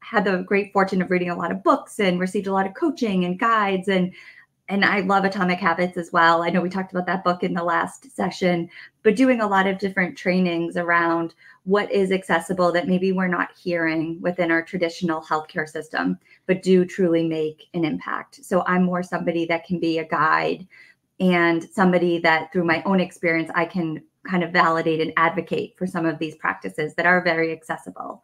had 0.00 0.24
the 0.24 0.38
great 0.38 0.72
fortune 0.72 1.02
of 1.02 1.10
reading 1.10 1.30
a 1.30 1.36
lot 1.36 1.52
of 1.52 1.62
books 1.62 2.00
and 2.00 2.18
received 2.18 2.46
a 2.46 2.52
lot 2.52 2.66
of 2.66 2.74
coaching 2.74 3.24
and 3.26 3.38
guides 3.38 3.88
and 3.88 4.12
and 4.68 4.84
I 4.84 5.00
love 5.00 5.24
Atomic 5.24 5.58
Habits 5.58 5.96
as 5.96 6.12
well. 6.12 6.42
I 6.42 6.50
know 6.50 6.60
we 6.60 6.70
talked 6.70 6.92
about 6.92 7.06
that 7.06 7.24
book 7.24 7.42
in 7.42 7.52
the 7.52 7.64
last 7.64 8.14
session, 8.14 8.70
but 9.02 9.16
doing 9.16 9.40
a 9.40 9.46
lot 9.46 9.66
of 9.66 9.78
different 9.78 10.16
trainings 10.16 10.76
around 10.76 11.34
what 11.64 11.90
is 11.92 12.10
accessible 12.10 12.72
that 12.72 12.88
maybe 12.88 13.12
we're 13.12 13.28
not 13.28 13.50
hearing 13.56 14.18
within 14.20 14.50
our 14.50 14.62
traditional 14.62 15.22
healthcare 15.22 15.68
system. 15.68 16.18
but 16.46 16.62
do 16.62 16.84
truly 16.84 17.26
make 17.26 17.68
an 17.74 17.84
impact. 17.84 18.44
So 18.44 18.64
I'm 18.66 18.84
more 18.84 19.02
somebody 19.02 19.46
that 19.46 19.64
can 19.64 19.78
be 19.78 19.98
a 19.98 20.04
guide 20.04 20.66
and 21.20 21.62
somebody 21.72 22.18
that 22.18 22.52
through 22.52 22.64
my 22.64 22.82
own 22.84 23.00
experience, 23.00 23.50
I 23.54 23.64
can 23.64 24.02
kind 24.26 24.42
of 24.42 24.52
validate 24.52 25.00
and 25.00 25.12
advocate 25.16 25.74
for 25.76 25.86
some 25.86 26.04
of 26.04 26.18
these 26.18 26.34
practices 26.36 26.94
that 26.94 27.06
are 27.06 27.22
very 27.22 27.52
accessible. 27.52 28.22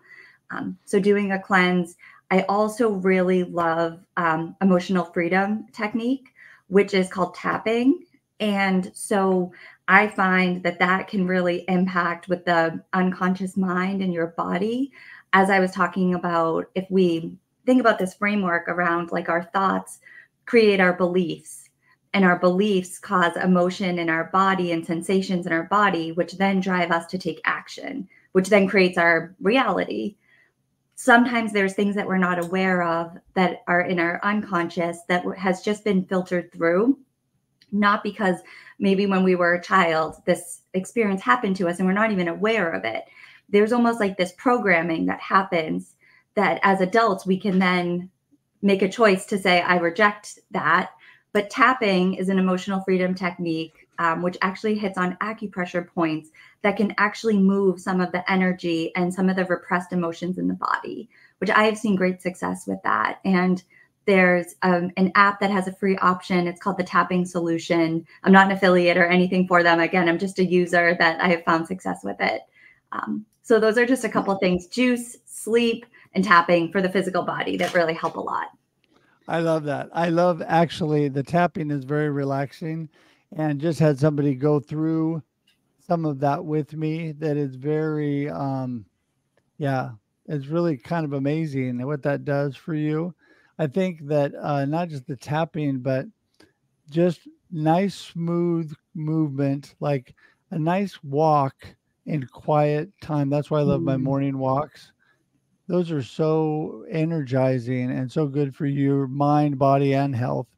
Um, 0.51 0.79
so 0.85 0.99
doing 0.99 1.33
a 1.33 1.39
cleanse, 1.39 1.97
I 2.31 2.43
also 2.43 2.91
really 2.91 3.45
love 3.45 4.01
um, 4.17 4.55
emotional 4.61 5.05
freedom 5.05 5.67
technique, 5.73 6.35
which 6.69 6.95
is 6.95 7.09
called 7.11 7.35
tapping. 7.35 8.05
And 8.41 8.91
so 8.95 9.53
I 9.89 10.09
find 10.09 10.63
that 10.63 10.79
that 10.79 11.09
can 11.09 11.27
really 11.27 11.65
impact 11.69 12.29
with 12.29 12.45
the 12.45 12.83
unconscious 12.93 13.57
mind 13.57 14.03
and 14.03 14.13
your 14.13 14.29
body. 14.29 14.93
As 15.33 15.51
I 15.51 15.61
was 15.61 15.73
talking 15.73 16.15
about, 16.15 16.71
if 16.75 16.87
we 16.91 17.37
think 17.65 17.81
about 17.81 17.99
this 17.99 18.15
framework 18.15 18.69
around 18.69 19.11
like 19.11 19.29
our 19.29 19.45
thoughts 19.45 20.01
create 20.45 20.81
our 20.81 20.93
beliefs, 20.93 21.69
and 22.15 22.25
our 22.25 22.39
beliefs 22.39 22.99
cause 22.99 23.37
emotion 23.37 23.99
in 23.99 24.09
our 24.09 24.25
body 24.25 24.73
and 24.73 24.85
sensations 24.85 25.47
in 25.47 25.53
our 25.53 25.65
body, 25.65 26.13
which 26.13 26.33
then 26.33 26.61
drive 26.61 26.91
us 26.91 27.07
to 27.07 27.19
take 27.19 27.41
action, 27.45 28.09
which 28.33 28.49
then 28.49 28.67
creates 28.67 28.97
our 28.99 29.35
reality 29.41 30.17
sometimes 31.01 31.53
there's 31.53 31.75
things 31.75 31.95
that 31.95 32.09
we're 32.09 32.19
not 32.19 32.45
aware 32.45 32.83
of 32.83 33.17
that 33.35 33.63
are 33.69 33.83
in 33.83 34.01
our 34.01 34.19
unconscious 34.25 34.99
that 35.07 35.25
has 35.39 35.63
just 35.63 35.85
been 35.85 36.05
filtered 36.05 36.53
through. 36.53 36.99
Not 37.71 38.03
because 38.03 38.41
maybe 38.81 39.07
when 39.07 39.23
we 39.23 39.37
were 39.37 39.55
a 39.55 39.63
child 39.63 40.17
this 40.27 40.63
experience 40.75 41.23
happened 41.23 41.55
to 41.55 41.69
us 41.69 41.79
and 41.79 41.87
we're 41.87 41.93
not 41.93 42.11
even 42.11 42.27
aware 42.27 42.73
of 42.73 42.85
it. 42.85 43.05
There's 43.49 43.73
almost 43.73 44.01
like 44.01 44.17
this 44.17 44.33
programming 44.33 45.07
that 45.07 45.21
happens 45.21 45.95
that 46.35 46.59
as 46.65 46.81
adults 46.81 47.25
we 47.25 47.39
can 47.39 47.61
then 47.61 48.11
make 48.61 48.83
a 48.83 48.89
choice 48.89 49.25
to 49.27 49.39
say 49.39 49.61
i 49.61 49.77
reject 49.77 50.41
that. 50.51 50.91
But 51.33 51.49
tapping 51.49 52.15
is 52.15 52.29
an 52.29 52.41
emotional 52.41 52.81
freedom 52.81 53.15
technique 53.15 53.88
um, 53.99 54.23
which 54.23 54.37
actually 54.43 54.79
hits 54.79 54.99
on 54.99 55.17
acupressure 55.17 55.87
points 55.87 56.31
that 56.63 56.77
can 56.77 56.95
actually 56.99 57.39
move 57.39 57.81
some 57.81 58.01
of 58.01 58.13
the 58.13 58.31
energy 58.31 58.93
and 58.97 59.13
some 59.13 59.29
of 59.29 59.37
the 59.37 59.45
repressed 59.45 59.93
emotions 59.93 60.39
in 60.39 60.49
the 60.49 60.55
body, 60.55 61.09
which 61.39 61.51
I 61.51 61.65
have 61.65 61.79
seen 61.79 61.97
great 61.97 62.23
success 62.23 62.67
with 62.67 62.79
that. 62.85 63.21
And 63.25 63.63
there's 64.07 64.55
um, 64.63 64.91
an 64.97 65.13
app 65.17 65.39
that 65.41 65.51
has 65.51 65.69
a 65.69 65.73
free 65.73 65.99
option. 65.99 66.47
It's 66.47 66.61
called 66.61 66.79
the 66.79 66.85
Tapping 66.85 67.27
Solution. 67.27 68.07
I'm 68.25 68.33
not 68.33 68.47
an 68.47 68.53
affiliate 68.53 68.97
or 68.97 69.07
anything 69.07 69.47
for 69.47 69.63
them. 69.63 69.81
Again, 69.81 70.09
I'm 70.09 70.19
just 70.19 70.39
a 70.39 70.45
user 70.45 70.97
that 70.99 71.21
I 71.21 71.29
have 71.29 71.45
found 71.45 71.67
success 71.67 72.01
with 72.03 72.17
it. 72.21 72.43
Um, 72.93 73.27
so 73.43 73.61
those 73.61 73.77
are 73.77 73.85
just 73.85 74.05
a 74.05 74.09
couple 74.09 74.35
things: 74.37 74.67
juice, 74.67 75.19
sleep, 75.27 75.85
and 76.15 76.25
tapping 76.25 76.73
for 76.73 76.81
the 76.81 76.89
physical 76.89 77.23
body 77.23 77.59
that 77.59 77.75
really 77.75 77.95
help 77.95 78.17
a 78.17 78.21
lot. 78.21 78.47
I 79.29 79.41
love 79.41 79.65
that. 79.65 79.91
I 79.93 80.09
love 80.09 80.43
actually 80.47 81.09
the 81.09 81.23
tapping 81.23 81.71
is 81.71 81.85
very 81.85 82.09
relaxing 82.09 82.89
and 83.37 83.61
just 83.61 83.79
had 83.79 83.99
somebody 83.99 84.35
go 84.35 84.61
through 84.61 85.23
some 85.87 86.05
of 86.05 86.21
that 86.21 86.45
with 86.45 86.75
me 86.75 87.13
that 87.13 87.37
is 87.37 87.55
very 87.55 88.29
um 88.29 88.85
yeah 89.59 89.91
it's 90.27 90.47
really 90.47 90.77
kind 90.77 91.05
of 91.05 91.15
amazing 91.15 91.85
what 91.87 92.03
that 92.03 92.27
does 92.27 92.55
for 92.55 92.75
you. 92.75 93.15
I 93.59 93.67
think 93.67 94.07
that 94.07 94.33
uh 94.41 94.67
not 94.67 94.89
just 94.89 95.07
the 95.07 95.17
tapping 95.17 95.79
but 95.81 96.07
just 96.91 97.21
nice 97.51 97.95
smooth 97.95 98.73
movement 98.95 99.75
like 99.81 100.15
a 100.51 100.59
nice 100.59 101.03
walk 101.03 101.55
in 102.07 102.27
quiet 102.27 102.91
time. 103.01 103.31
That's 103.31 103.51
why 103.51 103.61
i 103.61 103.63
love 103.63 103.83
my 103.83 103.97
mm. 103.97 104.03
morning 104.03 104.39
walks. 104.39 104.93
Those 105.67 105.91
are 105.91 106.03
so 106.03 106.85
energizing 106.91 107.91
and 107.91 108.11
so 108.11 108.27
good 108.27 108.55
for 108.55 108.67
your 108.67 109.07
mind 109.07 109.59
body 109.59 109.95
and 109.95 110.15
health. 110.15 110.49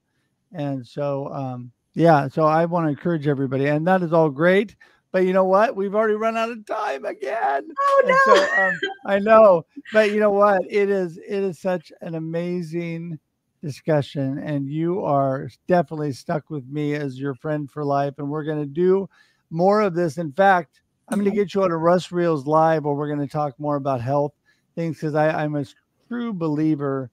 And 0.53 0.85
so 0.87 1.33
um 1.33 1.73
yeah, 1.95 2.29
so 2.29 2.45
I 2.45 2.65
want 2.67 2.87
to 2.87 2.91
encourage 2.91 3.27
everybody, 3.27 3.67
and 3.67 3.87
that 3.87 4.03
is 4.03 4.13
all 4.13 4.31
great. 4.31 4.77
But 5.13 5.25
you 5.25 5.33
know 5.33 5.45
what? 5.45 5.75
We've 5.75 5.95
already 5.95 6.15
run 6.15 6.37
out 6.37 6.51
of 6.51 6.65
time 6.67 7.05
again. 7.05 7.69
Oh 7.79 8.03
no! 8.07 8.35
So, 8.35 8.63
um, 8.63 8.73
I 9.07 9.19
know, 9.19 9.67
but 9.93 10.13
you 10.13 10.21
know 10.21 10.31
what? 10.31 10.63
It 10.71 10.89
is 10.89 11.19
it 11.19 11.43
is 11.43 11.59
such 11.59 11.93
an 12.01 12.15
amazing 12.15 13.19
discussion, 13.63 14.39
and 14.39 14.69
you 14.69 15.05
are 15.05 15.51
definitely 15.67 16.13
stuck 16.13 16.49
with 16.49 16.67
me 16.69 16.95
as 16.95 17.19
your 17.19 17.35
friend 17.35 17.69
for 17.69 17.85
life. 17.85 18.15
And 18.19 18.31
we're 18.31 18.45
going 18.45 18.61
to 18.61 18.67
do 18.67 19.09
more 19.51 19.81
of 19.81 19.95
this. 19.95 20.17
In 20.17 20.33
fact, 20.33 20.81
I'm 21.09 21.19
going 21.19 21.31
to 21.31 21.37
get 21.37 21.55
you 21.55 21.65
on 21.65 21.73
a 21.73 21.77
Russ 21.77 22.13
Reels 22.13 22.47
live, 22.47 22.85
where 22.85 22.95
we're 22.95 23.13
going 23.13 23.27
to 23.27 23.33
talk 23.33 23.59
more 23.59 23.77
about 23.77 24.01
health 24.01 24.33
things 24.77 24.97
because 24.97 25.17
I'm 25.17 25.57
a 25.57 25.65
true 26.07 26.33
believer 26.33 27.11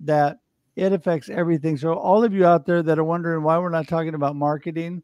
that 0.00 0.38
it 0.76 0.92
affects 0.92 1.28
everything. 1.28 1.76
So, 1.76 1.94
all 1.94 2.24
of 2.24 2.32
you 2.32 2.46
out 2.46 2.66
there 2.66 2.82
that 2.82 2.98
are 2.98 3.04
wondering 3.04 3.42
why 3.42 3.58
we're 3.58 3.70
not 3.70 3.88
talking 3.88 4.14
about 4.14 4.36
marketing, 4.36 5.02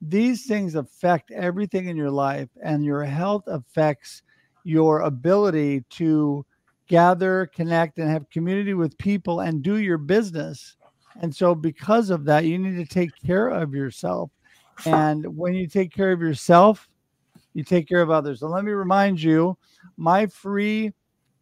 these 0.00 0.46
things 0.46 0.74
affect 0.74 1.30
everything 1.30 1.88
in 1.88 1.96
your 1.96 2.10
life, 2.10 2.48
and 2.62 2.84
your 2.84 3.04
health 3.04 3.44
affects 3.46 4.22
your 4.64 5.00
ability 5.00 5.84
to 5.90 6.44
gather, 6.86 7.50
connect, 7.54 7.98
and 7.98 8.08
have 8.08 8.28
community 8.30 8.74
with 8.74 8.96
people 8.98 9.40
and 9.40 9.62
do 9.62 9.76
your 9.76 9.98
business. 9.98 10.76
And 11.20 11.34
so, 11.34 11.54
because 11.54 12.10
of 12.10 12.24
that, 12.26 12.44
you 12.44 12.58
need 12.58 12.76
to 12.76 12.86
take 12.86 13.10
care 13.24 13.48
of 13.48 13.74
yourself. 13.74 14.30
And 14.86 15.36
when 15.36 15.54
you 15.54 15.66
take 15.66 15.92
care 15.92 16.12
of 16.12 16.20
yourself, 16.20 16.88
you 17.52 17.64
take 17.64 17.88
care 17.88 18.00
of 18.00 18.10
others. 18.10 18.40
So, 18.40 18.46
let 18.46 18.64
me 18.64 18.72
remind 18.72 19.20
you 19.20 19.58
my 19.96 20.26
free 20.26 20.92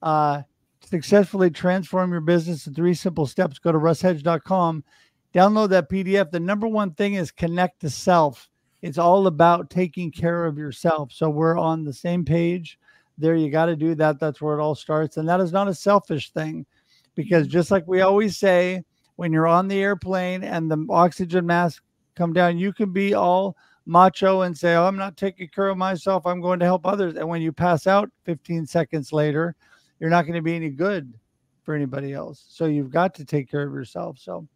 uh, 0.02 0.42
successfully 0.84 1.50
transform 1.50 2.12
your 2.12 2.20
business 2.20 2.66
in 2.66 2.74
three 2.74 2.94
simple 2.94 3.26
steps, 3.26 3.58
go 3.58 3.72
to 3.72 3.78
russhedge.com, 3.78 4.84
download 5.34 5.70
that 5.70 5.90
PDF. 5.90 6.30
The 6.30 6.40
number 6.40 6.66
one 6.66 6.92
thing 6.94 7.14
is 7.14 7.30
connect 7.30 7.80
to 7.80 7.90
self. 7.90 8.48
It's 8.82 8.98
all 8.98 9.26
about 9.26 9.70
taking 9.70 10.10
care 10.10 10.46
of 10.46 10.56
yourself. 10.56 11.12
So 11.12 11.28
we're 11.28 11.58
on 11.58 11.84
the 11.84 11.92
same 11.92 12.24
page. 12.24 12.78
There, 13.18 13.34
you 13.34 13.50
got 13.50 13.66
to 13.66 13.76
do 13.76 13.94
that. 13.96 14.20
That's 14.20 14.40
where 14.40 14.58
it 14.58 14.62
all 14.62 14.76
starts. 14.76 15.16
And 15.16 15.28
that 15.28 15.40
is 15.40 15.52
not 15.52 15.68
a 15.68 15.74
selfish 15.74 16.30
thing 16.30 16.64
because 17.16 17.48
just 17.48 17.70
like 17.70 17.86
we 17.88 18.00
always 18.00 18.36
say, 18.36 18.84
when 19.16 19.32
you're 19.32 19.48
on 19.48 19.66
the 19.66 19.82
airplane 19.82 20.44
and 20.44 20.70
the 20.70 20.86
oxygen 20.90 21.44
mask 21.44 21.82
come 22.14 22.32
down, 22.32 22.56
you 22.56 22.72
can 22.72 22.92
be 22.92 23.14
all 23.14 23.56
macho 23.84 24.42
and 24.42 24.56
say, 24.56 24.76
oh, 24.76 24.84
I'm 24.84 24.96
not 24.96 25.16
taking 25.16 25.48
care 25.48 25.68
of 25.68 25.76
myself. 25.76 26.24
I'm 26.24 26.40
going 26.40 26.60
to 26.60 26.64
help 26.64 26.86
others. 26.86 27.16
And 27.16 27.28
when 27.28 27.42
you 27.42 27.50
pass 27.50 27.88
out 27.88 28.08
15 28.24 28.66
seconds 28.66 29.12
later, 29.12 29.56
you're 30.00 30.10
not 30.10 30.22
going 30.22 30.34
to 30.34 30.42
be 30.42 30.56
any 30.56 30.70
good 30.70 31.12
for 31.64 31.74
anybody 31.74 32.12
else. 32.12 32.44
So 32.48 32.66
you've 32.66 32.90
got 32.90 33.14
to 33.16 33.24
take 33.24 33.50
care 33.50 33.66
of 33.66 33.74
yourself. 33.74 34.18
So, 34.18 34.46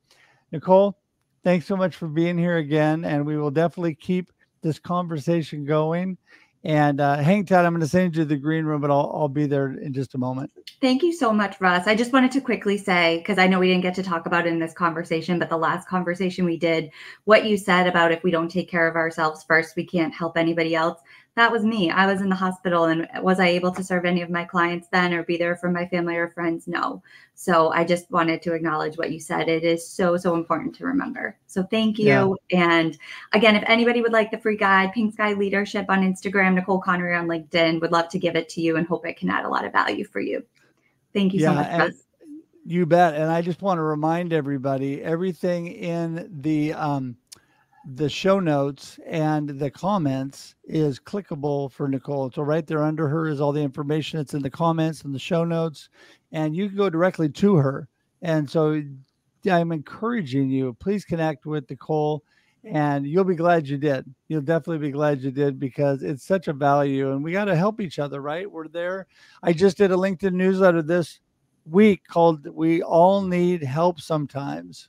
Nicole, 0.51 0.97
thanks 1.45 1.67
so 1.67 1.77
much 1.77 1.97
for 1.97 2.09
being 2.09 2.39
here 2.39 2.57
again. 2.57 3.05
And 3.05 3.27
we 3.27 3.37
will 3.37 3.51
definitely 3.51 3.95
keep 3.95 4.33
this 4.63 4.79
conversation 4.79 5.65
going. 5.65 6.17
And 6.65 7.01
uh, 7.01 7.17
hang 7.17 7.45
tight. 7.45 7.67
I'm 7.67 7.73
going 7.73 7.81
to 7.81 7.89
send 7.89 8.15
you 8.15 8.23
to 8.23 8.29
the 8.29 8.37
green 8.37 8.65
room, 8.65 8.81
but 8.81 8.91
I'll, 8.91 9.13
I'll 9.13 9.29
be 9.29 9.47
there 9.47 9.73
in 9.73 9.93
just 9.93 10.15
a 10.15 10.19
moment. 10.19 10.53
Thank 10.81 11.03
you 11.03 11.13
so 11.13 11.33
much, 11.33 11.61
Russ. 11.61 11.89
I 11.89 11.97
just 11.97 12.13
wanted 12.13 12.31
to 12.33 12.41
quickly 12.41 12.79
say, 12.79 13.19
because 13.19 13.37
I 13.37 13.49
know 13.49 13.59
we 13.59 13.67
didn't 13.67 13.83
get 13.83 13.97
to 13.97 14.03
talk 14.03 14.27
about 14.27 14.47
it 14.47 14.53
in 14.53 14.61
this 14.61 14.73
conversation, 14.73 15.41
but 15.41 15.51
the 15.51 15.57
last 15.57 15.89
conversation 15.89 16.45
we 16.45 16.57
did, 16.57 16.91
what 17.25 17.47
you 17.47 17.57
said 17.57 17.89
about 17.89 18.13
if 18.13 18.23
we 18.23 18.31
don't 18.31 18.49
take 18.49 18.71
care 18.71 18.87
of 18.87 18.95
ourselves 18.95 19.43
first, 19.43 19.75
we 19.75 19.85
can't 19.85 20.15
help 20.15 20.39
anybody 20.39 20.77
else 20.77 21.01
that 21.35 21.51
was 21.51 21.65
me. 21.65 21.91
I 21.91 22.07
was 22.07 22.21
in 22.21 22.29
the 22.29 22.35
hospital 22.35 22.85
and 22.85 23.09
was 23.23 23.41
I 23.41 23.47
able 23.47 23.73
to 23.73 23.83
serve 23.83 24.05
any 24.05 24.21
of 24.21 24.29
my 24.29 24.45
clients 24.45 24.89
then 24.89 25.15
or 25.15 25.23
be 25.23 25.39
there 25.39 25.57
for 25.57 25.71
my 25.71 25.87
family 25.87 26.17
or 26.17 26.29
friends? 26.29 26.69
No. 26.69 27.03
So 27.35 27.71
I 27.71 27.85
just 27.85 28.11
wanted 28.11 28.43
to 28.43 28.53
acknowledge 28.53 28.99
what 28.99 29.13
you 29.13 29.19
said. 29.19 29.49
It 29.49 29.65
is 29.65 29.89
so, 29.89 30.19
so 30.19 30.35
important 30.35 30.75
to 30.77 30.85
remember. 30.85 31.39
So 31.47 31.63
thank 31.63 31.99
you. 31.99 32.39
Yeah. 32.51 32.75
And 32.75 32.99
again, 33.33 33.57
if 33.57 33.65
anybody 33.67 34.03
would 34.03 34.13
like 34.13 34.31
the 34.31 34.39
free 34.39 34.59
guide, 34.59 34.93
Pink 34.93 35.15
Sky 35.15 35.33
Leadership 35.33 35.87
on 35.89 36.03
Instagram, 36.03 36.55
Nicole 36.55 36.81
Connery 36.81 37.17
on 37.17 37.27
LinkedIn, 37.27 37.81
would 37.81 37.93
love 37.93 38.11
to 38.11 38.19
give 38.19 38.37
it 38.37 38.51
to 38.51 38.61
you 38.61 38.77
and 38.77 38.87
hope 38.87 39.07
it 39.07 39.17
can 39.17 39.31
add 39.31 39.47
a 39.47 39.49
lot 39.49 39.65
of 39.65 39.73
value 39.73 40.05
for 40.05 40.21
you. 40.21 40.45
Thank 41.15 41.33
you 41.33 41.41
yeah, 41.41 41.49
so 41.49 41.55
much. 41.55 41.67
And- 41.69 41.95
you 42.65 42.87
bet. 42.87 43.15
And 43.15 43.25
I 43.25 43.43
just 43.43 43.61
want 43.63 43.79
to 43.79 43.83
remind 43.83 44.33
everybody 44.33 45.03
everything 45.03 45.67
in 45.67 46.29
the 46.43 46.75
um, 46.75 47.17
the 47.85 48.09
show 48.09 48.39
notes 48.39 48.99
and 49.07 49.49
the 49.49 49.71
comments 49.71 50.55
is 50.65 51.01
clickable 51.01 51.71
for 51.73 51.89
Nicole. 51.89 52.31
So 52.31 52.43
right 52.43 52.67
there 52.67 52.83
under 52.83 53.09
her 53.09 53.29
is 53.29 53.41
all 53.41 53.53
the 53.53 53.61
information 53.61 54.19
that's 54.19 54.35
in 54.35 54.43
the 54.43 54.51
comments 54.51 55.03
and 55.03 55.15
the 55.15 55.19
show 55.19 55.45
notes, 55.45 55.89
and 56.31 56.55
you 56.55 56.69
can 56.69 56.77
go 56.77 56.89
directly 56.89 57.29
to 57.29 57.57
her. 57.57 57.89
And 58.23 58.49
so 58.49 58.83
I'm 59.51 59.73
encouraging 59.73 60.51
you, 60.51 60.75
please 60.75 61.05
connect 61.05 61.47
with 61.47 61.69
Nicole 61.69 62.23
and 62.65 63.05
you'll 63.07 63.25
be 63.25 63.35
glad 63.35 63.67
you 63.67 63.77
did. 63.77 64.05
You'll 64.29 64.43
definitely 64.43 64.87
be 64.87 64.93
glad 64.93 65.21
you 65.21 65.33
did 65.33 65.59
because 65.59 66.05
it's 66.05 66.25
such 66.25 66.47
a 66.47 66.53
value 66.53 67.11
and 67.11 67.25
we 67.25 67.33
got 67.33 67.47
to 67.47 67.57
help 67.57 67.81
each 67.81 67.99
other, 67.99 68.21
right? 68.21 68.51
We're 68.51 68.69
there. 68.69 69.09
I 69.43 69.53
just 69.53 69.77
did 69.77 69.91
a 69.91 69.97
LinkedIn 69.97 70.33
newsletter 70.33 70.83
this 70.83 71.19
week 71.65 72.03
called 72.07 72.47
We 72.47 72.83
All 72.83 73.23
Need 73.23 73.65
Help 73.65 74.01
Sometimes 74.01 74.89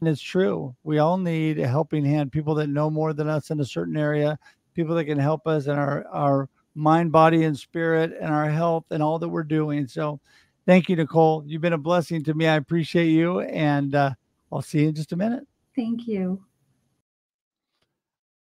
and 0.00 0.08
it's 0.08 0.20
true. 0.20 0.74
We 0.84 0.98
all 0.98 1.18
need 1.18 1.58
a 1.58 1.68
helping 1.68 2.04
hand, 2.04 2.32
people 2.32 2.54
that 2.56 2.68
know 2.68 2.90
more 2.90 3.12
than 3.12 3.28
us 3.28 3.50
in 3.50 3.60
a 3.60 3.64
certain 3.64 3.96
area, 3.96 4.38
people 4.74 4.94
that 4.94 5.04
can 5.04 5.18
help 5.18 5.46
us 5.46 5.66
in 5.66 5.78
our, 5.78 6.06
our 6.12 6.48
mind, 6.74 7.12
body, 7.12 7.44
and 7.44 7.58
spirit, 7.58 8.12
and 8.20 8.32
our 8.32 8.50
health 8.50 8.84
and 8.90 9.02
all 9.02 9.18
that 9.18 9.28
we're 9.28 9.42
doing. 9.42 9.86
So 9.86 10.20
Thank 10.66 10.88
you, 10.88 10.96
Nicole. 10.96 11.44
You've 11.46 11.62
been 11.62 11.74
a 11.74 11.78
blessing 11.78 12.24
to 12.24 12.34
me. 12.34 12.48
I 12.48 12.56
appreciate 12.56 13.06
you. 13.06 13.40
And 13.40 13.94
uh, 13.94 14.10
I'll 14.52 14.62
see 14.62 14.80
you 14.80 14.88
in 14.88 14.94
just 14.96 15.12
a 15.12 15.16
minute. 15.16 15.44
Thank 15.76 16.08
you. 16.08 16.42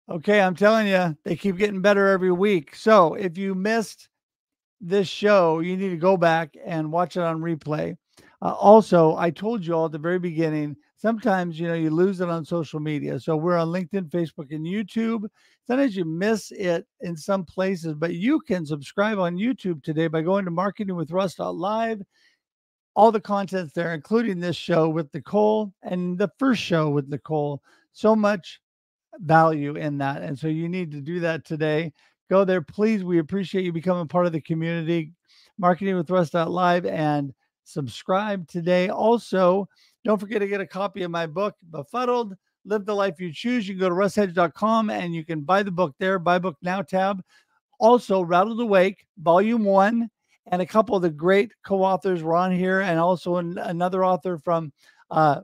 Okay, 0.08 0.40
I'm 0.40 0.54
telling 0.54 0.86
you, 0.86 1.16
they 1.24 1.34
keep 1.34 1.56
getting 1.56 1.80
better 1.80 2.08
every 2.08 2.30
week. 2.30 2.76
So 2.76 3.14
if 3.14 3.36
you 3.36 3.56
missed 3.56 4.08
this 4.80 5.08
show, 5.08 5.60
you 5.60 5.76
need 5.76 5.90
to 5.90 5.96
go 5.96 6.16
back 6.16 6.54
and 6.64 6.92
watch 6.92 7.16
it 7.16 7.22
on 7.22 7.40
replay. 7.40 7.96
Uh, 8.40 8.52
also, 8.52 9.16
I 9.16 9.30
told 9.30 9.66
you 9.66 9.74
all 9.74 9.86
at 9.86 9.92
the 9.92 9.98
very 9.98 10.18
beginning, 10.18 10.76
sometimes 11.02 11.58
you 11.58 11.66
know 11.66 11.74
you 11.74 11.90
lose 11.90 12.20
it 12.20 12.28
on 12.28 12.44
social 12.44 12.78
media. 12.78 13.18
So 13.18 13.36
we're 13.36 13.58
on 13.58 13.68
LinkedIn, 13.68 14.08
Facebook, 14.08 14.54
and 14.54 14.64
YouTube. 14.64 15.24
Sometimes 15.66 15.96
you 15.96 16.04
miss 16.04 16.52
it 16.52 16.86
in 17.00 17.16
some 17.16 17.44
places, 17.44 17.94
but 17.94 18.14
you 18.14 18.38
can 18.38 18.64
subscribe 18.64 19.18
on 19.18 19.36
YouTube 19.36 19.82
today 19.82 20.06
by 20.06 20.22
going 20.22 20.44
to 20.44 20.52
marketing 20.52 20.94
with 20.94 21.10
marketingwithruss.live. 21.10 22.02
All 22.94 23.10
the 23.10 23.20
contents 23.20 23.72
there, 23.72 23.94
including 23.94 24.38
this 24.38 24.54
show 24.54 24.88
with 24.88 25.12
Nicole 25.12 25.72
and 25.82 26.16
the 26.16 26.30
first 26.38 26.62
show 26.62 26.90
with 26.90 27.08
Nicole. 27.08 27.62
So 27.92 28.14
much 28.14 28.60
value 29.18 29.74
in 29.74 29.98
that. 29.98 30.22
And 30.22 30.38
so 30.38 30.46
you 30.46 30.68
need 30.68 30.92
to 30.92 31.00
do 31.00 31.18
that 31.20 31.44
today. 31.44 31.92
Go 32.30 32.44
there, 32.44 32.62
please. 32.62 33.02
We 33.02 33.18
appreciate 33.18 33.64
you 33.64 33.72
becoming 33.72 34.06
part 34.06 34.26
of 34.26 34.32
the 34.32 34.40
community. 34.40 35.12
Marketing 35.58 35.96
with 35.96 36.10
Russ.live 36.10 36.86
and 36.86 37.32
subscribe 37.64 38.46
today. 38.46 38.88
Also, 38.88 39.68
don't 40.04 40.18
forget 40.18 40.40
to 40.40 40.48
get 40.48 40.60
a 40.60 40.66
copy 40.66 41.02
of 41.02 41.10
my 41.10 41.26
book, 41.26 41.54
Befuddled 41.70 42.36
Live 42.64 42.84
the 42.84 42.94
Life 42.94 43.20
You 43.20 43.32
Choose. 43.32 43.68
You 43.68 43.74
can 43.74 43.80
go 43.80 43.88
to 43.88 43.94
russhedge.com 43.94 44.90
and 44.90 45.14
you 45.14 45.24
can 45.24 45.42
buy 45.42 45.62
the 45.62 45.70
book 45.70 45.94
there, 45.98 46.18
buy 46.18 46.38
book 46.38 46.56
now 46.62 46.82
tab. 46.82 47.22
Also, 47.78 48.22
Rattled 48.22 48.60
Awake, 48.60 49.06
Volume 49.18 49.64
One, 49.64 50.08
and 50.50 50.62
a 50.62 50.66
couple 50.66 50.94
of 50.96 51.02
the 51.02 51.10
great 51.10 51.52
co 51.64 51.82
authors 51.82 52.22
were 52.22 52.36
on 52.36 52.52
here, 52.52 52.80
and 52.80 52.98
also 52.98 53.36
an, 53.36 53.58
another 53.58 54.04
author 54.04 54.38
from 54.38 54.72
uh, 55.10 55.40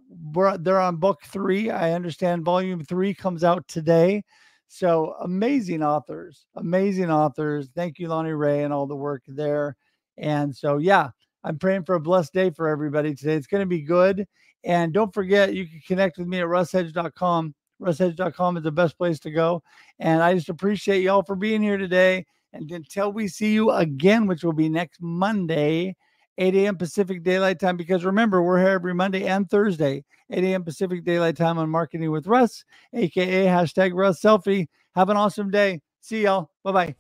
they're 0.60 0.80
on 0.80 0.96
book 0.96 1.20
three. 1.26 1.70
I 1.70 1.92
understand 1.92 2.44
volume 2.44 2.84
three 2.84 3.12
comes 3.12 3.44
out 3.44 3.66
today. 3.68 4.24
So 4.68 5.14
amazing 5.20 5.82
authors, 5.82 6.46
amazing 6.56 7.10
authors. 7.10 7.68
Thank 7.74 7.98
you, 7.98 8.08
Lonnie 8.08 8.32
Ray, 8.32 8.64
and 8.64 8.72
all 8.72 8.86
the 8.86 8.96
work 8.96 9.22
there. 9.26 9.76
And 10.16 10.54
so, 10.54 10.78
yeah, 10.78 11.10
I'm 11.44 11.58
praying 11.58 11.84
for 11.84 11.94
a 11.94 12.00
blessed 12.00 12.32
day 12.32 12.50
for 12.50 12.68
everybody 12.68 13.14
today. 13.14 13.34
It's 13.34 13.46
going 13.46 13.62
to 13.62 13.66
be 13.66 13.82
good. 13.82 14.26
And 14.64 14.92
don't 14.92 15.12
forget, 15.12 15.54
you 15.54 15.66
can 15.66 15.80
connect 15.86 16.18
with 16.18 16.26
me 16.26 16.40
at 16.40 16.46
russhedge.com. 16.46 17.54
Russhedge.com 17.80 18.56
is 18.56 18.62
the 18.64 18.72
best 18.72 18.98
place 18.98 19.20
to 19.20 19.30
go. 19.30 19.62
And 19.98 20.22
I 20.22 20.34
just 20.34 20.48
appreciate 20.48 21.02
y'all 21.02 21.22
for 21.22 21.36
being 21.36 21.62
here 21.62 21.78
today. 21.78 22.26
And 22.52 22.70
until 22.72 23.12
we 23.12 23.28
see 23.28 23.52
you 23.52 23.70
again, 23.70 24.26
which 24.26 24.42
will 24.42 24.52
be 24.52 24.68
next 24.68 25.00
Monday, 25.00 25.94
8 26.38 26.54
a.m. 26.54 26.76
Pacific 26.76 27.22
Daylight 27.22 27.60
Time. 27.60 27.76
Because 27.76 28.04
remember, 28.04 28.42
we're 28.42 28.58
here 28.58 28.68
every 28.68 28.94
Monday 28.94 29.26
and 29.26 29.48
Thursday, 29.50 30.04
8 30.30 30.44
a.m. 30.44 30.64
Pacific 30.64 31.04
Daylight 31.04 31.36
Time 31.36 31.58
on 31.58 31.68
Marketing 31.68 32.10
with 32.10 32.26
Russ, 32.26 32.64
aka 32.94 33.46
hashtag 33.46 33.92
Russ 33.94 34.20
Selfie. 34.20 34.68
Have 34.94 35.10
an 35.10 35.16
awesome 35.16 35.50
day. 35.50 35.80
See 36.00 36.22
y'all. 36.22 36.50
Bye 36.64 36.72
bye. 36.72 36.94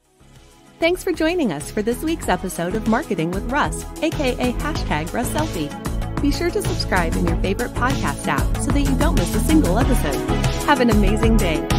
Thanks 0.80 1.02
for 1.02 1.12
joining 1.12 1.50
us 1.50 1.70
for 1.70 1.82
this 1.82 2.02
week's 2.02 2.28
episode 2.28 2.74
of 2.74 2.86
Marketing 2.86 3.30
with 3.30 3.50
Russ, 3.50 3.84
aka 4.02 4.52
hashtag 4.52 5.12
Russ 5.12 5.30
Selfie. 5.30 5.87
Be 6.20 6.32
sure 6.32 6.50
to 6.50 6.60
subscribe 6.60 7.14
in 7.14 7.26
your 7.26 7.36
favorite 7.36 7.72
podcast 7.74 8.26
app 8.26 8.56
so 8.56 8.72
that 8.72 8.80
you 8.80 8.96
don't 8.96 9.14
miss 9.14 9.34
a 9.36 9.40
single 9.40 9.78
episode. 9.78 10.16
Have 10.66 10.80
an 10.80 10.90
amazing 10.90 11.36
day. 11.36 11.77